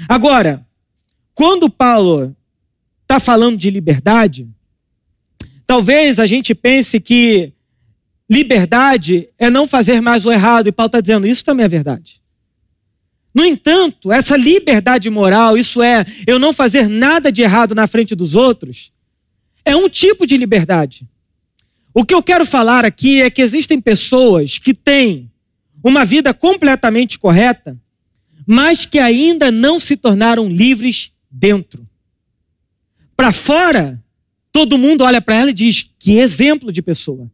Agora, 0.07 0.65
quando 1.41 1.71
Paulo 1.71 2.35
está 3.01 3.19
falando 3.19 3.57
de 3.57 3.71
liberdade, 3.71 4.47
talvez 5.65 6.19
a 6.19 6.27
gente 6.27 6.53
pense 6.53 6.99
que 6.99 7.51
liberdade 8.29 9.27
é 9.39 9.49
não 9.49 9.67
fazer 9.67 10.01
mais 10.01 10.23
o 10.23 10.31
errado, 10.31 10.67
e 10.67 10.71
Paulo 10.71 10.89
está 10.89 11.01
dizendo 11.01 11.25
isso 11.25 11.43
também 11.43 11.63
é 11.65 11.67
verdade. 11.67 12.21
No 13.33 13.43
entanto, 13.43 14.11
essa 14.11 14.37
liberdade 14.37 15.09
moral, 15.09 15.57
isso 15.57 15.81
é, 15.81 16.05
eu 16.27 16.37
não 16.37 16.53
fazer 16.53 16.87
nada 16.87 17.31
de 17.31 17.41
errado 17.41 17.73
na 17.73 17.87
frente 17.87 18.13
dos 18.13 18.35
outros, 18.35 18.93
é 19.65 19.75
um 19.75 19.89
tipo 19.89 20.27
de 20.27 20.37
liberdade. 20.37 21.09
O 21.91 22.05
que 22.05 22.13
eu 22.13 22.21
quero 22.21 22.45
falar 22.45 22.85
aqui 22.85 23.19
é 23.19 23.31
que 23.31 23.41
existem 23.41 23.81
pessoas 23.81 24.59
que 24.59 24.75
têm 24.75 25.31
uma 25.83 26.05
vida 26.05 26.35
completamente 26.35 27.17
correta, 27.17 27.75
mas 28.45 28.85
que 28.85 28.99
ainda 28.99 29.49
não 29.49 29.79
se 29.79 29.97
tornaram 29.97 30.47
livres 30.47 31.11
dentro. 31.31 31.87
Para 33.15 33.31
fora, 33.31 34.03
Todo 34.51 34.77
mundo 34.77 35.03
olha 35.03 35.21
para 35.21 35.35
ela 35.35 35.49
e 35.49 35.53
diz: 35.53 35.89
que 35.97 36.17
exemplo 36.17 36.71
de 36.71 36.81
pessoa. 36.81 37.31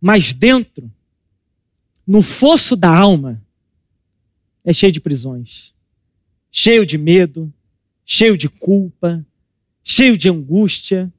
Mas 0.00 0.32
dentro, 0.32 0.92
no 2.06 2.22
fosso 2.22 2.76
da 2.76 2.94
alma, 2.94 3.42
é 4.64 4.72
cheio 4.72 4.92
de 4.92 5.00
prisões, 5.00 5.72
cheio 6.50 6.84
de 6.84 6.98
medo, 6.98 7.52
cheio 8.04 8.36
de 8.36 8.48
culpa, 8.48 9.24
cheio 9.82 10.18
de 10.18 10.28
angústia. 10.28 11.12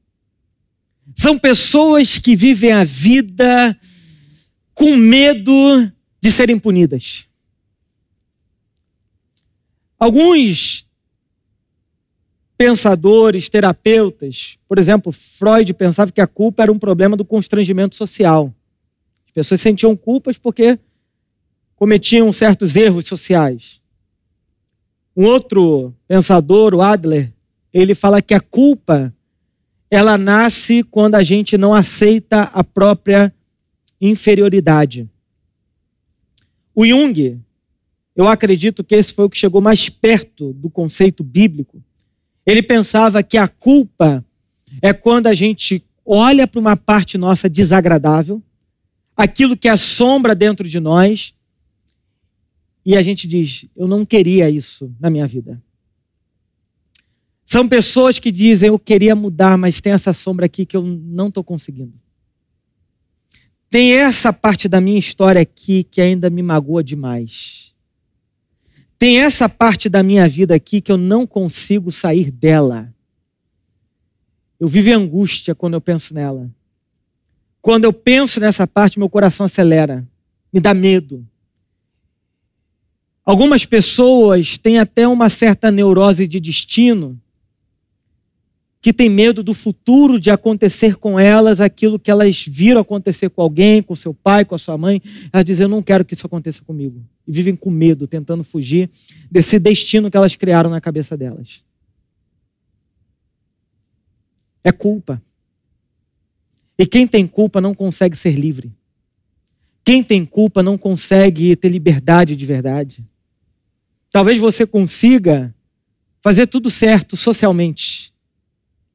São 1.15 1.39
pessoas 1.39 2.17
que 2.17 2.35
vivem 2.35 2.73
a 2.73 2.83
vida 2.83 3.79
com 4.73 4.95
medo 4.97 5.91
de 6.19 6.31
serem 6.31 6.59
punidas. 6.59 7.25
Alguns 9.97 10.86
pensadores, 12.57 13.49
terapeutas, 13.49 14.57
por 14.67 14.79
exemplo, 14.79 15.11
Freud 15.11 15.73
pensava 15.75 16.11
que 16.11 16.19
a 16.19 16.27
culpa 16.27 16.63
era 16.63 16.71
um 16.71 16.79
problema 16.79 17.15
do 17.15 17.23
constrangimento 17.23 17.95
social. 17.95 18.53
As 19.27 19.31
pessoas 19.31 19.61
sentiam 19.61 19.95
culpas 19.95 20.37
porque 20.37 20.79
cometiam 21.75 22.33
certos 22.33 22.75
erros 22.75 23.05
sociais. 23.05 23.79
Um 25.15 25.25
outro 25.25 25.93
pensador, 26.07 26.73
o 26.73 26.81
Adler, 26.81 27.31
ele 27.71 27.93
fala 27.93 28.21
que 28.21 28.33
a 28.33 28.39
culpa 28.39 29.13
ela 29.89 30.17
nasce 30.17 30.83
quando 30.83 31.15
a 31.15 31.23
gente 31.23 31.57
não 31.57 31.73
aceita 31.73 32.43
a 32.53 32.63
própria 32.63 33.33
inferioridade. 34.01 35.07
O 36.73 36.85
Jung, 36.85 37.39
eu 38.15 38.27
acredito 38.27 38.83
que 38.83 38.95
esse 38.95 39.13
foi 39.13 39.25
o 39.25 39.29
que 39.29 39.37
chegou 39.37 39.61
mais 39.61 39.89
perto 39.89 40.53
do 40.53 40.69
conceito 40.69 41.23
bíblico. 41.23 41.81
Ele 42.47 42.63
pensava 42.63 43.21
que 43.21 43.37
a 43.37 43.45
culpa 43.45 44.25
é 44.81 44.93
quando 44.93 45.27
a 45.27 45.33
gente 45.33 45.83
olha 46.05 46.47
para 46.47 46.61
uma 46.61 46.77
parte 46.77 47.17
nossa 47.17 47.49
desagradável, 47.49 48.41
aquilo 49.17 49.57
que 49.57 49.67
assombra 49.67 50.33
dentro 50.33 50.65
de 50.65 50.79
nós, 50.79 51.35
e 52.85 52.95
a 52.95 53.01
gente 53.01 53.27
diz: 53.27 53.65
Eu 53.75 53.85
não 53.85 54.05
queria 54.05 54.49
isso 54.49 54.89
na 54.97 55.09
minha 55.09 55.27
vida. 55.27 55.61
São 57.45 57.67
pessoas 57.67 58.17
que 58.17 58.31
dizem: 58.31 58.69
Eu 58.69 58.79
queria 58.79 59.13
mudar, 59.13 59.57
mas 59.57 59.81
tem 59.81 59.91
essa 59.91 60.13
sombra 60.13 60.45
aqui 60.45 60.65
que 60.65 60.77
eu 60.77 60.83
não 60.83 61.27
estou 61.27 61.43
conseguindo. 61.43 61.93
Tem 63.69 63.91
essa 63.91 64.31
parte 64.31 64.69
da 64.69 64.79
minha 64.79 64.97
história 64.97 65.41
aqui 65.41 65.83
que 65.83 65.99
ainda 65.99 66.29
me 66.29 66.41
magoa 66.41 66.81
demais. 66.81 67.66
Tem 68.99 69.19
essa 69.19 69.47
parte 69.47 69.89
da 69.89 70.01
minha 70.01 70.27
vida 70.27 70.55
aqui 70.55 70.81
que 70.81 70.91
eu 70.91 70.97
não 70.97 71.27
consigo 71.27 71.91
sair 71.91 72.31
dela. 72.31 72.93
Eu 74.59 74.67
vivo 74.67 74.91
angústia 74.91 75.53
quando 75.53 75.75
eu 75.75 75.81
penso 75.81 76.13
nela. 76.13 76.49
Quando 77.61 77.83
eu 77.83 77.93
penso 77.93 78.39
nessa 78.39 78.65
parte, 78.65 78.97
meu 78.97 79.09
coração 79.09 79.45
acelera, 79.45 80.07
me 80.51 80.59
dá 80.59 80.73
medo. 80.73 81.27
Algumas 83.23 83.65
pessoas 83.65 84.57
têm 84.57 84.79
até 84.79 85.07
uma 85.07 85.29
certa 85.29 85.69
neurose 85.69 86.25
de 86.25 86.39
destino, 86.39 87.19
que 88.87 88.93
tem 88.93 89.09
medo 89.09 89.43
do 89.43 89.53
futuro 89.53 90.17
de 90.17 90.31
acontecer 90.31 90.95
com 90.95 91.19
elas 91.19 91.59
aquilo 91.59 91.99
que 91.99 92.09
elas 92.09 92.45
viram 92.47 92.79
acontecer 92.79 93.29
com 93.29 93.41
alguém, 93.41 93.83
com 93.83 93.93
seu 93.93 94.13
pai, 94.13 94.45
com 94.45 94.55
a 94.55 94.57
sua 94.57 94.77
mãe. 94.77 95.01
Elas 95.33 95.43
dizem: 95.43 95.65
Eu 95.65 95.67
não 95.67 95.83
quero 95.83 96.05
que 96.05 96.13
isso 96.13 96.25
aconteça 96.25 96.63
comigo. 96.63 97.03
E 97.27 97.31
vivem 97.33 97.53
com 97.53 97.69
medo, 97.69 98.07
tentando 98.07 98.45
fugir 98.45 98.89
desse 99.29 99.59
destino 99.59 100.09
que 100.09 100.15
elas 100.15 100.37
criaram 100.37 100.69
na 100.69 100.79
cabeça 100.79 101.17
delas. 101.17 101.65
É 104.63 104.71
culpa. 104.71 105.21
E 106.79 106.85
quem 106.85 107.05
tem 107.05 107.27
culpa 107.27 107.59
não 107.59 107.75
consegue 107.75 108.15
ser 108.15 108.39
livre. 108.39 108.71
Quem 109.83 110.01
tem 110.01 110.23
culpa 110.23 110.63
não 110.63 110.77
consegue 110.77 111.53
ter 111.57 111.67
liberdade 111.67 112.37
de 112.37 112.45
verdade. 112.45 113.05
Talvez 114.09 114.37
você 114.37 114.65
consiga 114.65 115.53
fazer 116.21 116.47
tudo 116.47 116.71
certo 116.71 117.17
socialmente. 117.17 118.06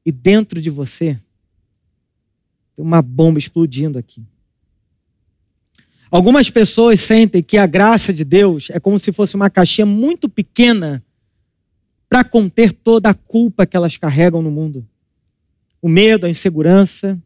E 0.05 0.11
dentro 0.11 0.61
de 0.61 0.69
você 0.69 1.19
tem 2.75 2.83
uma 2.83 3.01
bomba 3.01 3.39
explodindo 3.39 3.97
aqui. 3.97 4.25
Algumas 6.09 6.49
pessoas 6.49 6.99
sentem 6.99 7.41
que 7.41 7.57
a 7.57 7.65
graça 7.65 8.13
de 8.13 8.23
Deus 8.23 8.69
é 8.69 8.79
como 8.79 8.99
se 8.99 9.11
fosse 9.11 9.35
uma 9.35 9.49
caixinha 9.49 9.85
muito 9.85 10.29
pequena 10.29 11.03
para 12.07 12.23
conter 12.23 12.71
toda 12.71 13.09
a 13.09 13.13
culpa 13.15 13.65
que 13.65 13.75
elas 13.75 13.97
carregam 13.97 14.41
no 14.41 14.51
mundo. 14.51 14.87
O 15.81 15.89
medo, 15.89 16.27
a 16.27 16.29
insegurança. 16.29 17.19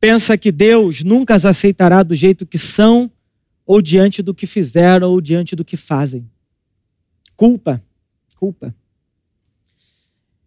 Pensa 0.00 0.36
que 0.36 0.50
Deus 0.50 1.04
nunca 1.04 1.36
as 1.36 1.44
aceitará 1.44 2.02
do 2.02 2.14
jeito 2.14 2.44
que 2.44 2.58
são, 2.58 3.08
ou 3.64 3.80
diante 3.80 4.22
do 4.22 4.34
que 4.34 4.46
fizeram, 4.46 5.10
ou 5.10 5.20
diante 5.20 5.54
do 5.54 5.64
que 5.64 5.76
fazem. 5.76 6.28
Culpa, 7.36 7.80
culpa. 8.34 8.74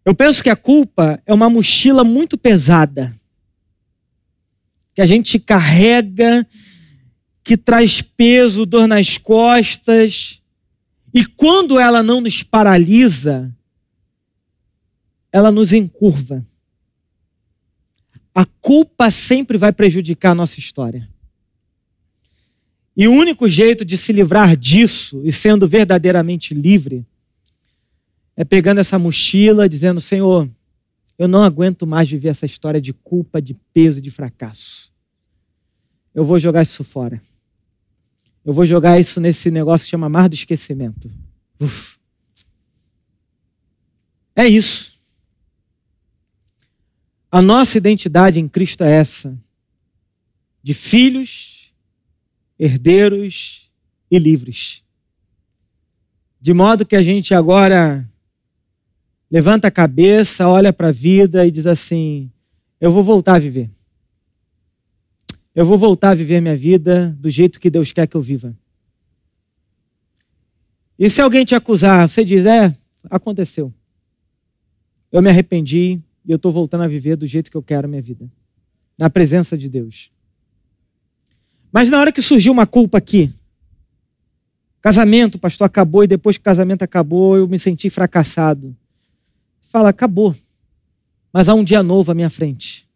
Eu 0.08 0.14
penso 0.14 0.42
que 0.42 0.48
a 0.48 0.56
culpa 0.56 1.22
é 1.26 1.34
uma 1.34 1.50
mochila 1.50 2.02
muito 2.02 2.38
pesada, 2.38 3.14
que 4.94 5.02
a 5.02 5.06
gente 5.06 5.38
carrega, 5.38 6.48
que 7.44 7.58
traz 7.58 8.00
peso, 8.00 8.64
dor 8.64 8.88
nas 8.88 9.18
costas, 9.18 10.40
e 11.12 11.26
quando 11.26 11.78
ela 11.78 12.02
não 12.02 12.22
nos 12.22 12.42
paralisa, 12.42 13.54
ela 15.30 15.50
nos 15.50 15.74
encurva. 15.74 16.42
A 18.34 18.46
culpa 18.46 19.10
sempre 19.10 19.58
vai 19.58 19.74
prejudicar 19.74 20.30
a 20.30 20.36
nossa 20.36 20.58
história. 20.58 21.06
E 22.96 23.06
o 23.06 23.12
único 23.12 23.46
jeito 23.46 23.84
de 23.84 23.98
se 23.98 24.14
livrar 24.14 24.56
disso 24.56 25.20
e 25.22 25.30
sendo 25.30 25.68
verdadeiramente 25.68 26.54
livre 26.54 27.06
é 28.38 28.44
pegando 28.44 28.78
essa 28.78 28.96
mochila, 29.00 29.68
dizendo: 29.68 30.00
Senhor, 30.00 30.48
eu 31.18 31.26
não 31.26 31.42
aguento 31.42 31.84
mais 31.84 32.08
viver 32.08 32.28
essa 32.28 32.46
história 32.46 32.80
de 32.80 32.92
culpa, 32.92 33.42
de 33.42 33.52
peso, 33.74 34.00
de 34.00 34.12
fracasso. 34.12 34.92
Eu 36.14 36.24
vou 36.24 36.38
jogar 36.38 36.62
isso 36.62 36.84
fora. 36.84 37.20
Eu 38.44 38.52
vou 38.52 38.64
jogar 38.64 39.00
isso 39.00 39.20
nesse 39.20 39.50
negócio 39.50 39.84
que 39.84 39.90
chama 39.90 40.08
mar 40.08 40.28
do 40.28 40.34
esquecimento. 40.34 41.10
Uf. 41.58 41.98
É 44.36 44.46
isso. 44.46 44.92
A 47.32 47.42
nossa 47.42 47.76
identidade 47.76 48.38
em 48.38 48.46
Cristo 48.46 48.84
é 48.84 48.92
essa: 48.92 49.36
de 50.62 50.74
filhos 50.74 51.74
herdeiros 52.56 53.68
e 54.08 54.16
livres. 54.16 54.84
De 56.40 56.54
modo 56.54 56.86
que 56.86 56.94
a 56.94 57.02
gente 57.02 57.34
agora 57.34 58.08
levanta 59.30 59.68
a 59.68 59.70
cabeça, 59.70 60.48
olha 60.48 60.72
para 60.72 60.88
a 60.88 60.92
vida 60.92 61.46
e 61.46 61.50
diz 61.50 61.66
assim: 61.66 62.30
eu 62.80 62.92
vou 62.92 63.02
voltar 63.02 63.34
a 63.34 63.38
viver. 63.38 63.70
Eu 65.54 65.66
vou 65.66 65.76
voltar 65.76 66.10
a 66.10 66.14
viver 66.14 66.40
minha 66.40 66.56
vida 66.56 67.16
do 67.18 67.28
jeito 67.28 67.58
que 67.58 67.68
Deus 67.68 67.92
quer 67.92 68.06
que 68.06 68.16
eu 68.16 68.22
viva. 68.22 68.56
E 70.96 71.10
se 71.10 71.20
alguém 71.20 71.44
te 71.44 71.54
acusar, 71.54 72.08
você 72.08 72.24
diz: 72.24 72.46
é, 72.46 72.74
aconteceu. 73.10 73.72
Eu 75.10 75.20
me 75.20 75.30
arrependi 75.30 76.00
e 76.24 76.30
eu 76.30 76.36
estou 76.36 76.52
voltando 76.52 76.84
a 76.84 76.88
viver 76.88 77.16
do 77.16 77.26
jeito 77.26 77.50
que 77.50 77.56
eu 77.56 77.62
quero 77.62 77.86
a 77.86 77.88
minha 77.88 78.02
vida. 78.02 78.30
Na 78.96 79.10
presença 79.10 79.56
de 79.58 79.68
Deus. 79.68 80.12
Mas 81.72 81.90
na 81.90 81.98
hora 81.98 82.12
que 82.12 82.22
surgiu 82.22 82.52
uma 82.52 82.66
culpa 82.66 82.98
aqui, 82.98 83.30
casamento, 84.80 85.38
pastor 85.38 85.66
acabou 85.66 86.04
e 86.04 86.06
depois 86.06 86.36
que 86.36 86.40
o 86.40 86.44
casamento 86.44 86.82
acabou, 86.82 87.36
eu 87.36 87.48
me 87.48 87.58
senti 87.58 87.90
fracassado. 87.90 88.76
Fala, 89.68 89.90
acabou. 89.90 90.34
Mas 91.30 91.48
há 91.48 91.54
um 91.54 91.62
dia 91.62 91.82
novo 91.82 92.10
à 92.10 92.14
minha 92.14 92.30
frente. 92.30 92.88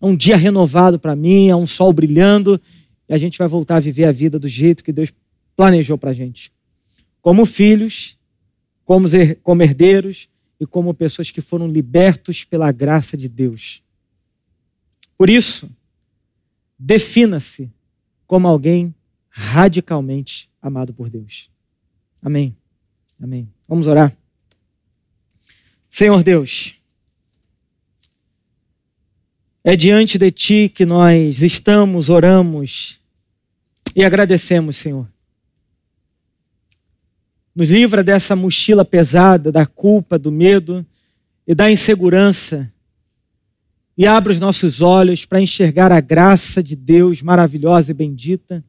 Há 0.00 0.06
um 0.06 0.16
dia 0.16 0.36
renovado 0.36 0.98
para 0.98 1.16
mim, 1.16 1.50
há 1.50 1.56
um 1.56 1.66
sol 1.66 1.92
brilhando 1.92 2.60
e 3.08 3.14
a 3.14 3.18
gente 3.18 3.36
vai 3.36 3.48
voltar 3.48 3.76
a 3.76 3.80
viver 3.80 4.04
a 4.04 4.12
vida 4.12 4.38
do 4.38 4.46
jeito 4.46 4.84
que 4.84 4.92
Deus 4.92 5.12
planejou 5.56 5.98
para 5.98 6.10
a 6.10 6.14
gente. 6.14 6.52
Como 7.20 7.44
filhos, 7.44 8.16
como 8.84 9.62
herdeiros 9.62 10.28
e 10.60 10.66
como 10.66 10.94
pessoas 10.94 11.32
que 11.32 11.40
foram 11.40 11.66
libertos 11.66 12.44
pela 12.44 12.70
graça 12.70 13.16
de 13.16 13.28
Deus. 13.28 13.82
Por 15.16 15.28
isso, 15.28 15.68
defina-se 16.78 17.68
como 18.24 18.46
alguém 18.46 18.94
radicalmente 19.28 20.48
amado 20.62 20.94
por 20.94 21.10
Deus. 21.10 21.50
Amém. 22.22 22.56
Amém. 23.20 23.48
Vamos 23.66 23.88
orar. 23.88 24.16
Senhor 25.98 26.22
Deus, 26.22 26.76
é 29.64 29.74
diante 29.74 30.16
de 30.16 30.30
Ti 30.30 30.70
que 30.72 30.86
nós 30.86 31.42
estamos, 31.42 32.08
oramos 32.08 33.00
e 33.96 34.04
agradecemos, 34.04 34.76
Senhor. 34.76 35.08
Nos 37.52 37.68
livra 37.68 38.04
dessa 38.04 38.36
mochila 38.36 38.84
pesada, 38.84 39.50
da 39.50 39.66
culpa, 39.66 40.16
do 40.16 40.30
medo 40.30 40.86
e 41.44 41.52
da 41.52 41.68
insegurança 41.68 42.72
e 43.96 44.06
abra 44.06 44.32
os 44.32 44.38
nossos 44.38 44.80
olhos 44.80 45.26
para 45.26 45.40
enxergar 45.40 45.90
a 45.90 46.00
graça 46.00 46.62
de 46.62 46.76
Deus 46.76 47.22
maravilhosa 47.22 47.90
e 47.90 47.94
bendita, 47.94 48.64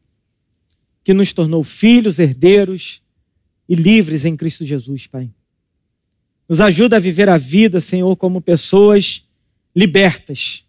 que 1.03 1.13
nos 1.13 1.31
tornou 1.31 1.63
filhos, 1.63 2.17
herdeiros 2.17 3.03
e 3.69 3.75
livres 3.75 4.25
em 4.25 4.35
Cristo 4.35 4.65
Jesus, 4.65 5.05
Pai. 5.05 5.29
Nos 6.49 6.59
ajuda 6.59 6.97
a 6.97 6.99
viver 6.99 7.29
a 7.29 7.37
vida, 7.37 7.79
Senhor, 7.79 8.15
como 8.15 8.41
pessoas 8.41 9.23
libertas. 9.75 10.65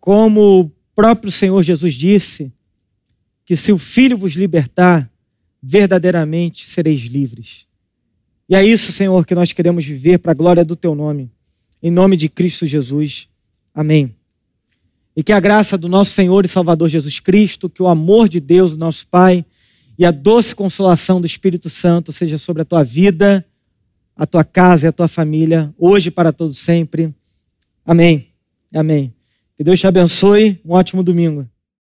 Como 0.00 0.60
o 0.60 0.70
próprio 0.96 1.30
Senhor 1.30 1.62
Jesus 1.62 1.94
disse, 1.94 2.52
que 3.46 3.54
se 3.54 3.70
o 3.70 3.78
Filho 3.78 4.18
vos 4.18 4.32
libertar, 4.32 5.08
verdadeiramente 5.62 6.66
sereis 6.66 7.02
livres. 7.02 7.66
E 8.48 8.54
é 8.54 8.64
isso, 8.64 8.92
Senhor, 8.92 9.24
que 9.24 9.34
nós 9.34 9.52
queremos 9.52 9.84
viver 9.84 10.18
para 10.18 10.32
a 10.32 10.34
glória 10.34 10.64
do 10.64 10.76
Teu 10.76 10.94
nome. 10.94 11.30
Em 11.82 11.90
nome 11.90 12.16
de 12.16 12.28
Cristo 12.28 12.66
Jesus. 12.66 13.28
Amém. 13.74 14.14
E 15.16 15.22
que 15.22 15.32
a 15.32 15.40
graça 15.40 15.78
do 15.78 15.88
nosso 15.88 16.10
Senhor 16.10 16.44
e 16.44 16.48
Salvador 16.48 16.88
Jesus 16.88 17.20
Cristo, 17.20 17.70
que 17.70 17.82
o 17.82 17.88
amor 17.88 18.28
de 18.28 18.40
Deus, 18.40 18.76
nosso 18.76 19.06
Pai, 19.06 19.44
e 19.96 20.04
a 20.04 20.10
doce 20.10 20.54
consolação 20.54 21.20
do 21.20 21.26
Espírito 21.26 21.70
Santo 21.70 22.12
seja 22.12 22.36
sobre 22.36 22.62
a 22.62 22.64
tua 22.64 22.82
vida, 22.82 23.46
a 24.16 24.26
tua 24.26 24.44
casa 24.44 24.86
e 24.86 24.88
a 24.88 24.92
tua 24.92 25.08
família, 25.08 25.74
hoje 25.78 26.10
para 26.10 26.32
todos 26.32 26.58
sempre. 26.58 27.14
Amém. 27.84 28.28
Amém. 28.72 29.12
Que 29.56 29.64
Deus 29.64 29.78
te 29.78 29.86
abençoe. 29.86 30.60
Um 30.64 30.72
ótimo 30.72 31.02
domingo. 31.02 31.48